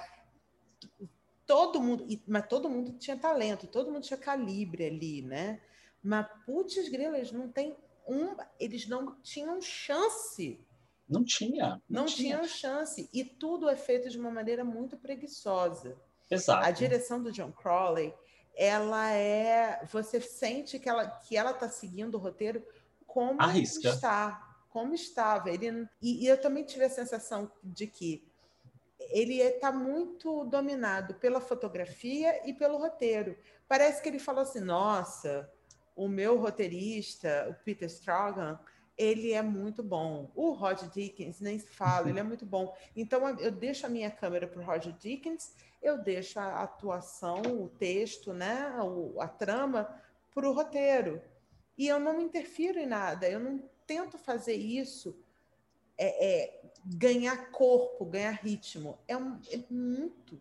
todo 1.46 1.80
mundo, 1.80 2.04
mas 2.26 2.46
todo 2.46 2.68
mundo 2.68 2.92
tinha 2.98 3.16
talento, 3.16 3.66
todo 3.66 3.90
mundo 3.90 4.02
tinha 4.02 4.18
calibre 4.18 4.86
ali, 4.86 5.22
né? 5.22 5.60
Mas 6.02 6.26
putz, 6.44 6.88
grila, 6.88 7.16
eles 7.16 7.32
não 7.32 7.48
tem 7.48 7.76
um, 8.06 8.36
eles 8.58 8.88
não 8.88 9.20
tinham 9.22 9.60
chance. 9.60 10.60
Não 11.08 11.24
tinha. 11.24 11.80
Não, 11.88 12.02
não 12.02 12.06
tinha. 12.06 12.36
tinham 12.36 12.48
chance. 12.48 13.08
E 13.12 13.24
tudo 13.24 13.68
é 13.68 13.76
feito 13.76 14.10
de 14.10 14.18
uma 14.18 14.30
maneira 14.30 14.64
muito 14.64 14.96
preguiçosa. 14.96 15.96
Exato. 16.30 16.66
A 16.66 16.70
direção 16.70 17.22
do 17.22 17.32
John 17.32 17.50
Crowley, 17.50 18.14
ela 18.54 19.10
é. 19.12 19.84
Você 19.90 20.20
sente 20.20 20.78
que 20.78 20.88
ela 20.88 21.06
que 21.06 21.36
ela 21.36 21.52
está 21.52 21.68
seguindo 21.68 22.16
o 22.16 22.18
roteiro 22.18 22.62
como 23.06 23.40
Arrisca. 23.40 23.88
está, 23.88 24.56
como 24.68 24.94
estava. 24.94 25.50
Ele, 25.50 25.88
e, 26.02 26.24
e, 26.24 26.28
eu 26.28 26.38
também 26.38 26.64
tive 26.64 26.84
a 26.84 26.90
sensação 26.90 27.50
de 27.64 27.86
que 27.86 28.28
ele 29.10 29.40
está 29.40 29.72
muito 29.72 30.44
dominado 30.44 31.14
pela 31.14 31.40
fotografia 31.40 32.46
e 32.46 32.52
pelo 32.52 32.78
roteiro. 32.78 33.36
Parece 33.66 34.02
que 34.02 34.08
ele 34.08 34.18
falou 34.18 34.42
assim: 34.42 34.60
nossa, 34.60 35.50
o 35.96 36.06
meu 36.06 36.38
roteirista, 36.38 37.48
o 37.50 37.64
Peter 37.64 37.88
Stragan, 37.88 38.58
ele 38.98 39.32
é 39.32 39.40
muito 39.40 39.82
bom. 39.82 40.30
O 40.34 40.50
Roger 40.50 40.90
Dickens 40.90 41.40
nem 41.40 41.58
se 41.58 41.68
fala, 41.68 42.10
ele 42.10 42.18
é 42.18 42.22
muito 42.22 42.44
bom. 42.44 42.76
Então 42.96 43.26
eu 43.38 43.52
deixo 43.52 43.86
a 43.86 43.88
minha 43.88 44.10
câmera 44.10 44.48
para 44.48 44.60
o 44.60 44.64
Roger 44.64 44.92
Dickens, 44.92 45.54
eu 45.80 45.96
deixo 45.96 46.40
a 46.40 46.62
atuação, 46.62 47.40
o 47.42 47.68
texto, 47.68 48.32
né, 48.32 48.74
a 49.20 49.28
trama 49.28 49.88
para 50.34 50.48
o 50.48 50.52
roteiro. 50.52 51.22
E 51.76 51.86
eu 51.86 52.00
não 52.00 52.16
me 52.16 52.24
interfiro 52.24 52.80
em 52.80 52.86
nada, 52.86 53.28
eu 53.28 53.38
não 53.38 53.62
tento 53.86 54.18
fazer 54.18 54.54
isso 54.54 55.16
é, 55.96 56.42
é 56.42 56.60
ganhar 56.84 57.50
corpo, 57.50 58.04
ganhar 58.04 58.32
ritmo. 58.32 58.98
É, 59.06 59.16
um, 59.16 59.40
é 59.50 59.60
muito, 59.70 60.40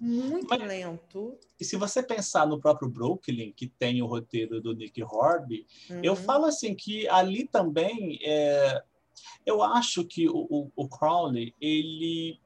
muito 0.00 0.48
Mas, 0.48 0.66
lento. 0.66 1.38
E 1.60 1.64
se 1.64 1.76
você 1.76 2.02
pensar 2.02 2.46
no 2.46 2.58
próprio 2.58 2.88
Brooklyn, 2.88 3.52
que 3.52 3.68
tem 3.68 4.00
o 4.00 4.06
roteiro 4.06 4.60
do 4.60 4.74
Nick 4.74 5.02
Horby, 5.02 5.66
uhum. 5.90 6.00
eu 6.02 6.16
falo 6.16 6.46
assim 6.46 6.74
que 6.74 7.06
ali 7.08 7.46
também 7.46 8.18
é, 8.24 8.82
eu 9.44 9.62
acho 9.62 10.04
que 10.04 10.26
o, 10.26 10.46
o, 10.48 10.72
o, 10.74 10.88
Crowley 10.88 11.54
ele 11.60 12.40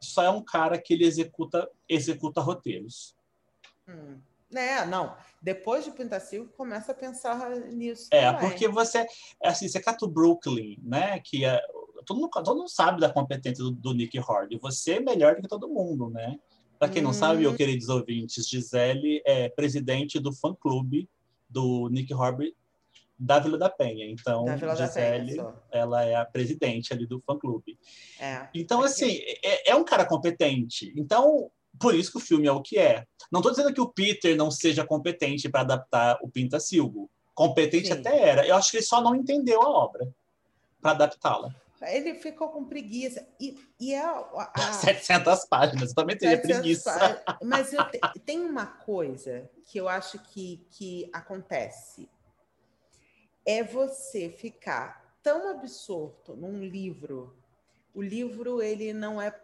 só 0.00 0.24
é 0.24 0.30
um 0.30 0.42
cara 0.42 0.76
que 0.76 0.92
ele 0.92 1.04
executa 1.04 1.70
executa 1.88 2.40
roteiros. 2.40 3.14
Hum. 3.88 4.18
É, 4.52 4.84
não. 4.84 5.16
Depois 5.40 5.84
de 5.84 5.92
Pintacilgo, 5.92 6.52
começa 6.52 6.92
a 6.92 6.94
pensar 6.94 7.48
nisso. 7.50 8.08
É, 8.10 8.32
também. 8.32 8.50
porque 8.50 8.68
você, 8.68 9.06
assim, 9.42 9.66
você 9.66 9.80
cata 9.80 10.04
o 10.04 10.08
Brooklyn, 10.08 10.78
né? 10.82 11.20
Que 11.20 11.44
é, 11.44 11.58
todo, 12.04 12.20
mundo, 12.20 12.30
todo 12.30 12.56
mundo 12.56 12.68
sabe 12.68 13.00
da 13.00 13.10
competência 13.10 13.64
do, 13.64 13.70
do 13.70 13.94
Nick 13.94 14.18
Hordy. 14.18 14.58
Você 14.58 14.94
é 14.94 15.00
melhor 15.00 15.36
do 15.36 15.42
que 15.42 15.48
todo 15.48 15.68
mundo, 15.68 16.10
né? 16.10 16.38
Para 16.82 16.88
quem 16.88 17.00
hum. 17.00 17.04
não 17.04 17.12
sabe, 17.12 17.42
meus 17.42 17.54
queridos 17.54 17.88
ouvintes, 17.88 18.48
Gisele 18.48 19.22
é 19.24 19.48
presidente 19.48 20.18
do 20.18 20.32
fã-clube 20.32 21.08
do 21.48 21.88
Nick 21.88 22.12
Horby 22.12 22.56
da 23.16 23.38
Vila 23.38 23.56
da 23.56 23.70
Penha. 23.70 24.04
Então, 24.10 24.44
da 24.44 24.56
Gisele, 24.56 25.36
Penha, 25.36 25.54
ela 25.70 26.02
é 26.02 26.16
a 26.16 26.24
presidente 26.24 26.92
ali 26.92 27.06
do 27.06 27.20
fã-clube. 27.20 27.78
É. 28.18 28.48
Então, 28.52 28.82
assim, 28.82 29.20
é, 29.44 29.70
é 29.70 29.76
um 29.76 29.84
cara 29.84 30.04
competente. 30.04 30.92
Então, 30.96 31.52
por 31.78 31.94
isso 31.94 32.10
que 32.10 32.18
o 32.18 32.20
filme 32.20 32.48
é 32.48 32.52
o 32.52 32.60
que 32.60 32.76
é. 32.76 33.06
Não 33.30 33.38
estou 33.38 33.52
dizendo 33.52 33.72
que 33.72 33.80
o 33.80 33.86
Peter 33.86 34.36
não 34.36 34.50
seja 34.50 34.84
competente 34.84 35.48
para 35.48 35.60
adaptar 35.60 36.18
o 36.20 36.28
Pinta-Silgo. 36.28 37.08
Competente 37.32 37.86
Sim. 37.86 37.92
até 37.92 38.28
era. 38.28 38.44
Eu 38.44 38.56
acho 38.56 38.72
que 38.72 38.78
ele 38.78 38.84
só 38.84 39.00
não 39.00 39.14
entendeu 39.14 39.62
a 39.62 39.70
obra 39.70 40.12
para 40.80 40.90
adaptá-la. 40.90 41.54
Ele 41.90 42.14
ficou 42.14 42.50
com 42.50 42.64
preguiça. 42.64 43.26
E, 43.40 43.58
e 43.80 43.94
a, 43.94 44.10
a... 44.54 44.72
700 44.72 45.44
páginas, 45.46 45.92
também 45.92 46.16
teria 46.16 46.40
preguiça. 46.40 46.92
Páginas. 46.92 47.22
Mas 47.42 47.70
te, 47.70 48.20
tem 48.20 48.40
uma 48.40 48.66
coisa 48.66 49.48
que 49.64 49.78
eu 49.78 49.88
acho 49.88 50.18
que, 50.18 50.66
que 50.70 51.08
acontece. 51.12 52.08
É 53.44 53.62
você 53.62 54.28
ficar 54.28 55.16
tão 55.22 55.50
absorto 55.50 56.36
num 56.36 56.62
livro. 56.62 57.36
O 57.94 58.02
livro, 58.02 58.62
ele 58.62 58.92
não 58.92 59.20
é 59.20 59.34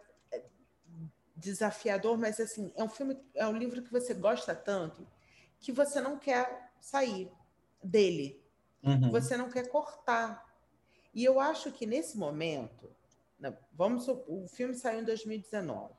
desafiador, 1.35 2.17
mas 2.17 2.39
assim, 2.39 2.71
é 2.75 2.83
um 2.83 2.89
filme, 2.89 3.17
é 3.33 3.47
um 3.47 3.57
livro 3.57 3.81
que 3.81 3.91
você 3.91 4.13
gosta 4.13 4.53
tanto 4.53 5.07
que 5.59 5.71
você 5.71 5.99
não 5.99 6.17
quer 6.17 6.71
sair 6.79 7.31
dele. 7.83 8.41
Uhum. 8.81 9.11
Você 9.11 9.35
não 9.35 9.49
quer 9.49 9.67
cortar. 9.67 10.47
E 11.13 11.23
eu 11.23 11.39
acho 11.39 11.71
que 11.71 11.85
nesse 11.85 12.17
momento, 12.17 12.89
né, 13.39 13.55
vamos, 13.73 14.07
o 14.07 14.47
filme 14.47 14.73
saiu 14.73 15.01
em 15.01 15.05
2019, 15.05 15.93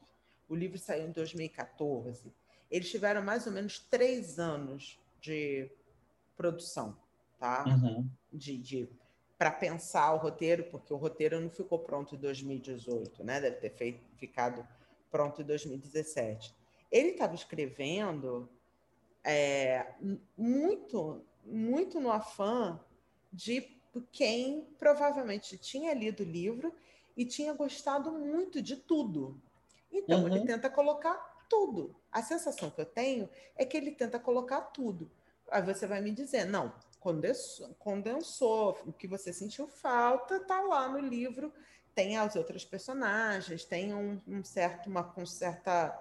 o 0.48 0.54
livro 0.54 0.78
saiu 0.78 1.08
em 1.08 1.12
2014. 1.12 2.32
Eles 2.70 2.90
tiveram 2.90 3.22
mais 3.22 3.46
ou 3.46 3.52
menos 3.52 3.78
três 3.78 4.38
anos 4.38 5.00
de 5.20 5.70
produção, 6.36 6.96
tá? 7.38 7.64
Uhum. 7.66 8.08
De, 8.32 8.56
de 8.56 8.88
para 9.38 9.50
pensar 9.50 10.12
o 10.12 10.18
roteiro, 10.18 10.64
porque 10.64 10.92
o 10.92 10.96
roteiro 10.96 11.40
não 11.40 11.48
ficou 11.48 11.78
pronto 11.78 12.14
em 12.14 12.18
2018, 12.18 13.24
né? 13.24 13.40
Deve 13.40 13.56
ter 13.56 13.70
feito, 13.70 14.04
ficado 14.16 14.66
pronto 15.10 15.40
em 15.40 15.44
2017. 15.44 16.54
Ele 16.90 17.10
estava 17.10 17.34
escrevendo 17.34 18.50
é, 19.24 19.94
muito, 20.36 21.24
muito 21.44 22.00
no 22.00 22.10
afã 22.10 22.78
de 23.32 23.79
quem 24.12 24.66
provavelmente 24.78 25.56
tinha 25.56 25.94
lido 25.94 26.22
o 26.22 26.26
livro 26.26 26.74
e 27.16 27.24
tinha 27.24 27.52
gostado 27.52 28.12
muito 28.12 28.62
de 28.62 28.76
tudo. 28.76 29.40
Então, 29.90 30.22
uhum. 30.22 30.36
ele 30.36 30.46
tenta 30.46 30.68
colocar 30.70 31.14
tudo. 31.48 31.96
A 32.12 32.22
sensação 32.22 32.70
que 32.70 32.80
eu 32.80 32.86
tenho 32.86 33.28
é 33.56 33.64
que 33.64 33.76
ele 33.76 33.92
tenta 33.92 34.18
colocar 34.18 34.60
tudo. 34.60 35.10
Aí 35.50 35.62
você 35.62 35.86
vai 35.86 36.00
me 36.00 36.12
dizer, 36.12 36.44
não, 36.44 36.72
condensou, 37.00 37.74
condensou 37.78 38.78
o 38.86 38.92
que 38.92 39.08
você 39.08 39.32
sentiu 39.32 39.66
falta, 39.66 40.36
está 40.36 40.60
lá 40.60 40.88
no 40.88 40.98
livro 40.98 41.52
tem 41.94 42.16
as 42.16 42.36
outras 42.36 42.64
personagens, 42.64 43.64
tem 43.64 43.94
um, 43.94 44.20
um 44.26 44.44
certo, 44.44 44.88
uma, 44.88 45.02
uma 45.16 45.26
certa 45.26 45.98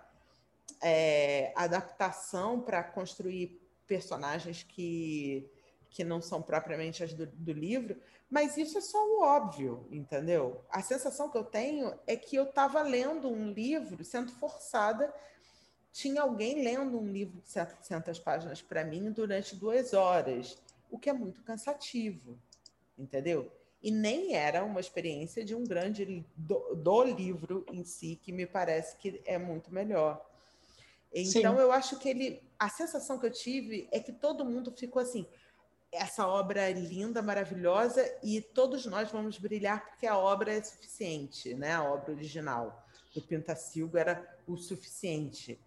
é, 0.81 1.51
adaptação 1.55 2.61
para 2.61 2.83
construir 2.83 3.59
personagens 3.87 4.63
que, 4.63 5.49
que 5.89 6.03
não 6.03 6.21
são 6.21 6.41
propriamente 6.41 7.03
as 7.03 7.13
do, 7.13 7.25
do, 7.25 7.51
livro, 7.51 7.99
mas 8.29 8.57
isso 8.57 8.77
é 8.77 8.81
só 8.81 8.97
o 8.97 9.21
óbvio, 9.21 9.87
entendeu? 9.91 10.63
A 10.69 10.81
sensação 10.81 11.29
que 11.29 11.37
eu 11.37 11.43
tenho 11.43 11.93
é 12.05 12.15
que 12.15 12.35
eu 12.35 12.43
estava 12.43 12.81
lendo 12.81 13.27
um 13.27 13.51
livro, 13.51 14.03
sendo 14.03 14.31
forçada, 14.31 15.13
tinha 15.91 16.21
alguém 16.21 16.63
lendo 16.63 16.99
um 16.99 17.11
livro 17.11 17.41
de 17.41 17.49
700 17.49 18.19
páginas 18.19 18.61
para 18.61 18.83
mim 18.83 19.11
durante 19.11 19.55
duas 19.55 19.93
horas, 19.93 20.57
o 20.91 20.99
que 20.99 21.09
é 21.09 21.13
muito 21.13 21.41
cansativo, 21.41 22.37
entendeu? 22.97 23.51
e 23.81 23.91
nem 23.91 24.35
era 24.35 24.63
uma 24.63 24.79
experiência 24.79 25.43
de 25.43 25.55
um 25.55 25.63
grande 25.63 26.25
do, 26.35 26.75
do 26.75 27.03
livro 27.03 27.65
em 27.71 27.83
si, 27.83 28.19
que 28.21 28.31
me 28.31 28.45
parece 28.45 28.97
que 28.97 29.21
é 29.25 29.37
muito 29.37 29.73
melhor. 29.73 30.25
Então, 31.13 31.55
Sim. 31.55 31.61
eu 31.61 31.71
acho 31.71 31.97
que 31.97 32.09
ele. 32.09 32.43
A 32.57 32.69
sensação 32.69 33.17
que 33.17 33.25
eu 33.25 33.31
tive 33.31 33.87
é 33.91 33.99
que 33.99 34.11
todo 34.11 34.45
mundo 34.45 34.71
ficou 34.71 35.01
assim. 35.01 35.25
Essa 35.91 36.27
obra 36.27 36.69
é 36.69 36.73
linda, 36.73 37.21
maravilhosa, 37.21 38.05
e 38.23 38.41
todos 38.41 38.85
nós 38.85 39.11
vamos 39.11 39.37
brilhar 39.37 39.89
porque 39.89 40.05
a 40.05 40.17
obra 40.17 40.53
é 40.53 40.61
suficiente, 40.61 41.53
né? 41.55 41.73
A 41.73 41.83
obra 41.83 42.11
original 42.11 42.85
do 43.13 43.21
Pintacilgo 43.21 43.97
era 43.97 44.37
o 44.47 44.55
suficiente. 44.55 45.59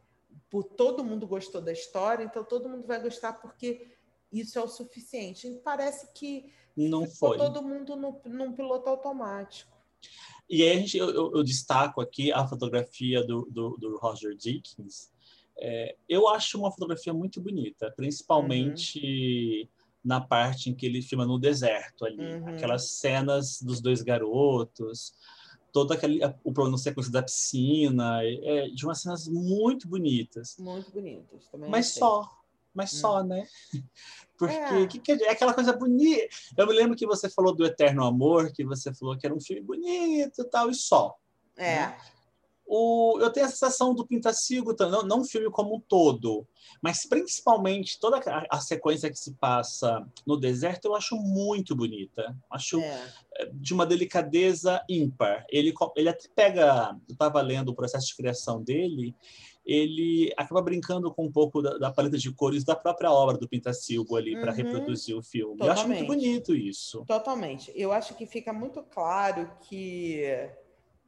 Por 0.49 0.63
todo 0.65 1.05
mundo 1.05 1.27
gostou 1.27 1.61
da 1.61 1.73
história, 1.73 2.25
então 2.25 2.45
todo 2.45 2.69
mundo 2.69 2.87
vai 2.87 3.01
gostar 3.03 3.33
porque 3.35 3.89
isso 4.33 4.59
é 4.59 4.63
o 4.63 4.69
suficiente. 4.69 5.49
E 5.49 5.59
parece 5.59 6.13
que 6.15 6.53
não 6.77 7.07
foi. 7.07 7.37
todo 7.37 7.63
mundo 7.63 7.97
no, 7.97 8.21
num 8.25 8.53
piloto 8.53 8.89
automático. 8.89 9.73
E 10.49 10.63
aí 10.63 10.71
a 10.71 10.81
gente, 10.81 10.97
eu, 10.97 11.11
eu, 11.11 11.33
eu 11.37 11.43
destaco 11.43 12.01
aqui 12.01 12.33
a 12.33 12.47
fotografia 12.47 13.25
do, 13.25 13.47
do, 13.51 13.77
do 13.77 13.99
Roger 13.99 14.35
Dickens. 14.35 15.11
É, 15.57 15.97
eu 16.09 16.29
acho 16.29 16.59
uma 16.59 16.71
fotografia 16.71 17.13
muito 17.13 17.41
bonita, 17.41 17.93
principalmente 17.95 19.63
uhum. 19.63 19.82
Na 20.05 20.21
parte 20.21 20.71
em 20.71 20.75
que 20.75 20.87
ele 20.87 21.03
filma 21.03 21.25
no 21.25 21.39
deserto 21.39 22.05
ali, 22.05 22.35
uhum. 22.35 22.49
aquelas 22.49 22.91
cenas 22.91 23.63
dos 23.63 23.81
dois 23.81 24.03
garotos, 24.03 25.15
toda 25.73 25.95
aquele 25.95 26.21
o 26.45 26.53
plano 26.53 26.77
sequência 26.77 27.13
da 27.13 27.23
piscina, 27.23 28.21
é, 28.23 28.69
de 28.69 28.85
umas 28.85 29.01
cenas 29.01 29.29
muito 29.29 29.89
bonitas. 29.89 30.57
Muito 30.59 30.91
bonitas, 30.91 31.49
também. 31.51 31.71
Mas 31.71 31.89
só, 31.89 32.29
mas 32.75 32.93
hum. 32.93 32.97
só, 32.97 33.23
né? 33.23 33.47
Porque 34.37 34.55
é. 34.55 34.87
Que, 34.87 34.99
que 34.99 35.13
é 35.13 35.31
aquela 35.31 35.55
coisa 35.55 35.73
bonita. 35.73 36.27
Eu 36.57 36.67
me 36.67 36.73
lembro 36.73 36.97
que 36.97 37.07
você 37.07 37.31
falou 37.31 37.55
do 37.55 37.65
Eterno 37.65 38.05
Amor, 38.05 38.53
que 38.53 38.65
você 38.65 38.93
falou 38.93 39.17
que 39.17 39.25
era 39.25 39.35
um 39.35 39.41
filme 39.41 39.63
bonito 39.63 40.45
tal, 40.45 40.69
e 40.69 40.75
só. 40.75 41.17
É. 41.57 41.77
Né? 41.77 41.99
O, 42.75 43.19
eu 43.21 43.31
tenho 43.31 43.45
a 43.45 43.51
sensação 43.51 43.95
do 43.95 44.07
Pintacilgo, 44.07 44.75
não, 44.79 45.03
não 45.03 45.21
o 45.21 45.25
filme 45.27 45.51
como 45.51 45.77
um 45.77 45.81
todo, 45.81 46.49
mas 46.81 47.05
principalmente 47.05 48.01
toda 48.01 48.17
a, 48.17 48.47
a, 48.49 48.61
sequência 48.61 49.11
que 49.11 49.19
se 49.19 49.35
passa 49.35 50.03
no 50.27 50.39
deserto, 50.39 50.87
eu 50.87 50.95
acho 50.95 51.15
muito 51.17 51.77
bonita. 51.77 52.35
Acho 52.51 52.81
é. 52.81 53.13
é 53.35 53.51
de 53.53 53.75
uma 53.75 53.85
delicadeza 53.85 54.83
ímpar. 54.89 55.45
Ele, 55.51 55.75
ele 55.95 56.09
até 56.09 56.27
pega. 56.35 56.97
Eu 57.07 57.13
estava 57.13 57.43
lendo 57.43 57.69
o 57.69 57.75
processo 57.75 58.07
de 58.07 58.17
criação 58.17 58.63
dele, 58.63 59.15
ele 59.67 60.33
acaba 60.35 60.63
brincando 60.63 61.13
com 61.13 61.27
um 61.27 61.31
pouco 61.31 61.61
da, 61.61 61.77
da 61.77 61.93
paleta 61.93 62.17
de 62.17 62.33
cores 62.33 62.65
da 62.65 62.75
própria 62.75 63.13
obra 63.13 63.37
do 63.37 63.47
Pintacilgo 63.47 64.17
ali 64.17 64.35
uhum. 64.35 64.41
para 64.41 64.53
reproduzir 64.53 65.15
o 65.15 65.23
filme. 65.23 65.59
Totalmente. 65.59 65.67
Eu 65.67 65.73
acho 65.73 65.89
muito 65.89 66.07
bonito 66.07 66.55
isso. 66.55 67.05
Totalmente. 67.05 67.71
Eu 67.75 67.93
acho 67.93 68.15
que 68.15 68.25
fica 68.25 68.51
muito 68.51 68.83
claro 68.83 69.51
que 69.69 70.25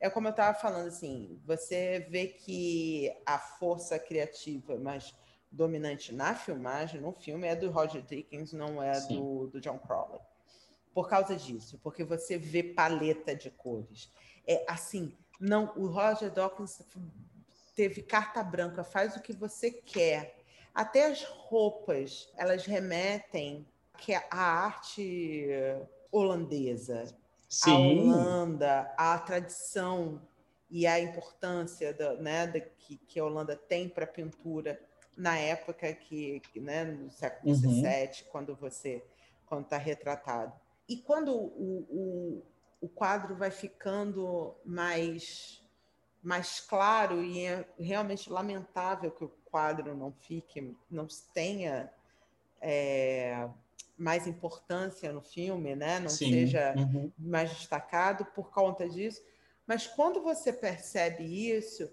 é 0.05 0.11
como 0.11 0.28
eu 0.28 0.32
estava 0.32 0.52
falando 0.59 0.88
assim, 0.88 1.40
você 1.46 2.07
vê 2.11 2.26
que 2.26 3.11
a 3.24 3.38
força 3.38 3.98
criativa 3.98 4.78
mais 4.78 5.14
dominante 5.50 6.14
na 6.14 6.34
filmagem, 6.34 7.00
no 7.00 7.11
filme, 7.11 7.46
é 7.46 7.57
do 7.57 7.70
Roger 7.70 8.02
Dickens, 8.02 8.52
não 8.52 8.82
é 8.82 9.00
do, 9.07 9.46
do 9.46 9.59
John 9.62 9.78
Crowley. 9.78 10.20
Por 10.92 11.09
causa 11.09 11.34
disso, 11.34 11.80
porque 11.82 12.05
você 12.05 12.36
vê 12.36 12.62
paleta 12.62 13.34
de 13.34 13.50
cores. 13.50 14.12
É 14.46 14.62
assim, 14.68 15.16
não, 15.40 15.72
o 15.74 15.86
Roger 15.86 16.30
Dawkins 16.30 16.82
teve 17.74 18.02
carta 18.02 18.42
branca, 18.42 18.84
faz 18.84 19.16
o 19.16 19.22
que 19.22 19.32
você 19.32 19.70
quer. 19.70 20.36
Até 20.74 21.07
as 21.07 21.24
roupas, 21.24 22.30
elas 22.36 22.66
remetem 22.66 23.66
que 23.96 24.12
a 24.12 24.26
arte 24.30 25.48
holandesa, 26.12 27.07
Sim. 27.49 27.70
a 27.70 27.78
Holanda, 27.78 28.95
a 28.97 29.18
tradição 29.18 30.20
e 30.70 30.86
a 30.86 30.99
importância 30.99 31.92
da, 31.92 32.14
né, 32.14 32.47
da, 32.47 32.61
que, 32.61 32.97
que 32.97 33.20
a 33.20 33.24
Holanda 33.24 33.57
tem 33.57 33.88
para 33.88 34.05
a 34.05 34.09
pintura 34.09 34.80
na 35.16 35.38
época 35.38 35.92
que, 35.95 36.42
né, 36.57 36.84
no 36.84 37.11
século 37.11 37.55
XVII, 37.55 37.70
uhum. 37.72 38.30
quando 38.30 38.57
você 38.57 39.05
quando 39.47 39.64
está 39.64 39.76
retratado. 39.76 40.53
E 40.88 40.97
quando 40.97 41.32
o, 41.32 41.86
o, 41.88 42.42
o 42.80 42.88
quadro 42.88 43.36
vai 43.36 43.51
ficando 43.51 44.55
mais 44.64 45.62
mais 46.22 46.59
claro 46.59 47.22
e 47.22 47.45
é 47.45 47.68
realmente 47.78 48.30
lamentável 48.30 49.11
que 49.11 49.24
o 49.24 49.28
quadro 49.45 49.95
não 49.95 50.11
fique, 50.11 50.74
não 50.90 51.07
tenha 51.34 51.92
é, 52.62 53.47
mais 53.97 54.26
importância 54.26 55.12
no 55.12 55.20
filme, 55.20 55.74
né? 55.74 56.01
Não 56.01 56.09
Sim. 56.09 56.30
seja 56.30 56.74
uhum. 56.76 57.12
mais 57.18 57.51
destacado 57.51 58.24
por 58.26 58.51
conta 58.51 58.88
disso. 58.88 59.22
Mas 59.66 59.86
quando 59.86 60.22
você 60.22 60.53
percebe 60.53 61.24
isso, 61.24 61.90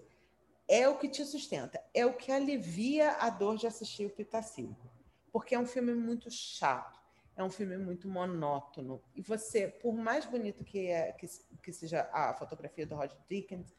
é 0.68 0.88
o 0.88 0.98
que 0.98 1.08
te 1.08 1.24
sustenta, 1.24 1.82
é 1.94 2.04
o 2.04 2.14
que 2.14 2.30
alivia 2.30 3.12
a 3.12 3.30
dor 3.30 3.56
de 3.56 3.66
assistir 3.66 4.06
o 4.06 4.10
Pitacilgo. 4.10 4.90
Porque 5.32 5.54
é 5.54 5.58
um 5.58 5.66
filme 5.66 5.94
muito 5.94 6.30
chato, 6.30 7.00
é 7.36 7.42
um 7.42 7.50
filme 7.50 7.78
muito 7.78 8.08
monótono. 8.08 9.02
E 9.14 9.22
você, 9.22 9.68
por 9.68 9.94
mais 9.94 10.26
bonito 10.26 10.64
que, 10.64 10.88
é, 10.88 11.12
que, 11.12 11.26
que 11.62 11.72
seja 11.72 12.08
a 12.12 12.34
fotografia 12.34 12.86
do 12.86 12.94
Roger 12.94 13.18
Dickens, 13.28 13.74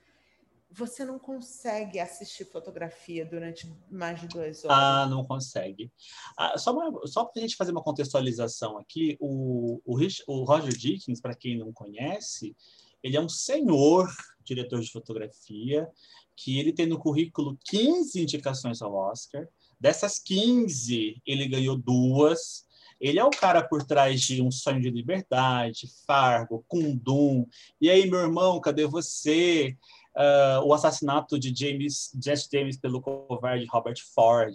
você 0.75 1.05
não 1.05 1.19
consegue 1.19 1.99
assistir 1.99 2.45
fotografia 2.45 3.23
durante 3.23 3.71
mais 3.91 4.19
de 4.19 4.27
duas 4.27 4.65
horas. 4.65 4.77
Ah, 4.77 5.07
não 5.07 5.23
consegue. 5.23 5.91
Ah, 6.35 6.57
só 6.57 6.73
só 7.05 7.25
para 7.25 7.39
a 7.39 7.41
gente 7.41 7.55
fazer 7.55 7.71
uma 7.71 7.83
contextualização 7.83 8.77
aqui, 8.77 9.15
o, 9.19 9.79
o, 9.85 9.97
o 10.27 10.43
Roger 10.43 10.75
Dickens, 10.75 11.21
para 11.21 11.35
quem 11.35 11.57
não 11.57 11.71
conhece, 11.71 12.55
ele 13.03 13.15
é 13.15 13.21
um 13.21 13.29
senhor 13.29 14.09
diretor 14.43 14.81
de 14.81 14.91
fotografia, 14.91 15.87
que 16.35 16.59
ele 16.59 16.73
tem 16.73 16.87
no 16.87 16.97
currículo 16.97 17.57
15 17.65 18.21
indicações 18.21 18.81
ao 18.81 18.95
Oscar. 18.95 19.47
Dessas 19.79 20.17
15, 20.17 21.21
ele 21.25 21.47
ganhou 21.47 21.77
duas. 21.77 22.65
Ele 22.99 23.19
é 23.19 23.23
o 23.23 23.29
cara 23.29 23.61
por 23.61 23.83
trás 23.83 24.21
de 24.21 24.41
Um 24.41 24.49
Sonho 24.49 24.81
de 24.81 24.89
Liberdade, 24.89 25.89
Fargo, 26.07 26.63
Kundum. 26.67 27.45
E 27.79 27.89
aí, 27.89 28.09
meu 28.09 28.21
irmão, 28.21 28.59
cadê 28.61 28.87
você? 28.87 29.77
Uh, 30.15 30.63
o 30.63 30.73
assassinato 30.73 31.39
de 31.39 31.51
James, 31.55 32.11
Jesse 32.23 32.47
James 32.51 32.77
pelo 32.77 33.01
covarde 33.01 33.65
Robert 33.65 33.97
Ford. 34.13 34.53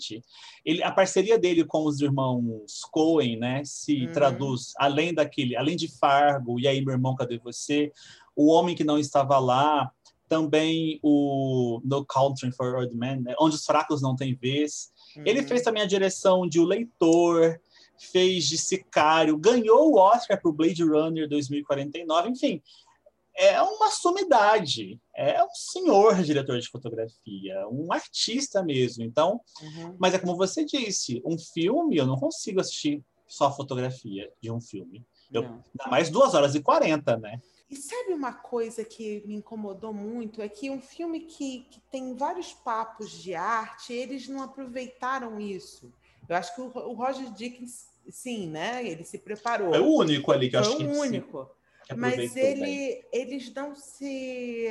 Ele, 0.65 0.83
a 0.85 0.93
parceria 0.93 1.37
dele 1.37 1.65
com 1.65 1.85
os 1.85 2.01
irmãos 2.01 2.83
Coen, 2.93 3.37
né, 3.37 3.63
se 3.65 4.07
uhum. 4.07 4.13
traduz 4.13 4.73
além 4.77 5.13
daquele, 5.13 5.57
além 5.57 5.77
de 5.77 5.89
Fargo, 5.89 6.61
e 6.61 6.69
aí 6.69 6.85
meu 6.85 6.95
irmão, 6.95 7.17
cadê 7.17 7.39
você? 7.39 7.93
O 8.37 8.53
homem 8.53 8.77
que 8.77 8.85
não 8.85 8.99
estava 8.99 9.37
lá, 9.41 9.91
também 10.29 11.01
o 11.03 11.81
No 11.85 12.05
Country 12.05 12.53
for 12.53 12.77
Old 12.77 12.95
Men, 12.95 13.23
né, 13.23 13.35
onde 13.41 13.57
os 13.57 13.65
fracos 13.65 14.01
não 14.01 14.15
têm 14.15 14.37
vez. 14.37 14.93
Uhum. 15.17 15.25
Ele 15.27 15.43
fez 15.43 15.63
também 15.63 15.83
a 15.83 15.87
direção 15.87 16.49
de 16.49 16.61
O 16.61 16.65
Leitor, 16.65 17.59
fez 17.99 18.47
de 18.47 18.57
Sicário, 18.57 19.37
ganhou 19.37 19.93
o 19.93 19.99
Oscar 19.99 20.41
por 20.41 20.53
Blade 20.53 20.85
Runner 20.85 21.29
2049, 21.29 22.29
enfim, 22.29 22.63
é 23.39 23.63
uma 23.63 23.89
sumidade, 23.91 25.01
é 25.15 25.43
um 25.43 25.55
senhor 25.55 26.21
diretor 26.23 26.59
de 26.59 26.69
fotografia, 26.69 27.69
um 27.69 27.93
artista 27.93 28.65
mesmo. 28.65 29.05
Então, 29.05 29.41
uhum. 29.63 29.97
mas 29.97 30.13
é 30.13 30.19
como 30.19 30.37
você 30.37 30.65
disse, 30.65 31.23
um 31.25 31.39
filme 31.39 31.97
eu 31.97 32.05
não 32.05 32.17
consigo 32.17 32.61
assistir 32.61 33.01
só 33.29 33.47
a 33.47 33.53
fotografia 33.53 34.29
de 34.43 34.51
um 34.51 34.61
filme. 34.61 35.07
Eu, 35.33 35.43
ainda 35.43 35.89
mais 35.89 36.11
duas 36.11 36.35
horas 36.35 36.57
e 36.57 36.61
quarenta, 36.61 37.17
né? 37.17 37.41
E 37.71 37.77
sabe 37.77 38.13
uma 38.13 38.33
coisa 38.33 38.83
que 38.83 39.23
me 39.25 39.35
incomodou 39.35 39.93
muito? 39.93 40.43
É 40.43 40.49
que 40.49 40.69
um 40.71 40.81
filme 40.81 41.21
que, 41.21 41.67
que 41.71 41.81
tem 41.93 42.17
vários 42.17 42.53
papos 42.53 43.11
de 43.11 43.35
arte, 43.35 43.93
eles 43.93 44.27
não 44.27 44.43
aproveitaram 44.43 45.39
isso. 45.39 45.93
Eu 46.29 46.35
acho 46.35 46.55
que 46.55 46.61
o, 46.61 46.65
o 46.65 46.95
Roger 46.95 47.31
Dickens, 47.33 47.87
sim, 48.11 48.49
né? 48.49 48.85
Ele 48.85 49.05
se 49.05 49.19
preparou. 49.19 49.75
É 49.75 49.81
o 49.81 49.87
único 49.87 50.33
ali 50.33 50.49
que 50.49 50.57
eu 50.57 50.65
Foi 50.65 50.73
acho 50.73 50.83
o 50.83 50.93
que 50.93 50.99
único. 50.99 51.58
Mas 51.97 52.37
ele, 52.37 53.07
eles 53.13 53.53
não 53.53 53.75
se, 53.75 54.67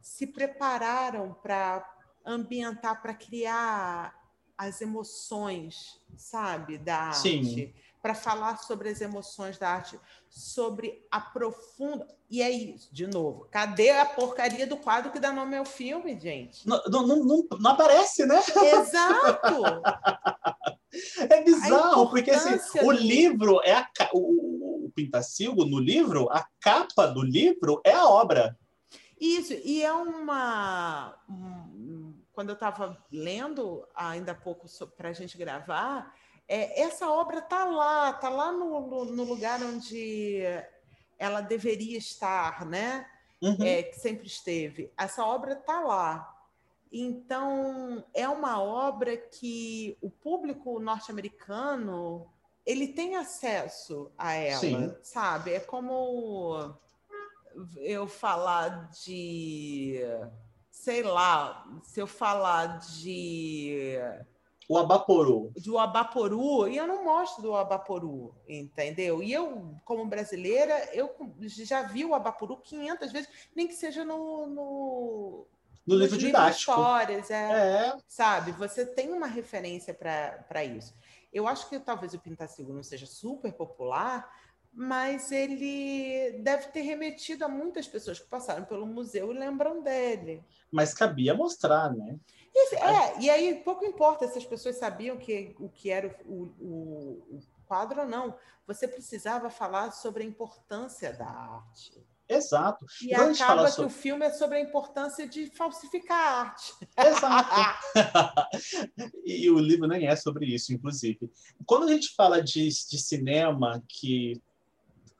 se 0.00 0.26
prepararam 0.26 1.34
para 1.42 1.86
ambientar, 2.24 3.00
para 3.02 3.14
criar 3.14 4.18
as 4.56 4.80
emoções, 4.80 6.00
sabe, 6.16 6.78
da 6.78 6.96
arte. 6.96 7.18
Sim 7.18 7.72
para 8.02 8.14
falar 8.14 8.56
sobre 8.58 8.88
as 8.88 9.00
emoções 9.00 9.58
da 9.58 9.68
arte, 9.68 9.98
sobre 10.28 11.06
a 11.10 11.20
profunda. 11.20 12.06
E 12.30 12.40
é 12.40 12.50
isso, 12.50 12.88
de 12.92 13.06
novo. 13.06 13.46
Cadê 13.50 13.90
a 13.90 14.06
porcaria 14.06 14.66
do 14.66 14.76
quadro 14.76 15.10
que 15.10 15.18
dá 15.18 15.32
nome 15.32 15.56
ao 15.56 15.64
filme, 15.64 16.18
gente? 16.18 16.66
Não, 16.66 16.82
não, 16.86 17.06
não, 17.06 17.46
não 17.58 17.70
aparece, 17.70 18.24
né? 18.24 18.38
Exato! 18.38 19.62
é 21.28 21.42
bizarro, 21.42 22.08
porque 22.08 22.30
assim, 22.30 22.80
o 22.82 22.90
livro 22.90 23.60
é 23.62 23.74
a, 23.74 23.88
o, 24.12 24.86
o 24.86 24.92
Pintacilgo, 24.94 25.64
no 25.64 25.78
livro, 25.78 26.28
a 26.30 26.46
capa 26.60 27.06
do 27.06 27.22
livro 27.22 27.80
é 27.84 27.92
a 27.92 28.06
obra. 28.06 28.58
Isso, 29.20 29.52
e 29.52 29.82
é 29.82 29.92
uma. 29.92 31.14
quando 32.32 32.48
eu 32.48 32.54
estava 32.54 32.96
lendo 33.12 33.86
ainda 33.94 34.32
há 34.32 34.34
pouco 34.34 34.66
para 34.96 35.10
a 35.10 35.12
gente 35.12 35.36
gravar, 35.36 36.14
é, 36.50 36.82
essa 36.82 37.08
obra 37.08 37.38
está 37.38 37.64
lá, 37.64 38.10
está 38.10 38.28
lá 38.28 38.50
no, 38.50 38.80
no, 38.80 39.04
no, 39.04 39.22
lugar 39.22 39.62
onde 39.62 40.42
ela 41.16 41.40
deveria 41.40 41.96
estar, 41.96 42.66
né? 42.66 43.06
Uhum. 43.40 43.56
É, 43.60 43.84
que 43.84 44.00
sempre 44.00 44.26
esteve. 44.26 44.92
Essa 44.98 45.24
obra 45.24 45.52
está 45.52 45.78
lá. 45.78 46.36
Então, 46.90 48.04
é 48.12 48.28
uma 48.28 48.60
obra 48.60 49.16
que 49.16 49.96
o 50.02 50.10
público 50.10 50.80
norte-americano 50.80 52.28
ele 52.66 52.88
tem 52.88 53.14
acesso 53.14 54.10
a 54.18 54.32
ela, 54.32 54.58
Sim. 54.58 54.96
sabe? 55.04 55.52
É 55.52 55.60
como 55.60 56.74
eu 57.76 58.08
falar 58.08 58.90
de, 58.90 60.00
sei 60.68 61.04
lá, 61.04 61.64
se 61.84 62.00
eu 62.00 62.08
falar 62.08 62.80
de 62.80 64.00
o 64.70 64.78
Abaporu. 64.78 65.52
Do 65.56 65.80
Abaporu, 65.80 66.68
e 66.68 66.76
eu 66.76 66.86
não 66.86 67.02
mostro 67.04 67.42
do 67.42 67.56
Abaporu, 67.56 68.32
entendeu? 68.48 69.20
E 69.20 69.32
eu, 69.32 69.74
como 69.84 70.06
brasileira, 70.06 70.88
eu 70.94 71.12
já 71.40 71.82
vi 71.82 72.04
o 72.04 72.14
Abaporu 72.14 72.56
500 72.56 73.10
vezes, 73.10 73.28
nem 73.52 73.66
que 73.66 73.74
seja 73.74 74.04
no... 74.04 74.46
no... 74.46 75.46
No 75.84 75.96
livro 75.96 76.16
didático. 76.16 76.70
histórias, 76.70 77.32
é, 77.32 77.88
é. 77.88 77.96
Sabe? 78.06 78.52
Você 78.52 78.86
tem 78.86 79.12
uma 79.12 79.26
referência 79.26 79.92
para 79.92 80.64
isso. 80.64 80.94
Eu 81.32 81.48
acho 81.48 81.68
que 81.68 81.80
talvez 81.80 82.14
o 82.14 82.20
Pintacilgo 82.20 82.72
não 82.72 82.84
seja 82.84 83.06
super 83.06 83.52
popular, 83.52 84.30
mas 84.72 85.32
ele 85.32 86.40
deve 86.42 86.68
ter 86.68 86.82
remetido 86.82 87.44
a 87.44 87.48
muitas 87.48 87.88
pessoas 87.88 88.20
que 88.20 88.28
passaram 88.28 88.64
pelo 88.64 88.86
museu 88.86 89.32
e 89.32 89.38
lembram 89.38 89.82
dele. 89.82 90.44
Mas 90.70 90.94
cabia 90.94 91.34
mostrar, 91.34 91.92
né? 91.92 92.20
E, 92.54 92.76
é, 92.76 93.20
e 93.20 93.30
aí 93.30 93.54
pouco 93.64 93.84
importa 93.84 94.26
se 94.28 94.38
as 94.38 94.44
pessoas 94.44 94.76
sabiam 94.76 95.16
que, 95.16 95.54
o 95.58 95.68
que 95.68 95.90
era 95.90 96.18
o, 96.26 96.52
o, 96.58 97.36
o 97.36 97.40
quadro 97.66 98.00
ou 98.00 98.06
não. 98.06 98.36
Você 98.66 98.88
precisava 98.88 99.50
falar 99.50 99.92
sobre 99.92 100.22
a 100.24 100.26
importância 100.26 101.12
da 101.12 101.26
arte. 101.26 102.04
Exato. 102.28 102.86
E 103.02 103.12
acaba 103.12 103.64
que 103.64 103.72
sobre... 103.72 103.86
o 103.86 103.94
filme 103.94 104.24
é 104.24 104.30
sobre 104.30 104.58
a 104.58 104.60
importância 104.60 105.28
de 105.28 105.46
falsificar 105.46 106.16
a 106.16 106.40
arte. 106.42 106.72
Exato. 106.96 107.50
e 109.26 109.50
o 109.50 109.58
livro 109.58 109.88
nem 109.88 110.06
é 110.06 110.14
sobre 110.14 110.46
isso, 110.46 110.72
inclusive. 110.72 111.30
Quando 111.66 111.88
a 111.88 111.92
gente 111.92 112.14
fala 112.14 112.40
de, 112.40 112.68
de 112.68 112.98
cinema 112.98 113.82
que 113.88 114.40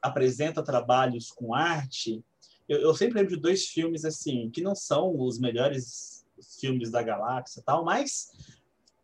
apresenta 0.00 0.62
trabalhos 0.62 1.32
com 1.32 1.52
arte, 1.52 2.24
eu, 2.68 2.80
eu 2.80 2.94
sempre 2.94 3.18
lembro 3.18 3.34
de 3.34 3.42
dois 3.42 3.66
filmes 3.66 4.04
assim, 4.04 4.48
que 4.50 4.62
não 4.62 4.76
são 4.76 5.20
os 5.20 5.38
melhores 5.40 6.19
filmes 6.60 6.90
da 6.90 7.02
galáxia 7.02 7.60
e 7.60 7.62
tal, 7.62 7.84
mas 7.84 8.30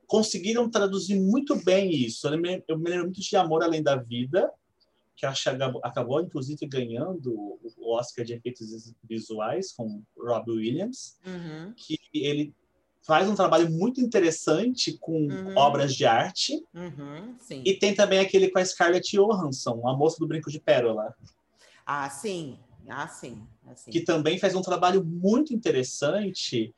conseguiram 0.06 0.70
traduzir 0.70 1.18
muito 1.18 1.56
bem 1.64 1.90
isso. 1.90 2.28
Eu 2.28 2.38
me, 2.38 2.62
eu 2.68 2.78
me 2.78 2.90
lembro 2.90 3.06
muito 3.06 3.20
de 3.20 3.36
Amor 3.36 3.62
Além 3.62 3.82
da 3.82 3.96
Vida, 3.96 4.50
que 5.16 5.24
acho 5.24 5.48
acabou, 5.48 5.80
acabou, 5.82 6.20
inclusive, 6.20 6.66
ganhando 6.66 7.58
o 7.78 7.94
Oscar 7.94 8.24
de 8.24 8.34
efeitos 8.34 8.94
visuais 9.02 9.72
com 9.72 10.02
Robbie 10.16 10.52
Williams, 10.52 11.18
uhum. 11.26 11.72
que 11.74 11.98
ele 12.12 12.54
faz 13.02 13.28
um 13.28 13.34
trabalho 13.34 13.70
muito 13.70 14.00
interessante 14.00 14.98
com 14.98 15.26
uhum. 15.26 15.56
obras 15.56 15.94
de 15.94 16.04
arte. 16.04 16.62
Uhum, 16.74 17.36
e 17.64 17.74
tem 17.74 17.94
também 17.94 18.18
aquele 18.18 18.50
com 18.50 18.58
a 18.58 18.64
Scarlett 18.64 19.16
Johansson, 19.16 19.86
a 19.88 19.96
moça 19.96 20.18
do 20.18 20.26
Brinco 20.26 20.50
de 20.50 20.60
Pérola. 20.60 21.14
Ah, 21.86 22.10
sim. 22.10 22.58
ah, 22.88 23.08
sim. 23.08 23.46
Assim. 23.66 23.90
Que 23.90 24.00
também 24.00 24.38
faz 24.38 24.54
um 24.54 24.62
trabalho 24.62 25.04
muito 25.04 25.54
interessante 25.54 26.74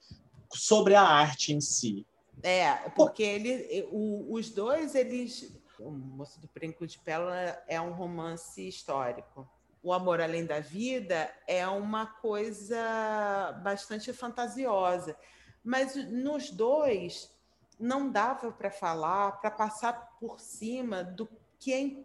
sobre 0.52 0.94
a 0.94 1.02
arte 1.02 1.52
em 1.52 1.60
si. 1.60 2.06
É, 2.42 2.74
porque 2.90 3.22
ele, 3.22 3.88
o, 3.90 4.34
os 4.34 4.50
dois, 4.50 4.94
eles. 4.94 5.56
O 5.78 5.90
Moço 5.90 6.40
do 6.40 6.48
Brinco 6.52 6.86
de 6.86 6.98
Pérola 6.98 7.62
é 7.68 7.80
um 7.80 7.92
romance 7.92 8.66
histórico. 8.66 9.48
O 9.82 9.92
Amor 9.92 10.20
Além 10.20 10.44
da 10.44 10.58
Vida 10.58 11.32
é 11.46 11.66
uma 11.68 12.06
coisa 12.06 13.52
bastante 13.62 14.12
fantasiosa. 14.12 15.16
Mas 15.62 15.94
nos 15.94 16.50
dois 16.50 17.30
não 17.78 18.10
dava 18.10 18.50
para 18.50 18.70
falar, 18.70 19.40
para 19.40 19.50
passar 19.50 20.16
por 20.18 20.40
cima 20.40 21.04
do 21.04 21.28
que 21.60 21.72
é, 21.72 22.04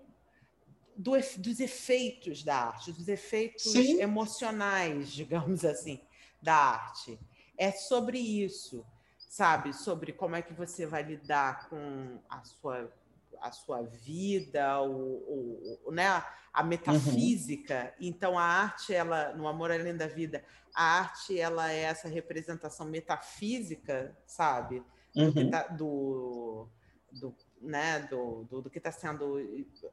do, 0.96 1.14
dos 1.38 1.60
efeitos 1.60 2.44
da 2.44 2.56
arte, 2.56 2.92
dos 2.92 3.08
efeitos 3.08 3.64
Sim. 3.64 4.00
emocionais, 4.00 5.12
digamos 5.12 5.66
assim, 5.66 6.00
da 6.42 6.56
arte. 6.56 7.20
É 7.58 7.72
sobre 7.72 8.18
isso 8.18 8.86
sabe? 9.34 9.74
Sobre 9.74 10.14
como 10.14 10.36
é 10.36 10.44
que 10.44 10.54
você 10.54 10.86
vai 10.86 11.02
lidar 11.02 11.68
com 11.68 12.20
a 12.30 12.44
sua, 12.44 12.94
a 13.42 13.52
sua 13.52 13.82
vida, 13.82 14.80
o, 14.84 15.80
o, 15.88 15.92
né? 15.92 16.24
a 16.54 16.62
metafísica. 16.62 17.96
Uhum. 18.00 18.08
Então, 18.08 18.38
a 18.38 18.44
arte, 18.44 18.94
ela, 18.94 19.34
no 19.34 19.48
Amor 19.48 19.72
Além 19.72 19.98
da 19.98 20.06
Vida, 20.06 20.46
a 20.72 21.00
arte 21.00 21.40
ela 21.40 21.72
é 21.72 21.80
essa 21.80 22.08
representação 22.08 22.86
metafísica, 22.86 24.16
sabe? 24.28 24.84
Uhum. 25.16 25.32
Do, 25.32 25.50
tá, 25.50 25.64
do, 25.64 26.68
do, 27.12 27.36
né? 27.60 28.02
do, 28.02 28.44
do, 28.44 28.62
do 28.62 28.70
que 28.70 28.78
está 28.78 28.92
sendo 28.92 29.40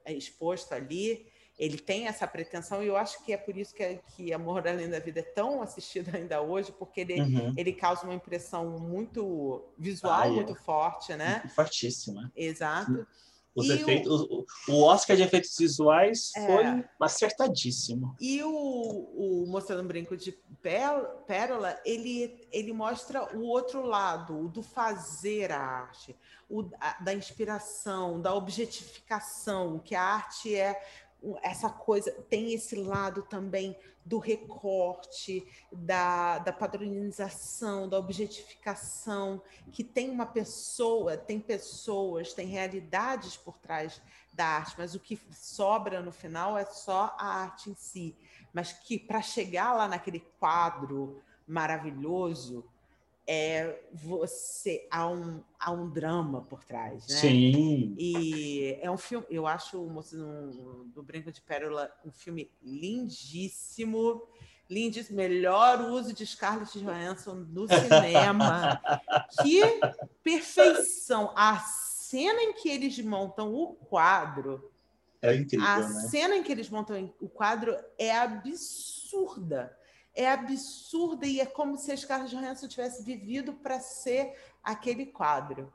exposto 0.04 0.74
ali 0.74 1.26
ele 1.60 1.76
tem 1.76 2.08
essa 2.08 2.26
pretensão 2.26 2.82
e 2.82 2.86
eu 2.86 2.96
acho 2.96 3.22
que 3.22 3.34
é 3.34 3.36
por 3.36 3.54
isso 3.54 3.74
que, 3.74 3.82
é, 3.82 4.00
que 4.16 4.32
Amor 4.32 4.66
Além 4.66 4.88
da 4.88 4.98
Vida 4.98 5.20
é 5.20 5.22
tão 5.22 5.60
assistido 5.60 6.08
ainda 6.16 6.40
hoje, 6.40 6.72
porque 6.72 7.02
ele, 7.02 7.20
uhum. 7.20 7.54
ele 7.54 7.74
causa 7.74 8.04
uma 8.04 8.14
impressão 8.14 8.78
muito 8.80 9.62
visual, 9.78 10.22
ah, 10.22 10.26
é. 10.26 10.30
muito 10.30 10.54
forte, 10.54 11.14
né? 11.14 11.42
Fortíssima. 11.54 12.32
Exato. 12.34 13.06
Os 13.54 13.66
e 13.66 13.72
efeitos, 13.72 14.20
o, 14.22 14.46
o 14.68 14.82
Oscar 14.84 15.16
de 15.16 15.22
efeitos 15.22 15.54
visuais 15.58 16.30
é, 16.36 16.46
foi 16.46 16.84
acertadíssimo. 17.00 18.14
E 18.18 18.42
o, 18.42 18.48
o 18.48 19.44
Mostrando 19.48 19.82
um 19.82 19.86
Brinco 19.86 20.16
de 20.16 20.32
Pérola, 20.62 21.78
ele, 21.84 22.48
ele 22.52 22.72
mostra 22.72 23.36
o 23.36 23.42
outro 23.42 23.82
lado, 23.82 24.38
o 24.38 24.48
do 24.48 24.62
fazer 24.62 25.50
a 25.50 25.60
arte, 25.60 26.16
o, 26.48 26.70
a, 26.80 27.02
da 27.02 27.12
inspiração, 27.12 28.20
da 28.20 28.32
objetificação, 28.32 29.80
que 29.80 29.96
a 29.96 30.02
arte 30.02 30.54
é 30.54 30.80
essa 31.42 31.68
coisa, 31.68 32.10
tem 32.28 32.52
esse 32.54 32.74
lado 32.76 33.22
também 33.22 33.76
do 34.04 34.18
recorte, 34.18 35.46
da, 35.70 36.38
da 36.38 36.52
padronização, 36.52 37.88
da 37.88 37.98
objetificação, 37.98 39.42
que 39.70 39.84
tem 39.84 40.10
uma 40.10 40.26
pessoa, 40.26 41.16
tem 41.16 41.38
pessoas, 41.38 42.32
tem 42.32 42.46
realidades 42.46 43.36
por 43.36 43.58
trás 43.58 44.00
da 44.32 44.46
arte, 44.46 44.74
mas 44.78 44.94
o 44.94 45.00
que 45.00 45.20
sobra 45.32 46.00
no 46.00 46.10
final 46.10 46.56
é 46.56 46.64
só 46.64 47.14
a 47.18 47.26
arte 47.26 47.70
em 47.70 47.74
si. 47.74 48.16
Mas 48.52 48.72
que 48.72 48.98
para 48.98 49.20
chegar 49.20 49.74
lá 49.74 49.86
naquele 49.86 50.20
quadro 50.38 51.22
maravilhoso, 51.46 52.64
é 53.26 53.80
você 53.92 54.86
há 54.90 55.06
um, 55.08 55.42
há 55.58 55.70
um 55.70 55.88
drama 55.88 56.42
por 56.42 56.64
trás, 56.64 57.06
né? 57.06 57.16
Sim. 57.16 57.94
E 57.98 58.78
é 58.80 58.90
um 58.90 58.96
filme, 58.96 59.26
eu 59.30 59.46
acho 59.46 59.82
o 59.82 59.88
Moço 59.88 60.16
do 60.94 61.02
Brinco 61.02 61.30
de 61.30 61.40
Pérola 61.40 61.90
um 62.04 62.10
filme 62.10 62.50
lindíssimo, 62.62 64.22
lindíssimo, 64.68 65.16
melhor 65.16 65.80
uso 65.80 66.12
de 66.12 66.26
Scarlett 66.26 66.78
Johansson 66.78 67.46
no 67.50 67.68
cinema. 67.68 68.80
que 69.42 69.62
perfeição! 70.22 71.32
A 71.36 71.58
cena 71.58 72.42
em 72.42 72.52
que 72.54 72.68
eles 72.68 72.98
montam 73.00 73.54
o 73.54 73.74
quadro 73.74 74.72
é 75.22 75.36
incrível, 75.36 75.66
a 75.66 75.80
né? 75.80 76.08
cena 76.08 76.36
em 76.36 76.42
que 76.42 76.50
eles 76.50 76.70
montam 76.70 77.12
o 77.20 77.28
quadro 77.28 77.76
é 77.98 78.16
absurda 78.16 79.76
é 80.20 80.30
absurda 80.30 81.26
e 81.26 81.40
é 81.40 81.46
como 81.46 81.78
se 81.78 81.90
a 81.90 81.96
Scarlett 81.96 82.34
Johansson 82.34 82.68
tivesse 82.68 83.02
vivido 83.02 83.54
para 83.54 83.80
ser 83.80 84.34
aquele 84.62 85.06
quadro. 85.06 85.72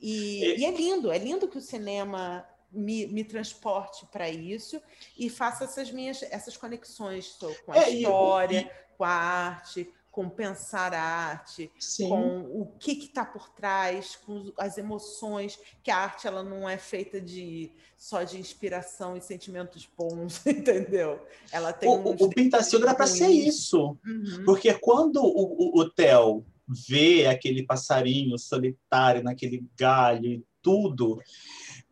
E, 0.00 0.44
e... 0.44 0.60
e, 0.60 0.64
é 0.64 0.70
lindo, 0.70 1.12
é 1.12 1.18
lindo 1.18 1.46
que 1.46 1.58
o 1.58 1.60
cinema 1.60 2.44
me, 2.72 3.06
me 3.06 3.22
transporte 3.22 4.06
para 4.06 4.28
isso 4.28 4.82
e 5.16 5.30
faça 5.30 5.64
essas 5.64 5.90
minhas 5.90 6.22
essas 6.24 6.56
conexões 6.56 7.38
com 7.64 7.72
a 7.72 7.78
é, 7.78 7.90
história, 7.90 8.60
e... 8.60 8.96
com 8.96 9.04
a 9.04 9.10
arte, 9.10 9.92
com 10.10 10.28
pensar 10.28 10.92
a 10.92 11.02
arte, 11.02 11.70
Sim. 11.78 12.08
com 12.08 12.40
o 12.40 12.66
que 12.78 12.92
está 12.92 13.24
por 13.24 13.48
trás, 13.50 14.16
com 14.16 14.52
as 14.58 14.76
emoções, 14.76 15.58
que 15.82 15.90
a 15.90 15.98
arte 15.98 16.26
ela 16.26 16.42
não 16.42 16.68
é 16.68 16.76
feita 16.76 17.20
de 17.20 17.70
só 17.96 18.22
de 18.22 18.38
inspiração 18.38 19.16
e 19.16 19.20
sentimentos 19.20 19.88
bons, 19.96 20.44
entendeu? 20.46 21.20
Ela 21.52 21.72
tem 21.72 21.88
o, 21.88 22.10
o 22.10 22.28
Pintacilda 22.30 22.86
era 22.86 22.94
para 22.94 23.06
ser 23.06 23.28
isso, 23.28 23.96
uhum. 24.04 24.44
porque 24.44 24.74
quando 24.74 25.22
o, 25.22 25.78
o, 25.78 25.80
o 25.80 25.90
Theo 25.90 26.44
vê 26.88 27.26
aquele 27.26 27.64
passarinho 27.64 28.38
solitário 28.38 29.22
naquele 29.22 29.64
galho 29.76 30.26
e 30.26 30.44
tudo, 30.62 31.20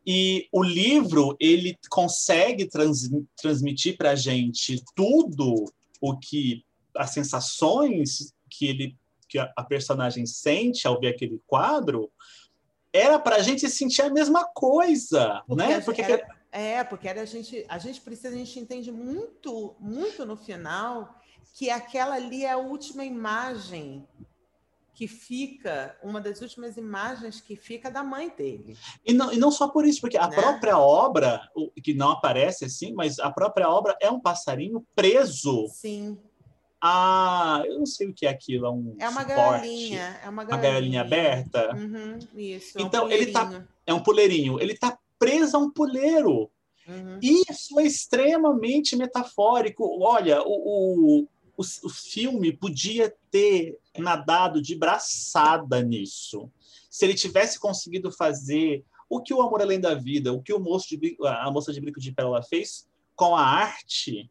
e 0.06 0.48
o 0.50 0.62
livro 0.62 1.36
ele 1.38 1.76
consegue 1.90 2.66
trans, 2.66 3.10
transmitir 3.36 3.96
para 3.96 4.12
a 4.12 4.16
gente 4.16 4.82
tudo 4.94 5.66
o 6.00 6.16
que 6.16 6.64
as 6.98 7.10
sensações 7.10 8.34
que 8.50 8.66
ele 8.66 8.96
que 9.28 9.38
a, 9.38 9.62
personagem 9.62 10.24
sente 10.24 10.86
ao 10.88 10.98
ver 10.98 11.08
aquele 11.08 11.38
quadro 11.46 12.10
era 12.90 13.18
para 13.18 13.36
a 13.36 13.42
gente 13.42 13.68
sentir 13.68 14.00
a 14.00 14.08
mesma 14.08 14.46
coisa, 14.54 15.42
porque 15.46 15.62
né? 15.62 15.80
Porque 15.82 16.00
era, 16.00 16.26
é 16.50 16.82
porque 16.82 17.06
era 17.06 17.20
a 17.20 17.26
gente 17.26 17.64
a 17.68 17.78
gente 17.78 18.00
precisa 18.00 18.34
a 18.34 18.38
gente 18.38 18.58
entende 18.58 18.90
muito 18.90 19.76
muito 19.78 20.24
no 20.24 20.36
final 20.36 21.14
que 21.54 21.68
aquela 21.68 22.14
ali 22.14 22.44
é 22.44 22.52
a 22.52 22.56
última 22.56 23.04
imagem 23.04 24.06
que 24.98 25.06
fica, 25.06 25.96
uma 26.02 26.20
das 26.20 26.40
últimas 26.40 26.76
imagens 26.76 27.40
que 27.40 27.54
fica 27.54 27.88
da 27.88 28.02
mãe 28.02 28.30
dele. 28.30 28.76
E 29.06 29.12
não, 29.12 29.32
e 29.32 29.36
não 29.36 29.48
só 29.48 29.68
por 29.68 29.84
isso, 29.84 30.00
porque 30.00 30.18
a 30.18 30.26
né? 30.26 30.34
própria 30.34 30.76
obra, 30.76 31.40
que 31.84 31.94
não 31.94 32.10
aparece 32.10 32.64
assim, 32.64 32.92
mas 32.94 33.20
a 33.20 33.30
própria 33.30 33.68
obra 33.68 33.96
é 34.00 34.10
um 34.10 34.18
passarinho 34.18 34.84
preso 34.96 35.68
Sim. 35.68 36.18
Ah, 36.80 37.62
eu 37.66 37.78
não 37.78 37.86
sei 37.86 38.08
o 38.08 38.14
que 38.14 38.24
é 38.26 38.28
aquilo, 38.30 38.66
é 38.66 38.70
um 38.70 38.96
É 39.00 39.08
uma 39.08 39.22
suporte. 39.22 39.34
gaiolinha, 39.34 40.20
é 40.22 40.28
uma 40.28 40.44
gaiolinha. 40.44 40.56
Uma 40.56 40.56
gaiolinha 40.56 41.00
aberta? 41.00 41.74
Uhum, 41.74 42.18
isso, 42.36 42.78
é 42.78 42.82
então, 42.82 43.06
um 43.06 43.10
ele 43.10 43.32
tá... 43.32 43.64
É 43.86 43.92
um 43.92 44.02
puleirinho. 44.02 44.60
Ele 44.60 44.76
tá 44.76 44.98
preso 45.18 45.56
a 45.56 45.60
um 45.60 45.70
puleiro. 45.70 46.50
Uhum. 46.86 47.18
Isso 47.20 47.80
é 47.80 47.84
extremamente 47.84 48.94
metafórico. 48.96 49.98
Olha, 50.00 50.42
o, 50.42 50.46
o, 50.46 51.28
o, 51.56 51.62
o 51.84 51.88
filme 51.88 52.52
podia 52.52 53.14
ter 53.30 53.78
nadado 53.98 54.62
de 54.62 54.74
braçada 54.76 55.82
nisso. 55.82 56.50
Se 56.88 57.04
ele 57.04 57.14
tivesse 57.14 57.58
conseguido 57.58 58.12
fazer 58.12 58.84
o 59.08 59.20
que 59.20 59.34
o 59.34 59.40
Amor 59.42 59.62
Além 59.62 59.80
da 59.80 59.94
Vida, 59.94 60.32
o 60.32 60.42
que 60.42 60.52
o 60.52 60.60
moço 60.60 60.86
de, 60.88 61.16
a 61.24 61.50
moça 61.50 61.72
de 61.72 61.80
Brinco 61.80 62.00
de 62.00 62.12
Pérola 62.12 62.42
fez 62.42 62.86
com 63.16 63.34
a 63.34 63.42
arte, 63.42 64.30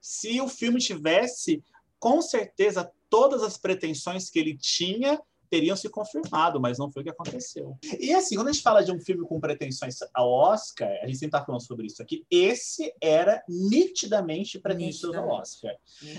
se 0.00 0.40
o 0.40 0.48
filme 0.48 0.78
tivesse 0.80 1.62
com 1.98 2.20
certeza 2.20 2.90
todas 3.08 3.42
as 3.42 3.56
pretensões 3.56 4.30
que 4.30 4.38
ele 4.38 4.56
tinha 4.56 5.20
teriam 5.48 5.76
se 5.76 5.88
confirmado, 5.88 6.60
mas 6.60 6.78
não 6.78 6.90
foi 6.90 7.02
o 7.02 7.04
que 7.04 7.10
aconteceu. 7.10 7.78
E 7.98 8.12
assim, 8.12 8.36
quando 8.36 8.48
a 8.48 8.52
gente 8.52 8.62
fala 8.62 8.84
de 8.84 8.92
um 8.92 9.00
filme 9.00 9.24
com 9.26 9.40
pretensões 9.40 9.98
ao 10.12 10.30
Oscar, 10.30 10.90
a 11.02 11.06
gente 11.06 11.18
sempre 11.18 11.36
está 11.36 11.44
falando 11.44 11.62
sobre 11.62 11.86
isso 11.86 12.02
aqui, 12.02 12.26
esse 12.30 12.92
era 13.00 13.42
nitidamente 13.48 14.58
pretensioso 14.58 15.18
ao 15.18 15.28
Oscar. 15.28 15.74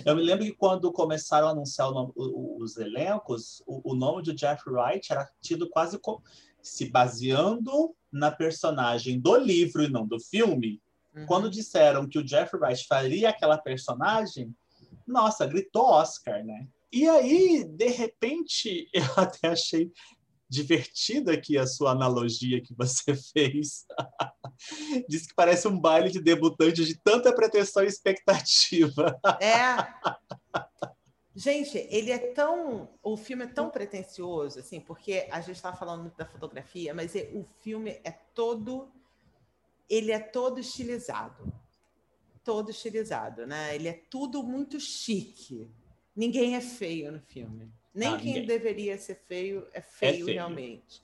Eu 0.06 0.16
me 0.16 0.24
lembro 0.24 0.46
que 0.46 0.54
quando 0.54 0.92
começaram 0.92 1.48
a 1.48 1.52
anunciar 1.52 1.92
nome, 1.92 2.14
os 2.16 2.78
elencos, 2.78 3.62
o, 3.66 3.92
o, 3.92 3.96
nome 3.96 4.24
de 4.24 4.34
Jeff 4.34 4.64
Wright 4.68 5.12
era 5.12 5.30
tido 5.42 5.70
quase 5.70 6.00
como 6.00 6.24
se 6.62 6.90
baseando 6.90 7.96
na 8.12 8.32
personagem 8.32 9.20
do 9.20 9.36
livro 9.38 9.84
e 9.84 9.90
não 9.90 10.08
do 10.08 10.20
filme. 10.20 10.82
Uhum. 11.16 11.26
Quando 11.26 11.50
disseram 11.50 12.08
que 12.08 12.20
o 12.20 12.24
Jeff 12.24 12.56
Wright 12.56 12.86
faria 12.88 13.30
aquela 13.30 13.58
personagem, 13.58 14.54
nossa, 15.08 15.48
gritou 15.48 15.86
Oscar, 15.86 16.44
né? 16.44 16.68
E 16.92 17.08
aí, 17.08 17.64
de 17.64 17.88
repente, 17.88 18.90
eu 18.94 19.06
até 19.16 19.50
achei 19.50 19.92
divertida 20.50 21.34
aqui 21.34 21.58
a 21.58 21.68
sua 21.68 21.92
analogia 21.92 22.62
que 22.62 22.74
você 22.74 23.16
fez. 23.34 23.86
Diz 25.08 25.28
que 25.28 25.36
parece 25.36 25.68
um 25.68 25.80
baile 25.80 26.10
de 26.10 26.22
debutantes 26.22 26.88
de 26.88 26.98
tanta 26.98 27.34
pretensão 27.34 27.84
e 27.84 27.88
expectativa. 27.88 29.20
É. 29.40 29.76
Gente, 31.36 31.78
ele 31.90 32.12
é 32.12 32.18
tão. 32.18 32.90
O 33.04 33.16
filme 33.16 33.44
é 33.44 33.48
tão 33.48 33.70
pretencioso, 33.70 34.60
assim, 34.60 34.80
porque 34.80 35.28
a 35.30 35.40
gente 35.42 35.58
estava 35.58 35.78
falando 35.78 36.02
muito 36.02 36.18
da 36.18 36.26
fotografia, 36.26 36.94
mas 36.94 37.14
o 37.34 37.46
filme 37.62 38.00
é 38.04 38.12
todo. 38.34 38.92
Ele 39.90 40.12
é 40.12 40.20
todo 40.20 40.60
estilizado 40.60 41.54
todo 42.48 42.72
estilizado, 42.72 43.46
né? 43.46 43.76
Ele 43.76 43.90
é 43.90 44.02
tudo 44.10 44.42
muito 44.42 44.80
chique. 44.80 45.70
Ninguém 46.16 46.56
é 46.56 46.62
feio 46.62 47.12
no 47.12 47.20
filme. 47.20 47.70
Nem 47.94 48.14
Ah, 48.14 48.18
quem 48.18 48.26
ninguém. 48.36 48.46
deveria 48.46 48.98
ser 48.98 49.16
feio 49.28 49.68
é 49.74 49.82
feio, 49.82 50.24
feio. 50.24 50.38
realmente. 50.38 51.04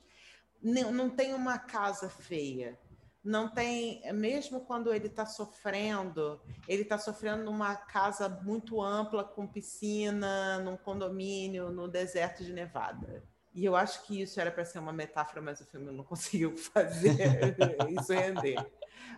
Não, 0.61 0.89
não 0.93 1.09
tem 1.09 1.33
uma 1.33 1.57
casa 1.59 2.07
feia. 2.07 2.79
Não 3.21 3.49
tem, 3.49 4.01
mesmo 4.13 4.61
quando 4.61 4.93
ele 4.93 5.07
está 5.07 5.25
sofrendo, 5.25 6.39
ele 6.65 6.83
está 6.83 6.97
sofrendo 6.97 7.43
numa 7.43 7.75
casa 7.75 8.29
muito 8.29 8.81
ampla, 8.81 9.23
com 9.25 9.45
piscina, 9.45 10.59
num 10.59 10.77
condomínio, 10.77 11.69
no 11.71 11.89
deserto 11.89 12.41
de 12.43 12.53
Nevada. 12.53 13.21
E 13.53 13.65
eu 13.65 13.75
acho 13.75 14.05
que 14.05 14.21
isso 14.21 14.39
era 14.39 14.49
para 14.51 14.63
ser 14.63 14.79
uma 14.79 14.93
metáfora, 14.93 15.41
mas 15.41 15.59
o 15.59 15.65
filme 15.65 15.91
não 15.91 16.03
conseguiu 16.05 16.55
fazer 16.55 17.17
isso 17.99 18.13
render. 18.13 18.65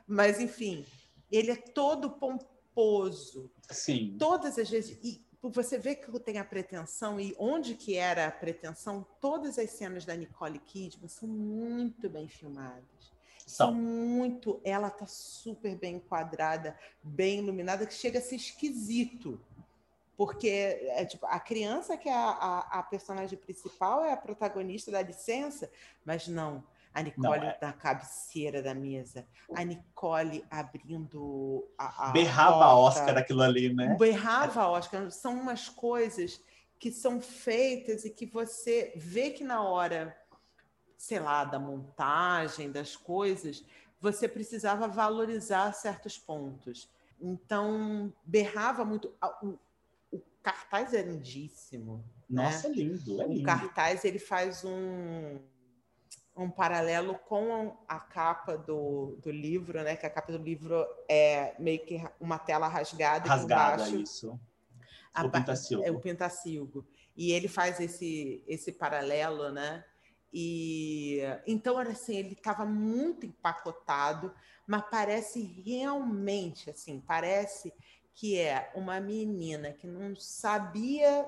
Mas, 0.08 0.40
enfim, 0.40 0.84
ele 1.32 1.52
é 1.52 1.56
todo 1.56 2.12
pomposo, 2.12 3.52
Sim. 3.70 4.16
todas 4.18 4.58
as 4.58 4.70
vezes. 4.70 4.98
E 5.04 5.26
você 5.42 5.78
vê 5.78 5.96
que 5.96 6.12
tem 6.20 6.38
a 6.38 6.46
pretensão 6.46 7.20
e 7.20 7.36
onde 7.38 7.76
que 7.76 7.96
era 7.96 8.28
a 8.28 8.32
pretensão, 8.32 9.06
todas 9.20 9.60
as 9.60 9.70
cenas 9.72 10.06
da 10.06 10.16
Nicole 10.16 10.60
Kidman 10.60 11.08
são 11.08 11.28
muito 11.30 12.10
bem 12.10 12.28
filmadas. 12.28 13.14
São 13.46 13.72
São. 13.72 13.76
muito. 13.76 14.60
Ela 14.64 14.90
tá 14.90 15.06
super 15.06 15.76
bem 15.76 15.98
enquadrada, 15.98 16.78
bem 17.04 17.40
iluminada, 17.40 17.86
que 17.86 17.94
chega 17.94 18.20
a 18.20 18.22
ser 18.22 18.36
esquisito. 18.36 19.40
Porque 20.18 20.48
é 20.48 21.06
tipo, 21.06 21.26
a 21.26 21.40
criança 21.40 21.98
que 21.98 22.08
é 22.08 22.14
a, 22.14 22.30
a, 22.30 22.80
a 22.80 22.84
personagem 22.84 23.38
principal 23.38 24.04
é 24.04 24.14
a 24.14 24.18
protagonista 24.18 24.90
da 24.90 25.02
licença, 25.02 25.70
mas 26.04 26.28
não. 26.28 26.64
A 26.96 27.02
Nicole 27.04 27.46
é. 27.46 27.58
na 27.62 27.74
cabeceira 27.74 28.64
da 28.64 28.74
mesa, 28.74 29.28
a 29.54 29.64
Nicole 29.66 30.46
abrindo 30.50 31.68
a, 31.78 32.10
a 32.10 32.12
Berrava 32.12 32.52
porta. 32.58 32.76
Oscar 33.02 33.18
aquilo 33.18 33.42
ali, 33.42 33.74
né? 33.74 33.96
Berrava 34.00 34.66
Oscar. 34.68 35.12
São 35.12 35.34
umas 35.40 35.68
coisas 35.68 36.42
que 36.80 36.92
são 36.92 37.20
feitas 37.22 38.06
e 38.06 38.10
que 38.10 38.26
você 38.26 38.94
vê 38.96 39.30
que 39.32 39.44
na 39.44 39.62
hora, 39.62 40.16
sei 40.98 41.20
lá, 41.20 41.44
da 41.44 41.60
montagem 41.60 42.72
das 42.72 42.96
coisas, 42.96 43.66
você 44.00 44.28
precisava 44.28 44.88
valorizar 44.88 45.74
certos 45.74 46.18
pontos. 46.18 46.90
Então, 47.20 48.14
berrava 48.24 48.86
muito. 48.86 49.14
A- 49.22 49.38
O, 49.44 49.60
o 50.12 50.22
cartaz 50.42 50.94
é 50.94 51.02
lindíssimo. 51.02 52.04
Nossa, 52.30 52.68
é 52.68 52.72
lindo, 52.72 53.22
é 53.22 53.26
O 53.26 53.30
lindo. 53.34 53.44
cartaz 53.44 54.04
ele 54.06 54.20
faz 54.20 54.64
um, 54.64 55.40
um 56.36 56.50
paralelo 56.50 57.16
com 57.16 57.78
a 57.88 58.00
capa 58.00 58.58
do, 58.58 59.18
do 59.22 59.32
livro, 59.32 59.82
né? 59.84 59.96
Que 59.96 60.06
a 60.06 60.10
capa 60.10 60.32
do 60.32 60.38
livro 60.38 60.86
é 61.08 61.56
meio 61.60 61.86
que 61.86 62.04
uma 62.20 62.38
tela 62.38 62.68
rasgada, 62.68 63.30
Rasgada, 63.30 63.78
baixo 63.78 63.96
isso. 63.96 64.40
a 65.14 65.24
O 65.26 65.32
Pintacilgo. 65.32 65.86
é 65.86 65.92
o 65.92 66.00
Pintacilgo. 66.00 66.88
E 67.16 67.32
ele 67.32 67.48
faz 67.48 67.80
esse, 67.80 68.44
esse 68.48 68.74
paralelo, 68.74 69.52
né? 69.52 69.86
E 70.34 71.22
então 71.48 71.80
era 71.80 71.92
assim, 71.92 72.18
ele 72.18 72.34
estava 72.34 72.66
muito 72.66 73.26
empacotado, 73.26 74.34
mas 74.68 74.84
parece 74.92 75.42
realmente 75.42 76.70
assim, 76.70 77.00
parece 77.00 77.74
que 78.14 78.38
é 78.38 78.70
uma 78.76 79.00
menina 79.00 79.72
que 79.72 79.88
não 79.88 80.14
sabia 80.16 81.26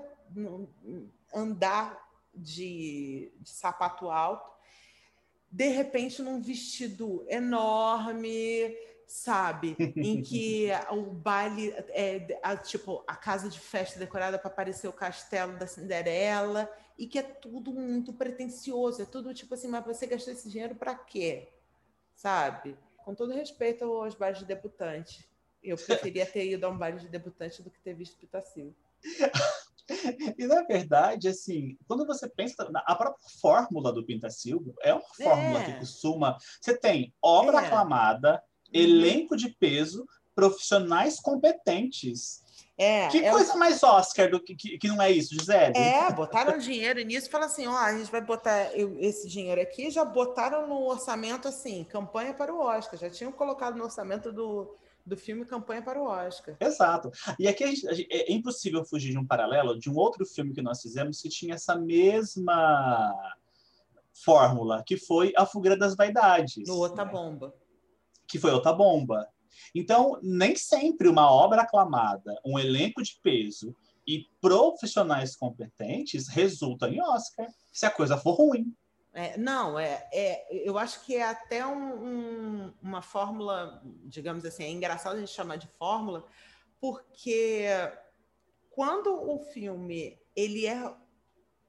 andar 1.34 1.98
de, 2.34 3.32
de 3.40 3.50
sapato 3.50 4.10
alto, 4.10 4.57
de 5.52 5.68
repente 5.68 6.22
num 6.22 6.42
vestido 6.42 7.26
enorme, 7.28 8.76
sabe? 9.06 9.76
em 9.96 10.22
que 10.22 10.70
o 10.92 11.04
baile 11.04 11.74
é 11.90 12.40
a, 12.44 12.56
tipo 12.56 13.04
a 13.08 13.16
casa 13.16 13.50
de 13.50 13.60
festa 13.60 13.98
decorada 13.98 14.38
para 14.38 14.50
parecer 14.50 14.88
o 14.88 14.94
castelo 14.94 15.58
da 15.58 15.66
Cinderela 15.66 16.70
e 16.98 17.08
que 17.08 17.20
é 17.20 17.24
tudo 17.24 17.72
muito 17.72 18.12
pretensioso, 18.12 19.02
é 19.02 19.06
tudo 19.06 19.34
tipo 19.34 19.54
assim, 19.54 19.68
mas 19.68 19.86
você 19.86 20.06
gastou 20.06 20.34
esse 20.34 20.50
dinheiro 20.50 20.76
para 20.76 20.96
quê? 20.96 21.50
Sabe? 22.16 22.78
Com 22.98 23.16
todo 23.16 23.34
respeito 23.34 23.86
aos 23.86 24.16
bailes 24.16 24.40
de 24.40 24.46
debutante, 24.46 25.28
eu 25.64 25.78
preferia 25.78 26.26
ter 26.26 26.52
ido 26.52 26.66
a 26.66 26.70
um 26.70 26.78
baile 26.78 27.00
de 27.00 27.08
debutante 27.08 27.62
do 27.62 27.70
que 27.70 27.80
ter 27.80 27.94
visto 27.94 28.18
Pitacil. 28.18 28.76
E 30.38 30.46
na 30.46 30.64
verdade, 30.64 31.28
assim, 31.30 31.78
quando 31.88 32.06
você 32.06 32.28
pensa 32.30 32.70
na 32.70 32.82
a 32.86 32.96
própria 32.96 33.26
fórmula 33.42 33.92
do 33.94 34.06
Pintacilgo, 34.06 34.76
é 34.82 34.94
uma 34.94 35.04
fórmula 35.24 35.60
É. 35.62 35.64
que 35.64 35.74
costuma. 35.80 36.38
Você 36.62 36.78
tem 36.78 37.14
obra 37.22 37.62
É. 37.62 37.66
aclamada, 37.68 38.34
Uhum. 38.74 38.82
elenco 38.82 39.38
de 39.38 39.50
peso, 39.50 40.06
profissionais 40.36 41.20
competentes. 41.20 42.46
É, 42.80 43.08
que 43.08 43.26
é 43.26 43.32
o- 43.32 43.34
coisa 43.36 43.56
mais 43.56 43.82
Oscar 43.82 44.30
do 44.30 44.40
que, 44.44 44.56
que, 44.56 44.78
que 44.78 44.88
não 44.88 45.02
é 45.02 45.10
isso, 45.10 45.34
Gisele? 45.34 45.74
É, 45.76 46.12
botaram 46.12 46.58
dinheiro 46.60 47.02
nisso 47.02 47.28
e 47.28 47.32
falaram 47.32 47.52
assim: 47.52 47.66
ó, 47.66 47.76
a 47.76 47.98
gente 47.98 48.12
vai 48.12 48.22
botar 48.22 48.70
esse 49.00 49.28
dinheiro 49.28 49.60
aqui, 49.60 49.90
já 49.90 50.06
botaram 50.06 50.68
no 50.68 50.86
orçamento 50.86 51.48
assim, 51.48 51.84
campanha 51.86 52.34
para 52.36 52.54
o 52.54 52.60
Oscar, 52.60 53.00
já 53.00 53.10
tinham 53.10 53.32
colocado 53.32 53.76
no 53.78 53.84
orçamento 53.86 54.32
do, 54.32 54.76
do 55.08 55.16
filme 55.16 55.46
campanha 55.46 55.82
para 55.82 56.00
o 56.02 56.06
Oscar. 56.06 56.56
Exato. 56.60 57.10
E 57.40 57.48
aqui 57.48 57.64
a 57.64 57.68
gente- 57.68 57.88
a 57.88 57.94
gente- 57.94 58.12
é 58.14 58.32
impossível 58.32 58.84
fugir 58.84 59.12
de 59.12 59.18
um 59.18 59.26
paralelo 59.26 59.80
de 59.80 59.90
um 59.90 59.96
outro 59.96 60.26
filme 60.26 60.54
que 60.54 60.62
nós 60.62 60.82
fizemos 60.82 61.22
que 61.22 61.30
tinha 61.30 61.56
essa 61.56 61.76
mesma 61.76 63.16
fórmula, 64.14 64.84
que 64.86 64.98
foi 64.98 65.32
A 65.38 65.46
Fuga 65.46 65.78
das 65.78 65.96
Vaidades. 65.96 66.68
No 66.68 66.76
Outra 66.78 67.06
né? 67.06 67.12
Bomba. 67.12 67.54
que 68.28 68.38
foi 68.38 68.52
outra 68.52 68.74
bomba. 68.74 69.26
Então, 69.74 70.20
nem 70.22 70.54
sempre 70.56 71.08
uma 71.08 71.32
obra 71.32 71.62
aclamada, 71.62 72.38
um 72.46 72.60
elenco 72.60 73.02
de 73.02 73.18
peso 73.24 73.74
e 74.06 74.26
profissionais 74.42 75.36
competentes 75.36 76.28
resulta 76.28 76.90
em 76.90 77.02
Oscar, 77.02 77.48
se 77.72 77.86
a 77.86 77.90
coisa 77.90 78.18
for 78.18 78.34
ruim. 78.34 78.76
É, 79.20 79.36
não, 79.36 79.80
é, 79.80 80.08
é, 80.14 80.48
eu 80.70 80.78
acho 80.78 81.04
que 81.04 81.16
é 81.16 81.24
até 81.24 81.66
um- 81.66 82.06
um- 82.68 82.74
uma 82.80 83.02
fórmula, 83.02 83.82
digamos 84.06 84.46
assim, 84.46 84.64
é 84.64 84.70
engraçado 84.70 85.16
a 85.16 85.20
gente 85.20 85.32
chamar 85.32 85.56
de 85.56 85.68
fórmula, 85.70 86.24
porque 86.80 87.66
quando 88.70 89.08
o 89.08 89.40
filme 89.40 90.22
ele 90.36 90.68
é 90.68 90.94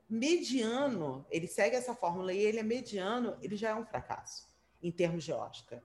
mediano, 0.06 1.24
ele 1.30 1.46
segue 1.46 1.74
essa 1.74 1.94
fórmula 1.94 2.34
e 2.34 2.38
ele 2.38 2.58
é 2.58 2.62
mediano, 2.62 3.38
ele 3.40 3.56
já 3.56 3.70
é 3.70 3.74
um 3.74 3.86
fracasso 3.86 4.46
em 4.82 4.92
termos 4.92 5.24
de 5.24 5.32
Oscar. 5.32 5.82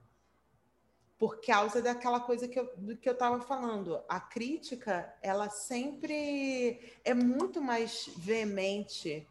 Por 1.18 1.40
causa 1.40 1.80
daquela 1.80 2.20
coisa 2.20 2.46
que 2.46 2.60
eu, 2.60 2.66
que 3.00 3.08
eu 3.08 3.14
estava 3.14 3.40
falando. 3.40 4.04
A 4.06 4.20
crítica, 4.20 5.16
ela 5.22 5.48
sempre 5.48 6.92
é 7.02 7.14
muito 7.14 7.62
mais 7.62 8.10
veemente 8.18 9.26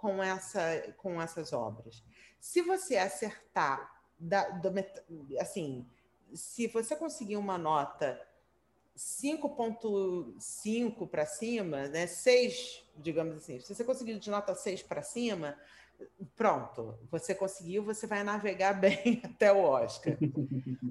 com, 0.00 0.22
essa, 0.22 0.60
com 0.96 1.20
essas 1.20 1.52
obras. 1.52 2.02
Se 2.40 2.62
você 2.62 2.96
acertar, 2.96 3.96
da, 4.18 4.48
met- 4.70 5.02
assim, 5.40 5.86
se 6.34 6.66
você 6.68 6.96
conseguir 6.96 7.36
uma 7.36 7.56
nota 7.56 8.20
5.5 8.96 11.06
para 11.06 11.26
cima, 11.26 11.88
né, 11.88 12.06
6, 12.06 12.84
digamos 12.96 13.36
assim, 13.36 13.60
se 13.60 13.74
você 13.74 13.84
conseguir 13.84 14.18
de 14.18 14.30
nota 14.30 14.54
6 14.54 14.82
para 14.82 15.02
cima, 15.02 15.56
pronto, 16.36 16.98
você 17.10 17.34
conseguiu, 17.34 17.82
você 17.84 18.06
vai 18.06 18.22
navegar 18.22 18.74
bem 18.80 19.20
até 19.24 19.52
o 19.52 19.62
Oscar. 19.62 20.16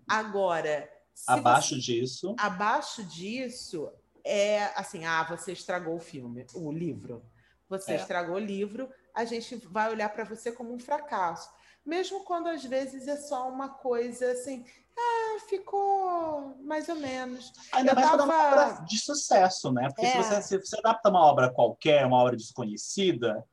Agora, 0.07 0.89
Abaixo 1.25 1.75
você- 1.75 1.81
disso, 1.81 2.35
abaixo 2.37 3.03
disso 3.03 3.91
é 4.23 4.65
assim, 4.79 5.05
ah, 5.05 5.23
você 5.23 5.53
estragou 5.53 5.95
o 5.95 5.99
filme, 5.99 6.45
o 6.53 6.71
livro. 6.71 7.23
Você 7.69 7.93
É. 7.93 7.95
estragou 7.95 8.35
o 8.35 8.39
livro, 8.39 8.89
a 9.13 9.25
gente 9.25 9.55
vai 9.67 9.89
olhar 9.91 10.09
para 10.09 10.23
você 10.23 10.51
como 10.51 10.73
um 10.73 10.79
fracasso. 10.79 11.49
Mesmo 11.85 12.23
quando 12.23 12.47
às 12.47 12.63
vezes 12.63 13.07
é 13.07 13.15
só 13.17 13.49
uma 13.49 13.69
coisa 13.69 14.31
assim, 14.31 14.65
ah, 14.97 15.39
ficou 15.47 16.55
mais 16.63 16.89
ou 16.89 16.95
menos. 16.95 17.51
ainda 17.71 17.91
eu 17.91 17.95
mais 17.95 18.07
é 18.07 18.13
uma 18.15 18.17
tava- 18.27 18.47
obra 18.73 18.85
de 18.85 18.99
sucesso, 18.99 19.71
né? 19.71 19.87
Porque 19.89 20.07
se, 20.07 20.17
É. 20.17 20.23
você, 20.23 20.41
se 20.41 20.57
você 20.57 20.77
adapta 20.79 21.09
uma 21.09 21.23
obra 21.25 21.49
qualquer, 21.51 22.05
uma 22.05 22.17
obra 22.17 22.35
desconhecida, 22.35 23.43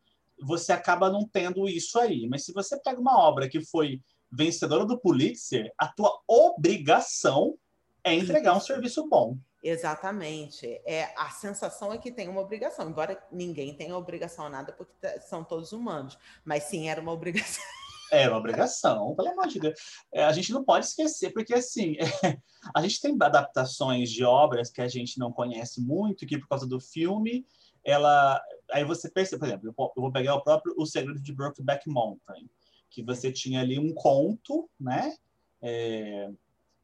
você 0.41 0.73
acaba 0.73 1.11
não 1.11 1.27
tendo 1.29 1.69
isso 1.69 1.99
aí. 1.99 2.27
Mas 2.29 2.45
se 2.45 2.53
você 2.53 2.79
pega 2.81 3.01
uma 3.01 3.19
obra 3.19 3.49
que 3.49 3.65
foi 3.65 4.01
vencedora 4.33 4.85
do 4.85 4.99
Pulitzer, 4.99 5.73
a 5.79 5.87
tua 5.87 6.21
obrigação 6.27 7.57
é 8.03 8.15
entregar 8.15 8.55
um 8.57 8.61
serviço 8.61 9.09
bom. 9.09 9.37
Exatamente. 9.65 10.67
É, 10.85 11.05
a 11.17 11.31
sensação 11.31 11.91
é 11.91 11.97
que 11.97 12.13
tem 12.13 12.29
uma 12.29 12.43
obrigação, 12.43 12.87
embora 12.87 13.19
ninguém 13.33 13.75
tenha 13.75 13.97
obrigação 13.97 14.45
a 14.45 14.51
nada, 14.51 14.75
porque 14.75 14.93
tá- 15.01 15.19
são 15.23 15.43
todos 15.43 15.73
humanos. 15.73 16.19
Mas 16.45 16.65
sim, 16.65 16.91
era 16.91 17.01
uma 17.01 17.13
obrigação. 17.13 17.65
Era 18.13 18.31
uma 18.31 18.39
obrigação, 18.39 19.15
pelo 19.17 19.31
amor 19.31 19.49
de 19.49 19.59
Deus. 19.59 19.81
É, 20.13 20.23
a 20.23 20.33
gente 20.33 20.53
não 20.53 20.63
pode 20.63 20.85
esquecer, 20.85 21.33
porque 21.33 21.55
assim, 21.55 21.97
a 22.77 22.83
gente 22.83 23.01
tem 23.01 23.17
adaptações 23.19 24.11
de 24.11 24.23
obras 24.23 24.71
que 24.71 24.83
a 24.83 24.87
gente 24.87 25.19
não 25.19 25.33
conhece 25.33 25.81
muito, 25.81 26.27
que 26.27 26.39
por 26.39 26.47
causa 26.47 26.67
do 26.67 26.79
filme, 26.79 27.47
ela. 27.83 28.41
Aí 28.71 28.85
você 28.85 29.11
percebe, 29.11 29.41
por 29.41 29.49
exemplo, 29.49 29.75
eu 29.97 30.03
vou 30.03 30.13
pegar 30.13 30.35
o 30.35 30.45
próprio 30.45 30.75
O 30.77 30.85
Segredo 30.85 31.21
de 31.21 31.33
Brokeback 31.33 31.89
Mountain, 31.89 32.49
que 32.91 33.03
você 33.03 33.33
tinha 33.33 33.61
ali 33.63 33.79
um 33.79 33.93
conto, 33.95 34.69
né? 34.79 35.17
É, 35.63 36.31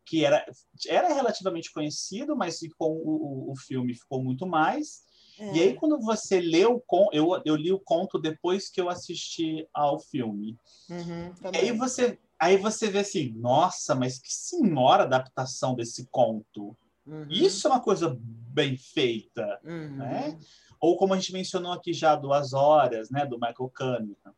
que 0.04 0.24
era, 0.24 0.44
era 0.88 1.12
relativamente 1.12 1.72
conhecido, 1.72 2.36
mas 2.36 2.58
com 2.78 2.90
o, 2.90 3.52
o, 3.52 3.56
filme 3.56 3.94
ficou 3.94 4.22
muito 4.22 4.46
mais. 4.46 5.02
É. 5.38 5.56
E 5.56 5.60
aí, 5.60 5.74
quando 5.74 5.98
você 6.00 6.40
lê 6.40 6.66
o 6.66 6.80
conto, 6.80 7.14
eu, 7.14 7.40
eu 7.44 7.56
li 7.56 7.72
o 7.72 7.80
conto 7.80 8.18
depois 8.18 8.68
que 8.68 8.80
eu 8.80 8.88
assisti 8.88 9.66
ao 9.72 9.98
filme. 9.98 10.56
Uhum, 10.88 11.32
aí 11.54 11.72
você 11.72 12.18
aí 12.40 12.56
você 12.56 12.88
vê 12.90 13.00
assim, 13.00 13.34
nossa, 13.36 13.94
mas 13.94 14.18
que 14.18 14.32
senhora 14.32 15.02
adaptação 15.02 15.74
desse 15.74 16.06
conto. 16.06 16.74
Uhum. 17.06 17.26
Isso 17.28 17.66
é 17.66 17.70
uma 17.70 17.80
coisa 17.80 18.16
bem 18.18 18.78
feita, 18.78 19.60
uhum. 19.62 19.96
né? 19.96 20.38
Ou 20.80 20.96
como 20.96 21.12
a 21.12 21.16
gente 21.16 21.34
mencionou 21.34 21.72
aqui 21.72 21.92
já, 21.92 22.16
Duas 22.16 22.54
Horas, 22.54 23.10
né, 23.10 23.26
do 23.26 23.38
Michael 23.38 23.70
Cunningham. 23.76 24.34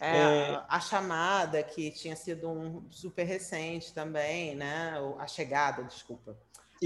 É, 0.00 0.16
é... 0.16 0.62
A 0.68 0.80
chamada, 0.80 1.62
que 1.62 1.90
tinha 1.90 2.16
sido 2.16 2.48
um 2.48 2.86
super 2.90 3.24
recente 3.24 3.92
também, 3.92 4.54
né? 4.54 4.94
A 5.18 5.26
chegada, 5.26 5.82
desculpa. 5.82 6.36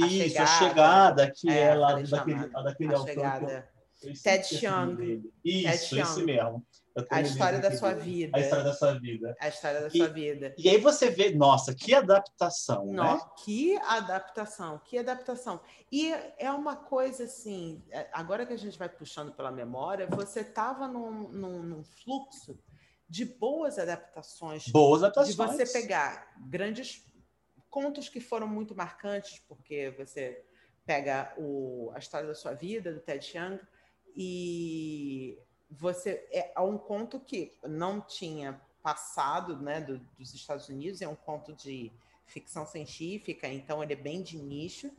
A 0.00 0.06
Isso, 0.06 0.28
chegada, 0.28 0.42
a 0.42 0.46
chegada, 0.46 1.30
que 1.30 1.48
é, 1.50 1.60
é 1.60 1.74
lá 1.74 1.94
daquele, 1.94 2.48
daquele 2.48 2.94
a 2.94 2.96
autor. 2.96 3.14
Chegada. 3.14 3.72
Ted 4.22 4.44
Chiang. 4.46 5.32
Isso, 5.44 5.90
Ted 5.90 6.02
esse 6.02 6.24
mesmo. 6.24 6.64
A 7.10 7.22
história 7.22 7.58
da 7.58 7.74
sua 7.76 7.94
vida. 7.94 8.36
A 8.36 8.40
história 8.40 8.64
da 8.64 8.74
sua 8.74 8.98
vida. 8.98 9.36
A 9.40 9.48
história 9.48 9.80
da 9.80 9.88
e, 9.88 9.96
sua 9.96 10.08
vida. 10.08 10.54
E 10.58 10.68
aí 10.68 10.78
você 10.78 11.08
vê, 11.08 11.34
nossa, 11.34 11.74
que 11.74 11.94
adaptação, 11.94 12.86
né? 12.86 13.20
Que 13.44 13.76
adaptação, 13.78 14.80
que 14.84 14.98
adaptação. 14.98 15.60
E 15.90 16.12
é 16.38 16.50
uma 16.50 16.76
coisa 16.76 17.24
assim, 17.24 17.82
é, 17.90 18.08
agora 18.12 18.44
que 18.44 18.52
a 18.52 18.58
gente 18.58 18.78
vai 18.78 18.88
puxando 18.88 19.32
pela 19.32 19.50
memória, 19.50 20.06
você 20.06 20.40
estava 20.40 20.86
num, 20.86 21.28
num, 21.28 21.62
num 21.62 21.84
fluxo 21.84 22.58
de 23.12 23.26
boas 23.26 23.78
adaptações. 23.78 24.68
Boas 24.68 25.02
adaptações. 25.02 25.36
De 25.36 25.66
você 25.66 25.80
pegar 25.80 26.34
grandes 26.48 27.04
contos 27.68 28.08
que 28.08 28.20
foram 28.20 28.48
muito 28.48 28.74
marcantes, 28.74 29.38
porque 29.46 29.90
você 29.98 30.42
pega 30.86 31.34
o, 31.36 31.92
a 31.94 31.98
história 31.98 32.26
da 32.26 32.34
sua 32.34 32.54
vida, 32.54 32.90
do 32.90 33.00
Ted 33.00 33.22
Chiang, 33.22 33.60
e 34.16 35.38
você 35.70 36.26
é, 36.30 36.54
é 36.56 36.60
um 36.60 36.78
conto 36.78 37.20
que 37.20 37.52
não 37.62 38.00
tinha 38.00 38.58
passado 38.82 39.58
né, 39.58 39.82
do, 39.82 39.98
dos 40.18 40.32
Estados 40.32 40.70
Unidos, 40.70 41.02
é 41.02 41.06
um 41.06 41.14
conto 41.14 41.52
de 41.52 41.92
ficção 42.24 42.64
científica, 42.64 43.46
então 43.46 43.82
ele 43.82 43.92
é 43.92 43.96
bem 43.96 44.22
de 44.22 44.38
nicho, 44.38 44.90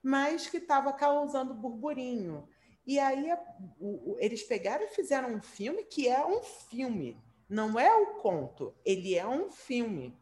mas 0.00 0.46
que 0.46 0.58
estava 0.58 0.92
causando 0.92 1.54
burburinho. 1.54 2.48
E 2.86 3.00
aí 3.00 3.32
o, 3.80 4.12
o, 4.12 4.16
eles 4.20 4.44
pegaram 4.44 4.84
e 4.84 4.90
fizeram 4.90 5.34
um 5.34 5.42
filme 5.42 5.82
que 5.82 6.06
é 6.06 6.24
um 6.24 6.40
filme 6.40 7.20
não 7.48 7.78
é 7.78 7.94
o 7.94 8.16
conto, 8.16 8.74
ele 8.84 9.14
é 9.14 9.26
um 9.26 9.50
filme. 9.50 10.16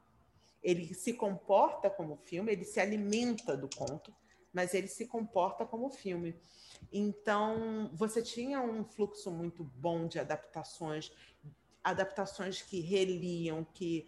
Ele 0.62 0.94
se 0.94 1.12
comporta 1.12 1.90
como 1.90 2.16
filme, 2.16 2.52
ele 2.52 2.64
se 2.64 2.80
alimenta 2.80 3.56
do 3.56 3.68
conto, 3.68 4.14
mas 4.52 4.74
ele 4.74 4.88
se 4.88 5.06
comporta 5.06 5.64
como 5.66 5.90
filme. 5.90 6.36
Então, 6.92 7.90
você 7.92 8.22
tinha 8.22 8.60
um 8.60 8.84
fluxo 8.84 9.30
muito 9.30 9.64
bom 9.64 10.06
de 10.06 10.18
adaptações, 10.18 11.12
adaptações 11.82 12.62
que 12.62 12.80
reliam, 12.80 13.64
que. 13.74 14.06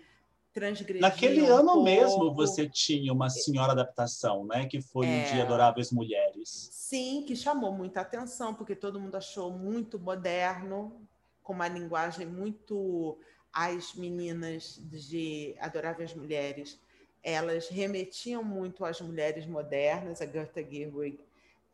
Naquele 0.99 1.43
um 1.43 1.55
ano 1.55 1.85
mesmo 1.85 2.35
você 2.35 2.69
tinha 2.69 3.13
uma 3.13 3.31
senhora 3.31 3.71
adaptação, 3.71 4.45
né? 4.45 4.67
Que 4.67 4.81
foi 4.81 5.07
é... 5.07 5.23
o 5.23 5.33
de 5.33 5.41
Adoráveis 5.41 5.93
Mulheres. 5.93 6.69
Sim, 6.73 7.23
que 7.25 7.37
chamou 7.37 7.71
muita 7.71 8.01
atenção, 8.01 8.53
porque 8.53 8.75
todo 8.75 8.99
mundo 8.99 9.15
achou 9.15 9.53
muito 9.53 10.01
moderno, 10.01 11.08
com 11.49 11.55
uma 11.55 11.67
linguagem 11.67 12.27
muito 12.27 13.19
as 13.51 13.95
meninas 13.95 14.79
de 14.85 15.57
Adoráveis 15.59 16.13
Mulheres, 16.13 16.79
elas 17.23 17.69
remetiam 17.69 18.45
muito 18.45 18.85
às 18.85 19.01
mulheres 19.01 19.47
modernas. 19.47 20.21
A 20.21 20.27
Gerta 20.27 20.63
Gerwig 20.63 21.19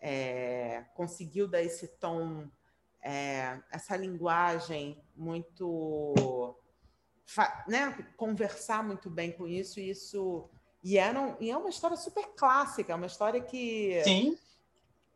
é, 0.01 0.85
conseguiu 0.95 1.49
dar 1.49 1.61
esse 1.61 1.89
tom, 1.89 2.47
é, 3.03 3.59
essa 3.69 3.97
linguagem 3.97 4.97
muito, 5.17 6.55
né, 7.67 8.07
conversar 8.17 8.85
muito 8.85 9.11
bem 9.11 9.33
com 9.33 9.49
isso. 9.49 9.81
E 9.81 9.91
isso 9.91 10.49
e, 10.85 10.99
era 10.99 11.37
e 11.41 11.51
é 11.51 11.57
uma 11.57 11.69
história 11.69 11.97
super 11.97 12.29
clássica, 12.37 12.93
é 12.93 12.97
uma 12.97 13.07
história 13.07 13.41
que 13.41 14.01
Sim 14.05 14.39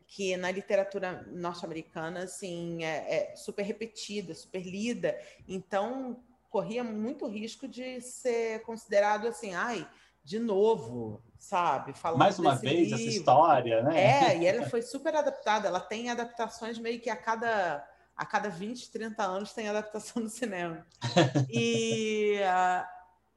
que 0.09 0.35
na 0.35 0.49
literatura 0.49 1.23
norte-americana 1.27 2.23
assim 2.23 2.83
é, 2.83 3.31
é, 3.31 3.35
super 3.35 3.61
repetida, 3.61 4.33
super 4.33 4.61
lida, 4.61 5.17
então 5.47 6.19
corria 6.49 6.83
muito 6.83 7.27
risco 7.27 7.67
de 7.67 8.01
ser 8.01 8.63
considerado 8.63 9.27
assim, 9.27 9.53
ai, 9.53 9.87
de 10.23 10.39
novo, 10.39 11.23
sabe? 11.37 11.93
Falando 11.93 12.19
Mais 12.19 12.39
uma 12.39 12.55
vez 12.55 12.89
livro. 12.89 12.95
essa 12.95 13.03
história, 13.03 13.83
né? 13.83 14.33
É, 14.33 14.37
e 14.39 14.45
ela 14.47 14.67
foi 14.67 14.81
super 14.81 15.15
adaptada. 15.15 15.67
Ela 15.67 15.79
tem 15.79 16.09
adaptações 16.09 16.79
meio 16.79 16.99
que 16.99 17.09
a 17.09 17.15
cada 17.15 17.87
a 18.15 18.25
cada 18.25 18.49
20, 18.49 18.91
30 18.91 19.23
anos 19.23 19.53
tem 19.53 19.69
adaptação 19.69 20.21
no 20.21 20.29
cinema. 20.29 20.85
E, 21.49 22.39
uh, 22.41 22.85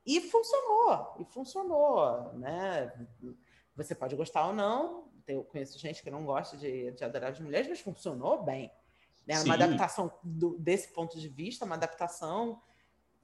e 0.05 0.21
funcionou, 0.23 1.15
e 1.21 1.25
funcionou, 1.25 2.33
né? 2.35 2.93
Você 3.77 3.95
pode 3.95 4.17
gostar 4.17 4.49
ou 4.49 4.53
não, 4.53 5.05
eu 5.27 5.45
conheço 5.45 5.79
gente 5.79 6.03
que 6.03 6.11
não 6.11 6.25
gosta 6.25 6.57
de, 6.57 6.91
de 6.93 7.05
adorar 7.05 7.33
as 7.33 7.41
mulheres, 7.41 7.69
mas 7.69 7.81
funcionou 7.81 8.43
bem. 8.43 8.71
Né? 9.27 9.41
Uma 9.41 9.55
adaptação 9.55 10.13
do, 10.23 10.59
desse 10.59 10.89
ponto 10.89 11.19
de 11.19 11.29
vista, 11.29 11.65
uma 11.65 11.77
adaptação 11.77 12.61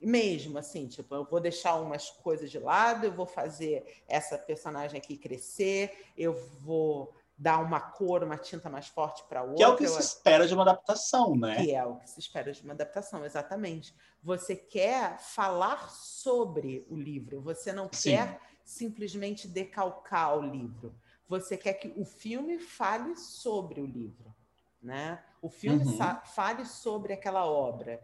mesmo, 0.01 0.59
assim, 0.59 0.87
tipo, 0.87 1.13
eu 1.15 1.25
vou 1.25 1.41
deixar 1.41 1.75
umas 1.75 2.09
coisas 2.11 2.51
de 2.51 2.59
lado, 2.59 3.05
eu 3.05 3.13
vou 3.13 3.27
fazer 3.27 4.03
essa 4.07 4.39
personagem 4.39 4.99
aqui 4.99 5.17
crescer, 5.17 6.13
eu 6.17 6.35
vou 6.61 7.13
dar 7.37 7.59
uma 7.59 7.81
cor, 7.81 8.23
uma 8.23 8.37
tinta 8.37 8.69
mais 8.69 8.89
forte 8.89 9.25
para 9.29 9.43
outra. 9.43 9.57
Que 9.57 9.63
é 9.63 9.69
o 9.69 9.77
que 9.77 9.85
eu... 9.85 9.89
se 9.89 10.01
espera 10.01 10.47
de 10.47 10.55
uma 10.55 10.63
adaptação, 10.63 11.37
né? 11.37 11.57
Que 11.57 11.75
é 11.75 11.85
o 11.85 11.97
que 11.97 12.11
se 12.11 12.19
espera 12.19 12.53
de 12.53 12.63
uma 12.63 12.75
adaptação, 12.75 13.25
exatamente. 13.25 13.95
Você 14.23 14.57
quer 14.57 15.19
falar 15.19 15.91
sobre 15.91 16.85
o 16.89 16.97
livro, 16.97 17.41
você 17.41 17.73
não 17.73 17.89
Sim. 17.93 18.11
quer 18.11 18.41
simplesmente 18.65 19.49
decalcar 19.49 20.37
o 20.37 20.43
livro 20.43 20.95
você 21.29 21.57
quer 21.57 21.75
que 21.75 21.93
o 21.97 22.05
filme 22.05 22.59
fale 22.59 23.17
sobre 23.17 23.81
o 23.81 23.87
livro, 23.87 24.35
né? 24.83 25.23
O 25.43 25.51
filme 25.51 25.85
uhum. 25.85 25.99
fale 26.25 26.65
sobre 26.65 27.13
aquela 27.13 27.45
obra. 27.45 28.03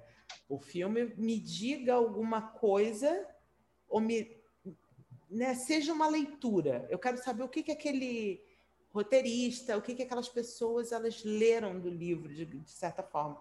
O 0.48 0.58
filme 0.58 1.14
me 1.16 1.40
diga 1.40 1.94
alguma 1.94 2.42
coisa 2.42 3.26
ou 3.88 4.00
me 4.00 4.36
né, 5.30 5.54
seja 5.54 5.92
uma 5.92 6.06
leitura. 6.06 6.86
Eu 6.90 6.98
quero 6.98 7.18
saber 7.18 7.42
o 7.42 7.48
que, 7.48 7.62
que 7.62 7.72
aquele 7.72 8.40
roteirista, 8.92 9.76
o 9.76 9.82
que, 9.82 9.94
que 9.94 10.02
aquelas 10.02 10.28
pessoas 10.28 10.92
elas 10.92 11.24
leram 11.24 11.80
do 11.80 11.90
livro 11.90 12.32
de, 12.32 12.44
de 12.44 12.70
certa 12.70 13.02
forma. 13.02 13.40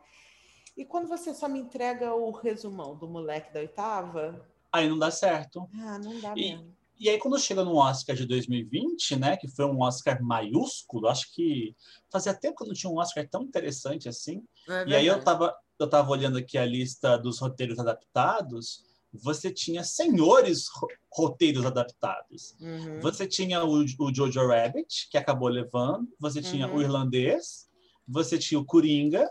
E 0.75 0.83
quando 0.83 1.07
você 1.07 1.33
só 1.33 1.47
me 1.47 1.59
entrega 1.59 2.15
o 2.15 2.31
resumão 2.31 2.95
do 2.95 3.07
moleque 3.07 3.53
da 3.53 3.59
oitava, 3.59 4.49
aí 4.71 4.89
não 4.89 4.97
dá 4.97 5.11
certo. 5.11 5.69
Ah, 5.75 5.99
não 5.99 6.19
dá 6.19 6.33
e, 6.35 6.55
mesmo. 6.55 6.75
E 6.99 7.09
aí, 7.09 7.17
quando 7.17 7.39
chega 7.39 7.63
no 7.63 7.75
Oscar 7.75 8.15
de 8.15 8.25
2020, 8.25 9.15
né, 9.17 9.35
que 9.35 9.47
foi 9.47 9.65
um 9.65 9.81
Oscar 9.81 10.23
maiúsculo, 10.23 11.07
acho 11.07 11.33
que 11.33 11.75
fazia 12.11 12.33
tempo 12.33 12.57
que 12.57 12.67
não 12.67 12.73
tinha 12.73 12.91
um 12.91 12.97
Oscar 12.97 13.27
tão 13.27 13.43
interessante 13.43 14.07
assim. 14.07 14.43
É 14.69 14.87
e 14.87 14.95
aí 14.95 15.07
eu 15.07 15.17
estava 15.17 15.53
eu 15.79 15.89
tava 15.89 16.11
olhando 16.11 16.37
aqui 16.37 16.57
a 16.57 16.65
lista 16.65 17.17
dos 17.17 17.39
roteiros 17.39 17.79
adaptados, 17.79 18.83
você 19.11 19.51
tinha 19.51 19.83
senhores 19.83 20.65
roteiros 21.11 21.65
adaptados. 21.65 22.55
Uhum. 22.59 22.99
Você 23.01 23.27
tinha 23.27 23.63
o, 23.63 23.83
o, 23.99 24.13
Jojo 24.13 24.47
Rabbit, 24.47 25.09
que 25.09 25.17
acabou 25.17 25.49
levando, 25.49 26.07
você 26.19 26.41
tinha 26.41 26.67
uhum. 26.67 26.77
o 26.77 26.81
Irlandês, 26.81 27.69
você 28.07 28.37
tinha 28.37 28.59
o 28.59 28.65
Coringa, 28.65 29.29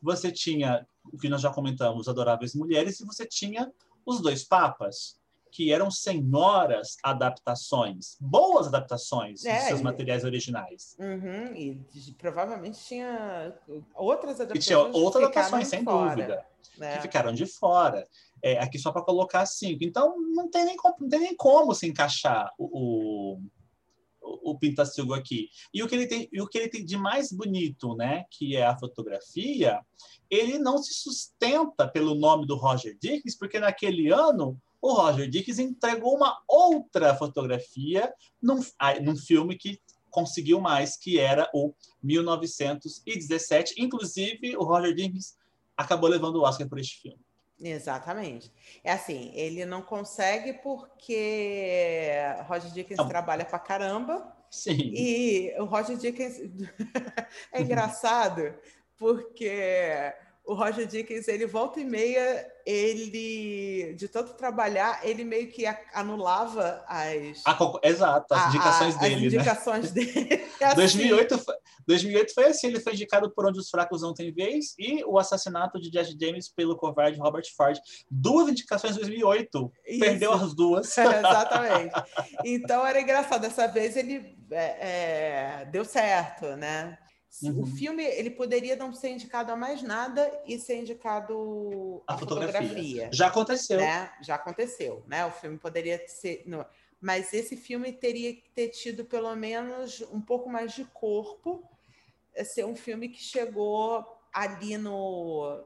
você 0.00 0.30
tinha 0.30 0.86
o 1.12 1.16
que 1.16 1.28
nós 1.28 1.40
já 1.40 1.50
comentamos, 1.50 2.08
Adoráveis 2.08 2.54
Mulheres, 2.54 3.00
e 3.00 3.06
você 3.06 3.26
tinha 3.26 3.72
os 4.04 4.20
dois 4.20 4.44
papas 4.44 5.18
que 5.52 5.70
eram 5.70 5.90
senhoras 5.90 6.96
adaptações, 7.04 8.16
boas 8.18 8.66
adaptações 8.68 9.44
é, 9.44 9.58
de 9.58 9.64
seus 9.66 9.82
materiais 9.82 10.24
originais. 10.24 10.96
Uhum, 10.98 11.54
e 11.54 11.78
provavelmente 12.16 12.82
tinha 12.82 13.54
outras 13.94 14.40
adaptações. 14.40 14.64
E 14.64 14.66
tinha 14.66 14.78
outras 14.78 15.24
adaptações, 15.24 15.68
sem 15.68 15.84
fora, 15.84 16.08
dúvida, 16.08 16.46
né? 16.78 16.96
que 16.96 17.02
ficaram 17.02 17.34
de 17.34 17.44
fora. 17.44 18.08
É, 18.42 18.58
aqui 18.58 18.78
só 18.78 18.90
para 18.90 19.02
colocar 19.02 19.44
cinco. 19.44 19.84
Então, 19.84 20.18
não 20.18 20.50
tem 20.50 20.64
nem, 20.64 20.76
não 20.98 21.08
tem 21.08 21.20
nem 21.20 21.36
como 21.36 21.74
se 21.74 21.86
encaixar 21.86 22.50
o, 22.58 23.38
o, 24.22 24.52
o 24.52 24.58
Pintacilgo 24.58 25.12
aqui. 25.12 25.50
E 25.72 25.82
o, 25.82 25.86
que 25.86 25.94
ele 25.94 26.06
tem, 26.06 26.28
e 26.32 26.40
o 26.40 26.48
que 26.48 26.56
ele 26.56 26.68
tem 26.70 26.82
de 26.82 26.96
mais 26.96 27.30
bonito, 27.30 27.94
né, 27.94 28.24
que 28.30 28.56
é 28.56 28.64
a 28.64 28.78
fotografia, 28.78 29.80
ele 30.30 30.58
não 30.58 30.78
se 30.78 30.94
sustenta 30.94 31.86
pelo 31.86 32.14
nome 32.14 32.46
do 32.46 32.56
Roger 32.56 32.96
Dickens, 32.98 33.36
porque 33.36 33.60
naquele 33.60 34.10
ano 34.10 34.58
o 34.82 34.92
Roger 34.92 35.30
Dickens 35.30 35.60
entregou 35.60 36.16
uma 36.16 36.42
outra 36.48 37.14
fotografia 37.14 38.12
num, 38.42 38.60
num 39.00 39.16
filme 39.16 39.56
que 39.56 39.80
conseguiu 40.10 40.60
mais, 40.60 40.96
que 40.96 41.20
era 41.20 41.48
o 41.54 41.72
1917. 42.02 43.76
Inclusive, 43.78 44.56
o 44.56 44.64
Roger 44.64 44.92
Dickens 44.92 45.36
acabou 45.76 46.10
levando 46.10 46.36
o 46.36 46.42
Oscar 46.42 46.68
por 46.68 46.80
este 46.80 47.00
filme. 47.00 47.20
Exatamente. 47.60 48.52
É 48.82 48.90
assim, 48.90 49.30
ele 49.34 49.64
não 49.64 49.82
consegue 49.82 50.54
porque 50.54 52.10
Roger 52.48 52.72
Dickens 52.72 52.98
não. 52.98 53.08
trabalha 53.08 53.44
pra 53.44 53.60
caramba. 53.60 54.36
Sim. 54.50 54.92
E 54.92 55.54
o 55.58 55.64
Roger 55.64 55.96
Dickens 55.96 56.38
é 57.52 57.62
engraçado 57.62 58.52
porque 58.98 60.12
o 60.44 60.54
Roger 60.54 60.86
Dickens, 60.86 61.28
ele 61.28 61.46
volta 61.46 61.80
e 61.80 61.84
meia, 61.84 62.46
ele, 62.66 63.94
de 63.94 64.08
tanto 64.08 64.34
trabalhar, 64.34 65.00
ele 65.04 65.22
meio 65.22 65.48
que 65.48 65.64
anulava 65.94 66.84
as... 66.88 67.42
A, 67.46 67.56
exato, 67.84 68.34
as 68.34 68.48
indicações 68.48 68.96
a, 68.96 68.98
dele, 68.98 69.14
As 69.14 69.20
né? 69.20 69.26
indicações 69.26 69.92
né? 69.92 70.02
dele. 70.04 70.44
É 70.60 70.64
assim. 70.66 70.76
2008, 70.76 71.44
2008 71.86 72.34
foi 72.34 72.44
assim, 72.46 72.66
ele 72.66 72.80
foi 72.80 72.92
indicado 72.92 73.30
por 73.30 73.46
Onde 73.46 73.60
os 73.60 73.70
Fracos 73.70 74.02
Não 74.02 74.12
Têm 74.12 74.32
Vez 74.32 74.74
e 74.78 75.04
o 75.04 75.18
assassinato 75.18 75.80
de 75.80 75.90
Jesse 75.90 76.16
James 76.20 76.48
pelo 76.48 76.76
covarde 76.76 77.18
Robert 77.20 77.46
Ford. 77.56 77.78
Duas 78.10 78.48
indicações 78.48 78.96
em 78.96 79.00
2008, 79.00 79.72
Isso. 79.86 80.00
perdeu 80.00 80.32
as 80.32 80.54
duas. 80.54 80.86
exatamente. 80.98 81.94
Então 82.44 82.84
era 82.84 83.00
engraçado, 83.00 83.42
dessa 83.42 83.68
vez 83.68 83.96
ele 83.96 84.36
é, 84.50 85.60
é, 85.60 85.64
deu 85.66 85.84
certo, 85.84 86.56
né? 86.56 86.98
Uhum. 87.40 87.62
O 87.62 87.66
filme 87.66 88.04
ele 88.04 88.30
poderia 88.30 88.76
não 88.76 88.92
ser 88.92 89.10
indicado 89.10 89.50
a 89.50 89.56
mais 89.56 89.82
nada 89.82 90.30
e 90.46 90.58
ser 90.58 90.76
indicado 90.76 92.02
a, 92.06 92.14
a 92.14 92.18
fotografia. 92.18 92.60
fotografia. 92.60 93.10
Já 93.12 93.28
aconteceu. 93.28 93.80
Né? 93.80 94.12
Já 94.20 94.34
aconteceu, 94.34 95.02
né? 95.06 95.24
O 95.24 95.30
filme 95.30 95.58
poderia 95.58 96.06
ser. 96.06 96.42
No... 96.46 96.64
Mas 97.00 97.32
esse 97.32 97.56
filme 97.56 97.92
teria 97.92 98.34
que 98.34 98.50
ter 98.50 98.68
tido 98.68 99.04
pelo 99.04 99.34
menos 99.34 100.02
um 100.12 100.20
pouco 100.20 100.50
mais 100.50 100.72
de 100.72 100.84
corpo. 100.84 101.66
É 102.34 102.44
ser 102.44 102.66
um 102.66 102.76
filme 102.76 103.08
que 103.08 103.20
chegou 103.20 104.04
ali 104.32 104.76
no. 104.76 105.64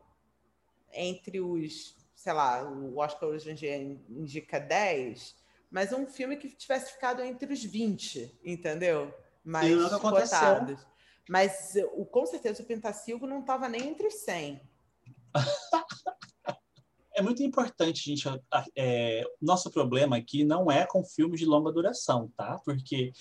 Entre 0.93 1.41
os. 1.41 1.97
Sei 2.15 2.33
lá, 2.33 2.63
o 2.63 2.99
Oscar 2.99 3.29
hoje 3.29 3.51
em 3.51 3.55
dia 3.55 3.77
indica 3.77 4.59
10, 4.59 5.37
mas 5.71 5.93
um 5.93 6.07
filme 6.07 6.37
que 6.37 6.49
tivesse 6.49 6.93
ficado 6.93 7.23
entre 7.23 7.53
os 7.53 7.63
20, 7.63 8.41
entendeu? 8.45 9.15
Mais 9.45 9.71
cotados. 10.01 10.85
Mas 11.29 11.75
o, 11.95 12.05
com 12.05 12.25
certeza 12.27 12.63
o 12.63 12.67
Pentacilgo 12.67 13.27
não 13.27 13.41
estava 13.41 13.69
nem 13.69 13.89
entre 13.89 14.07
os 14.07 14.15
100. 14.15 14.61
é 17.15 17.23
muito 17.23 17.43
importante, 17.43 18.05
gente. 18.05 18.29
É, 18.77 19.25
nosso 19.41 19.71
problema 19.71 20.17
aqui 20.17 20.45
não 20.45 20.71
é 20.71 20.87
com 20.87 21.05
filmes 21.05 21.41
de 21.41 21.47
longa 21.47 21.73
duração, 21.73 22.31
tá? 22.37 22.61
Porque 22.65 23.13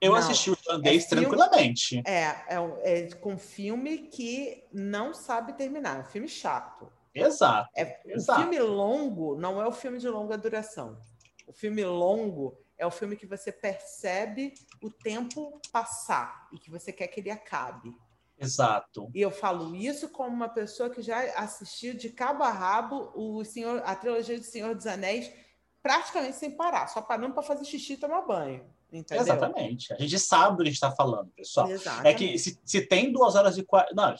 eu 0.00 0.12
não, 0.12 0.18
assisti 0.18 0.50
o 0.50 0.58
irlandês 0.66 1.04
é 1.04 1.08
tranquilamente. 1.08 2.02
É, 2.04 2.24
é, 2.24 2.56
é, 2.82 3.10
com 3.14 3.38
filme 3.38 3.98
que 4.08 4.64
não 4.72 5.14
sabe 5.14 5.52
terminar. 5.52 5.98
É 5.98 6.00
um 6.00 6.04
filme 6.04 6.28
chato. 6.28 6.90
Exato. 7.14 7.70
É, 7.76 8.00
exato. 8.06 8.40
O 8.40 8.42
filme 8.42 8.58
longo 8.58 9.36
não 9.36 9.62
é 9.62 9.66
o 9.66 9.72
filme 9.72 9.98
de 9.98 10.08
longa 10.08 10.36
duração. 10.36 10.98
O 11.46 11.52
filme 11.52 11.84
longo 11.84 12.58
é 12.82 12.86
o 12.86 12.90
filme 12.90 13.16
que 13.16 13.26
você 13.26 13.52
percebe 13.52 14.54
o 14.82 14.90
tempo 14.90 15.60
passar 15.70 16.48
e 16.52 16.58
que 16.58 16.68
você 16.68 16.92
quer 16.92 17.06
que 17.06 17.20
ele 17.20 17.30
acabe. 17.30 17.96
Exato. 18.36 19.08
E 19.14 19.20
eu 19.20 19.30
falo 19.30 19.76
isso 19.76 20.08
como 20.08 20.34
uma 20.34 20.48
pessoa 20.48 20.90
que 20.90 21.00
já 21.00 21.20
assistiu 21.38 21.94
de 21.94 22.10
cabo 22.10 22.42
a 22.42 22.50
rabo 22.50 23.12
o 23.14 23.44
Senhor, 23.44 23.80
a 23.84 23.94
trilogia 23.94 24.36
de 24.36 24.44
Senhor 24.44 24.74
dos 24.74 24.88
Anéis 24.88 25.32
praticamente 25.80 26.36
sem 26.36 26.50
parar, 26.50 26.88
só 26.88 27.00
parando 27.00 27.34
para 27.34 27.44
fazer 27.44 27.64
xixi 27.64 27.92
e 27.92 27.96
tomar 27.96 28.22
banho. 28.22 28.64
Entendeu? 28.92 29.22
Exatamente. 29.22 29.92
A 29.94 29.98
gente 29.98 30.18
sabe 30.18 30.56
do 30.56 30.56
que 30.56 30.62
a 30.62 30.66
gente 30.66 30.74
está 30.74 30.90
falando, 30.90 31.30
pessoal. 31.36 31.70
Exatamente. 31.70 32.08
É 32.08 32.14
que 32.14 32.38
se, 32.38 32.60
se 32.64 32.82
tem 32.82 33.12
duas 33.12 33.36
horas 33.36 33.56
e 33.56 33.62
quatro. 33.62 33.94
Não, 33.94 34.14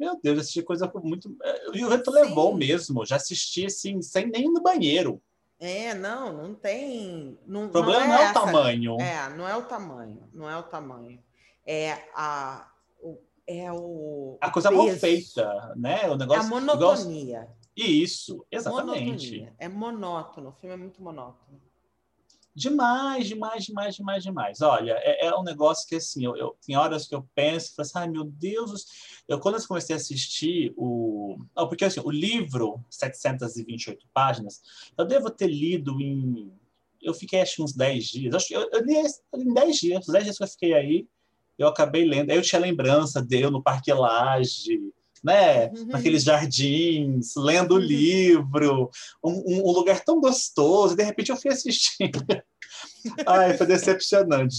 meu 0.00 0.18
Deus, 0.22 0.38
assisti 0.40 0.62
coisa 0.62 0.90
muito. 1.02 1.36
E 1.74 1.84
o 1.84 1.88
vento 1.88 2.10
levou 2.10 2.54
mesmo. 2.54 3.04
Já 3.04 3.16
assisti 3.16 3.66
assim, 3.66 4.00
sem 4.00 4.26
nem 4.26 4.46
ir 4.46 4.50
no 4.50 4.62
banheiro. 4.62 5.22
É, 5.60 5.92
não, 5.94 6.32
não 6.32 6.54
tem. 6.54 7.38
Não, 7.46 7.66
o 7.66 7.68
problema 7.70 8.06
não 8.06 8.14
é, 8.14 8.18
não 8.18 8.24
é 8.24 8.30
o 8.30 8.32
tamanho. 8.32 9.00
É, 9.00 9.28
não 9.30 9.48
é 9.48 9.56
o 9.56 9.62
tamanho. 9.62 10.28
Não 10.32 10.50
é 10.50 10.56
o 10.56 10.62
tamanho. 10.62 11.22
É 11.66 11.98
a. 12.14 12.70
O, 13.00 13.18
é 13.46 13.72
o. 13.72 14.38
A 14.40 14.50
coisa 14.50 14.68
peso. 14.68 14.82
mal 14.82 14.90
feita, 14.96 15.74
né? 15.76 16.08
O 16.08 16.16
negócio. 16.16 16.42
É 16.42 16.46
a 16.46 16.48
monotonia. 16.48 17.38
Igual... 17.38 17.58
Isso, 17.76 18.46
exatamente. 18.50 19.38
Monotonia. 19.38 19.54
É 19.58 19.68
monótono. 19.68 20.48
O 20.50 20.52
filme 20.52 20.74
é 20.74 20.78
muito 20.78 21.02
monótono. 21.02 21.60
Demais, 22.58 23.28
demais, 23.28 23.64
demais, 23.64 23.94
demais, 23.94 24.22
demais. 24.24 24.60
Olha, 24.60 24.92
é, 24.98 25.26
é 25.26 25.36
um 25.36 25.44
negócio 25.44 25.86
que, 25.88 25.94
assim, 25.94 26.24
eu, 26.24 26.36
eu, 26.36 26.56
tem 26.66 26.76
horas 26.76 27.06
que 27.06 27.14
eu 27.14 27.24
penso, 27.32 27.74
falo 27.76 27.86
assim, 27.86 27.98
ai, 27.98 28.08
meu 28.08 28.24
Deus... 28.24 28.84
Eu, 29.28 29.38
quando 29.38 29.58
eu 29.60 29.68
comecei 29.68 29.94
a 29.94 29.96
assistir 29.96 30.72
o... 30.76 31.38
Porque, 31.54 31.84
assim, 31.84 32.00
o 32.04 32.10
livro, 32.10 32.84
728 32.90 34.08
páginas, 34.12 34.60
eu 34.96 35.04
devo 35.04 35.30
ter 35.30 35.46
lido 35.46 36.00
em... 36.00 36.52
Eu 37.00 37.14
fiquei, 37.14 37.40
acho, 37.40 37.62
uns 37.62 37.72
10 37.72 38.04
dias. 38.04 38.34
Acho, 38.34 38.52
eu, 38.52 38.68
eu 38.72 38.84
li 38.84 38.96
em 39.36 39.54
10 39.54 39.76
dias. 39.76 40.06
Os 40.08 40.12
10 40.12 40.24
dias 40.24 40.36
que 40.38 40.42
eu 40.42 40.48
fiquei 40.48 40.74
aí, 40.74 41.06
eu 41.56 41.68
acabei 41.68 42.04
lendo. 42.04 42.30
Aí 42.30 42.36
eu 42.36 42.42
tinha 42.42 42.60
lembrança 42.60 43.22
dele 43.22 43.50
no 43.50 43.62
Parque 43.62 43.92
Lage, 43.92 44.80
né? 45.22 45.68
Uhum. 45.68 45.86
Naqueles 45.86 46.24
jardins, 46.24 47.34
lendo 47.36 47.72
o 47.72 47.74
uhum. 47.74 47.80
livro, 47.80 48.90
um, 49.22 49.60
um, 49.60 49.72
lugar 49.72 50.02
tão 50.04 50.20
gostoso. 50.20 50.96
De 50.96 51.04
repente 51.04 51.30
eu 51.30 51.36
fui 51.36 51.50
assistindo. 51.50 52.18
Ai, 53.26 53.56
foi 53.56 53.66
decepcionante. 53.66 54.56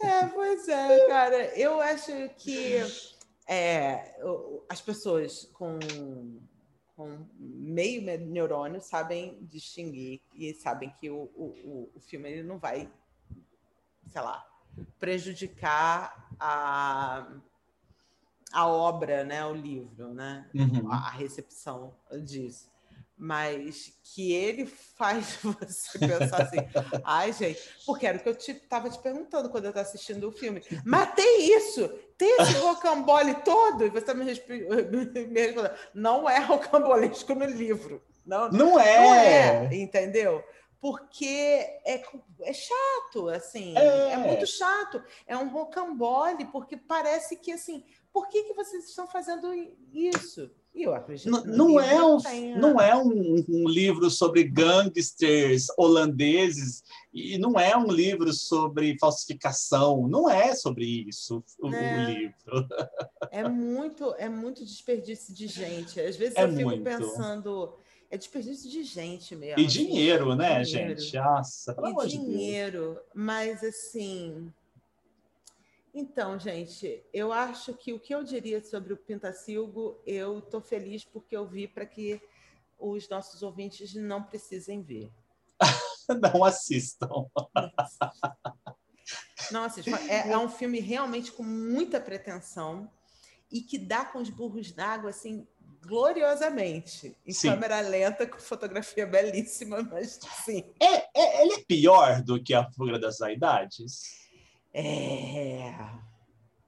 é, 0.00 0.26
pois 0.26 0.68
é, 0.68 1.06
cara. 1.08 1.58
Eu 1.58 1.80
acho 1.80 2.12
que 2.36 2.76
é, 3.48 4.16
as 4.68 4.80
pessoas 4.80 5.44
com, 5.52 5.78
com 6.96 7.26
meio 7.38 8.02
neurônio 8.20 8.80
sabem 8.80 9.38
distinguir 9.42 10.20
e 10.34 10.54
sabem 10.54 10.92
que 11.00 11.10
o, 11.10 11.30
o, 11.34 11.90
o 11.94 12.00
filme 12.00 12.30
ele 12.30 12.42
não 12.42 12.58
vai, 12.58 12.90
sei 14.06 14.20
lá, 14.20 14.46
prejudicar 14.98 16.28
a 16.38 17.26
a 18.54 18.68
obra, 18.68 19.24
né, 19.24 19.44
o 19.44 19.52
livro, 19.52 20.14
né, 20.14 20.48
uhum. 20.54 20.90
a 20.90 21.10
recepção 21.10 21.92
disso. 22.22 22.70
Mas 23.16 23.92
que 24.02 24.32
ele 24.32 24.66
faz 24.66 25.38
você 25.42 25.98
pensar 25.98 26.42
assim, 26.42 26.56
ai, 27.04 27.32
gente, 27.32 27.60
porque 27.86 28.06
era 28.06 28.18
o 28.18 28.20
que 28.20 28.28
eu 28.28 28.32
estava 28.32 28.90
te, 28.90 28.96
te, 28.96 29.02
perguntando 29.02 29.48
quando 29.50 29.64
eu 29.64 29.70
estava 29.70 29.86
assistindo 29.86 30.28
o 30.28 30.32
filme. 30.32 30.62
Mas 30.84 31.14
tem 31.14 31.56
isso, 31.56 31.88
tem 32.18 32.36
esse 32.40 32.54
rocambole 32.58 33.34
todo, 33.44 33.84
e 33.84 33.90
você 33.90 34.04
tá 34.04 34.14
me, 34.14 34.24
me 34.26 35.40
respondendo, 35.40 35.70
não 35.94 36.28
é 36.28 36.38
rocambolesco 36.40 37.34
no 37.34 37.46
livro. 37.46 38.02
Não, 38.26 38.50
não, 38.50 38.80
é. 38.80 39.00
não 39.00 39.14
é, 39.14 39.74
entendeu? 39.76 40.42
porque 40.84 41.24
é, 41.86 42.02
é 42.42 42.52
chato, 42.52 43.30
assim, 43.30 43.74
é. 43.74 44.12
é. 44.12 44.16
muito 44.18 44.46
chato. 44.46 45.02
É 45.26 45.34
um 45.34 45.48
rocambole, 45.48 46.44
porque 46.52 46.76
parece 46.76 47.36
que, 47.36 47.52
assim, 47.52 47.82
por 48.12 48.28
que, 48.28 48.42
que 48.42 48.52
vocês 48.52 48.90
estão 48.90 49.06
fazendo 49.06 49.50
isso? 49.90 50.50
E 50.74 50.82
eu 50.82 50.92
acredito 50.92 51.30
não, 51.30 51.44
não 51.44 51.80
é 51.80 52.04
um, 52.04 52.18
não 52.58 52.80
é 52.80 52.96
um, 52.96 53.44
um, 53.48 53.68
livro 53.68 54.10
sobre 54.10 54.42
gangsters 54.42 55.66
holandeses 55.78 56.82
e 57.12 57.38
não 57.38 57.58
é 57.58 57.76
um 57.76 57.86
livro 57.86 58.32
sobre 58.32 58.98
falsificação. 58.98 60.08
Não 60.08 60.28
é 60.28 60.52
sobre 60.52 60.84
isso 60.84 61.44
o, 61.60 61.72
é. 61.72 61.96
o 61.96 62.10
livro. 62.10 62.68
É 63.30 63.48
muito, 63.48 64.14
é 64.18 64.28
muito 64.28 64.64
desperdício 64.64 65.32
de 65.32 65.46
gente. 65.46 66.00
Às 66.00 66.16
vezes 66.16 66.36
é 66.36 66.42
eu 66.42 66.48
fico 66.50 66.70
muito. 66.70 66.82
pensando, 66.82 67.76
é 68.10 68.16
desperdício 68.16 68.68
de 68.68 68.82
gente 68.82 69.36
mesmo. 69.36 69.60
E 69.60 69.66
dinheiro, 69.66 70.34
né, 70.34 70.60
dinheiro. 70.62 71.00
gente? 71.00 71.16
Nossa, 71.16 71.72
pelo 71.72 71.86
e 71.86 71.90
amor 71.90 72.06
dinheiro, 72.08 72.94
de 72.94 73.20
mas 73.20 73.62
assim 73.62 74.52
então, 75.94 76.38
gente, 76.40 77.04
eu 77.12 77.32
acho 77.32 77.72
que 77.74 77.92
o 77.92 78.00
que 78.00 78.12
eu 78.12 78.24
diria 78.24 78.60
sobre 78.62 78.92
o 78.92 78.96
Pintacilgo, 78.96 80.00
eu 80.04 80.40
estou 80.40 80.60
feliz 80.60 81.04
porque 81.04 81.36
eu 81.36 81.46
vi 81.46 81.68
para 81.68 81.86
que 81.86 82.20
os 82.76 83.08
nossos 83.08 83.42
ouvintes 83.42 83.94
não 83.94 84.20
precisem 84.20 84.82
ver. 84.82 85.12
não 86.20 86.42
assistam. 86.44 87.26
Não 89.50 89.64
assistam. 89.64 89.98
É, 90.08 90.30
é, 90.30 90.38
um 90.38 90.48
filme 90.48 90.80
realmente 90.80 91.30
com 91.30 91.42
muita 91.42 92.00
pretensão 92.00 92.90
e 93.52 93.60
que 93.60 93.76
dá 93.76 94.02
com 94.02 94.18
os 94.18 94.30
burros 94.30 94.72
d'água 94.72 95.10
assim 95.10 95.46
gloriosamente 95.82 97.14
em 97.26 97.32
sim. 97.32 97.50
câmera 97.50 97.80
lenta 97.80 98.26
com 98.26 98.38
fotografia 98.38 99.06
belíssima, 99.06 99.82
mas 99.82 100.18
sim. 100.44 100.64
É, 100.80 101.04
é, 101.14 101.42
ele 101.42 101.52
é 101.56 101.64
pior 101.64 102.22
do 102.22 102.42
que 102.42 102.54
a 102.54 102.70
Fuga 102.72 102.98
das 102.98 103.18
Vaidades? 103.18 104.23
É. 104.74 105.72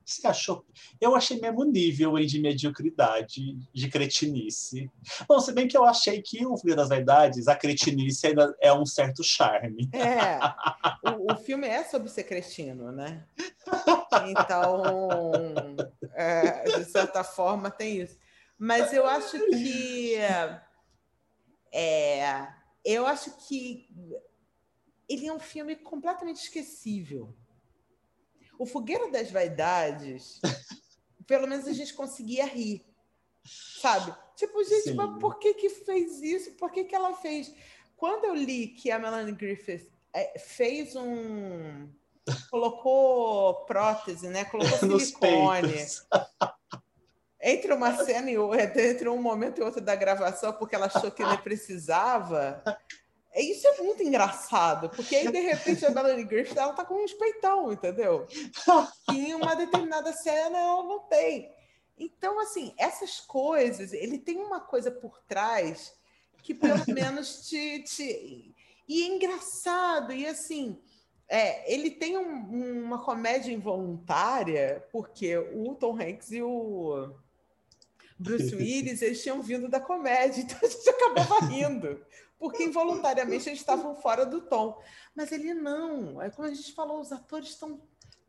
Você 0.04 0.24
achou? 0.28 0.64
Eu 1.00 1.16
achei 1.16 1.40
mesmo 1.40 1.64
nível 1.64 2.14
de 2.24 2.40
mediocridade, 2.40 3.58
de 3.74 3.88
cretinice. 3.88 4.88
Bom, 5.26 5.40
se 5.40 5.52
bem 5.52 5.66
que 5.66 5.76
eu 5.76 5.84
achei 5.84 6.22
que 6.22 6.46
o 6.46 6.56
Filho 6.56 6.76
das 6.76 6.88
Vaidades, 6.88 7.48
a 7.48 7.56
cretinice 7.56 8.28
ainda 8.28 8.56
é 8.60 8.72
um 8.72 8.86
certo 8.86 9.24
charme. 9.24 9.90
É. 9.92 10.38
O, 11.10 11.32
o 11.32 11.36
filme 11.36 11.66
é 11.66 11.82
sobre 11.82 12.08
ser 12.08 12.22
cretino, 12.22 12.92
né? 12.92 13.26
Então, 14.28 14.82
é, 16.14 16.62
de 16.78 16.84
certa 16.84 17.24
forma, 17.24 17.68
tem 17.68 18.02
isso. 18.02 18.16
Mas 18.56 18.92
eu 18.92 19.06
acho 19.06 19.38
que. 19.50 20.14
É, 21.72 22.46
eu 22.84 23.06
acho 23.08 23.36
que 23.48 23.88
ele 25.08 25.26
é 25.26 25.32
um 25.32 25.40
filme 25.40 25.74
completamente 25.74 26.42
esquecível. 26.42 27.36
O 28.58 28.66
Fogueira 28.66 29.10
das 29.10 29.30
Vaidades, 29.30 30.40
pelo 31.26 31.46
menos 31.46 31.66
a 31.66 31.72
gente 31.72 31.94
conseguia 31.94 32.46
rir. 32.46 32.84
Sabe? 33.44 34.14
Tipo, 34.34 34.62
gente, 34.64 34.90
Sim. 34.90 34.94
mas 34.94 35.18
por 35.20 35.38
que 35.38 35.54
que 35.54 35.70
fez 35.70 36.20
isso? 36.20 36.52
Por 36.52 36.70
que 36.70 36.84
que 36.84 36.94
ela 36.94 37.14
fez? 37.14 37.52
Quando 37.96 38.24
eu 38.24 38.34
li 38.34 38.68
que 38.68 38.90
a 38.90 38.98
Melanie 38.98 39.32
Griffith 39.34 39.90
é, 40.12 40.38
fez 40.38 40.94
um 40.96 41.88
colocou 42.50 43.66
prótese, 43.66 44.28
né? 44.28 44.44
Colocou 44.44 44.76
silicone. 44.98 45.74
Entre 47.40 47.72
uma 47.72 47.94
cena 48.04 48.30
e 48.30 48.36
outra, 48.36 48.82
entre 48.82 49.08
um 49.08 49.22
momento 49.22 49.60
e 49.60 49.62
outro 49.62 49.80
da 49.80 49.94
gravação, 49.94 50.52
porque 50.54 50.74
ela 50.74 50.86
achou 50.86 51.12
que 51.12 51.22
ele 51.22 51.38
precisava. 51.38 52.60
Isso 53.42 53.66
é 53.66 53.82
muito 53.82 54.02
engraçado, 54.02 54.88
porque 54.90 55.16
aí, 55.16 55.30
de 55.30 55.40
repente, 55.40 55.84
a 55.84 55.90
Melanie 55.90 56.24
Griffith, 56.24 56.56
ela 56.56 56.72
tá 56.72 56.84
com 56.84 56.94
um 56.94 57.04
espeitão, 57.04 57.72
entendeu? 57.72 58.26
Que 59.08 59.16
em 59.16 59.34
uma 59.34 59.54
determinada 59.54 60.12
cena 60.12 60.58
ela 60.58 60.82
não 60.82 61.00
tem. 61.00 61.50
Então, 61.98 62.38
assim, 62.40 62.74
essas 62.78 63.20
coisas, 63.20 63.92
ele 63.92 64.18
tem 64.18 64.38
uma 64.38 64.60
coisa 64.60 64.90
por 64.90 65.20
trás 65.26 65.94
que 66.42 66.54
pelo 66.54 66.84
menos 66.86 67.48
te, 67.48 67.82
te... 67.82 68.54
E 68.88 69.02
é 69.02 69.06
engraçado, 69.08 70.12
e 70.12 70.26
assim, 70.26 70.78
é, 71.28 71.72
ele 71.72 71.90
tem 71.90 72.16
um, 72.16 72.84
uma 72.84 73.02
comédia 73.02 73.52
involuntária, 73.52 74.86
porque 74.92 75.36
o 75.36 75.74
Tom 75.74 76.00
Hanks 76.00 76.30
e 76.30 76.40
o 76.40 77.12
Bruce 78.16 78.54
Willis, 78.54 79.02
eles 79.02 79.22
tinham 79.22 79.42
vindo 79.42 79.68
da 79.68 79.80
comédia, 79.80 80.42
então 80.42 80.58
a 80.62 80.68
gente 80.68 80.88
acabava 80.88 81.46
rindo, 81.46 82.00
porque 82.38 82.64
involuntariamente 82.64 83.48
eles 83.48 83.60
estavam 83.60 83.94
fora 83.94 84.26
do 84.26 84.40
tom. 84.42 84.80
Mas 85.14 85.32
ele 85.32 85.54
não, 85.54 86.20
é 86.20 86.30
como 86.30 86.48
a 86.48 86.54
gente 86.54 86.72
falou, 86.72 87.00
os 87.00 87.12
atores 87.12 87.50
estão 87.50 87.80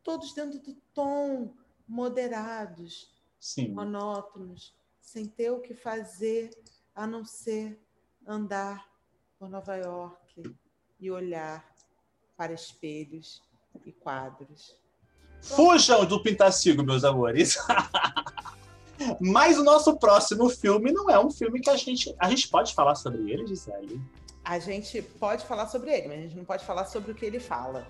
todos 0.02 0.32
dentro 0.32 0.58
do 0.58 0.74
tom, 0.94 1.54
moderados, 1.86 3.12
Sim. 3.38 3.68
monótonos, 3.68 4.74
sem 5.00 5.26
ter 5.26 5.50
o 5.50 5.60
que 5.60 5.74
fazer 5.74 6.50
a 6.94 7.06
não 7.06 7.24
ser 7.24 7.80
andar 8.26 8.88
por 9.38 9.48
Nova 9.48 9.76
York 9.76 10.56
e 11.00 11.10
olhar 11.10 11.64
para 12.36 12.52
espelhos 12.52 13.42
e 13.84 13.92
quadros. 13.92 14.76
Fujam 15.40 16.04
do 16.04 16.22
Pintacilgo, 16.22 16.82
meus 16.82 17.04
amores. 17.04 17.56
Mas 19.20 19.58
o 19.58 19.64
nosso 19.64 19.96
próximo 19.98 20.48
filme 20.48 20.92
não 20.92 21.08
é 21.08 21.18
um 21.18 21.30
filme 21.30 21.60
que 21.60 21.70
a 21.70 21.76
gente. 21.76 22.14
A 22.18 22.28
gente 22.28 22.48
pode 22.48 22.74
falar 22.74 22.94
sobre 22.94 23.30
ele, 23.30 23.46
Gisele? 23.46 24.00
A 24.44 24.58
gente 24.58 25.02
pode 25.02 25.44
falar 25.44 25.68
sobre 25.68 25.90
ele, 25.92 26.08
mas 26.08 26.18
a 26.18 26.22
gente 26.22 26.36
não 26.36 26.44
pode 26.44 26.64
falar 26.64 26.86
sobre 26.86 27.12
o 27.12 27.14
que 27.14 27.24
ele 27.24 27.38
fala. 27.38 27.86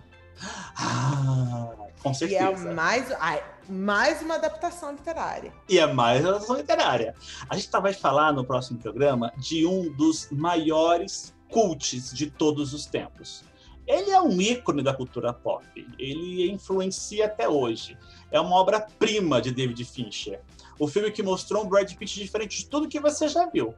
Ah, 0.77 1.73
com 2.03 2.15
certeza. 2.15 2.43
E 2.43 2.69
é 2.69 2.75
mais, 2.75 3.13
ah, 3.13 3.41
mais 3.69 4.23
uma 4.23 4.37
adaptação 4.37 4.93
literária. 4.93 5.53
E 5.69 5.79
é 5.79 5.87
mais 5.87 6.21
uma 6.21 6.31
adaptação 6.31 6.57
literária. 6.57 7.15
A 7.49 7.57
gente 7.57 7.71
vai 7.71 7.93
falar 7.93 8.33
no 8.33 8.45
próximo 8.45 8.79
programa 8.79 9.33
de 9.37 9.67
um 9.67 9.93
dos 9.93 10.29
maiores 10.31 11.35
cults 11.51 12.13
de 12.13 12.31
todos 12.31 12.73
os 12.73 12.87
tempos. 12.87 13.45
Ele 13.87 14.11
é 14.11 14.21
um 14.21 14.41
ícone 14.41 14.83
da 14.83 14.93
cultura 14.93 15.33
pop. 15.33 15.65
Ele 15.99 16.51
influencia 16.51 17.25
até 17.25 17.49
hoje. 17.49 17.97
É 18.31 18.39
uma 18.39 18.57
obra-prima 18.57 19.41
de 19.41 19.51
David 19.51 19.83
Fincher. 19.85 20.41
O 20.79 20.87
filme 20.87 21.11
que 21.11 21.23
mostrou 21.23 21.65
um 21.65 21.69
Brad 21.69 21.93
Pitt 21.95 22.21
diferente 22.21 22.59
de 22.59 22.67
tudo 22.67 22.89
que 22.89 23.01
você 23.01 23.29
já 23.29 23.47
viu. 23.47 23.75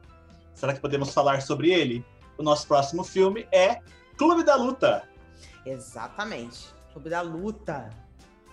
Será 0.53 0.73
que 0.73 0.79
podemos 0.79 1.13
falar 1.13 1.41
sobre 1.41 1.71
ele? 1.71 2.05
O 2.37 2.43
nosso 2.43 2.67
próximo 2.67 3.03
filme 3.03 3.47
é 3.51 3.79
Clube 4.17 4.43
da 4.43 4.55
Luta. 4.55 5.03
Exatamente. 5.65 6.67
Clube 6.93 7.09
da 7.09 7.21
Luta. 7.21 7.89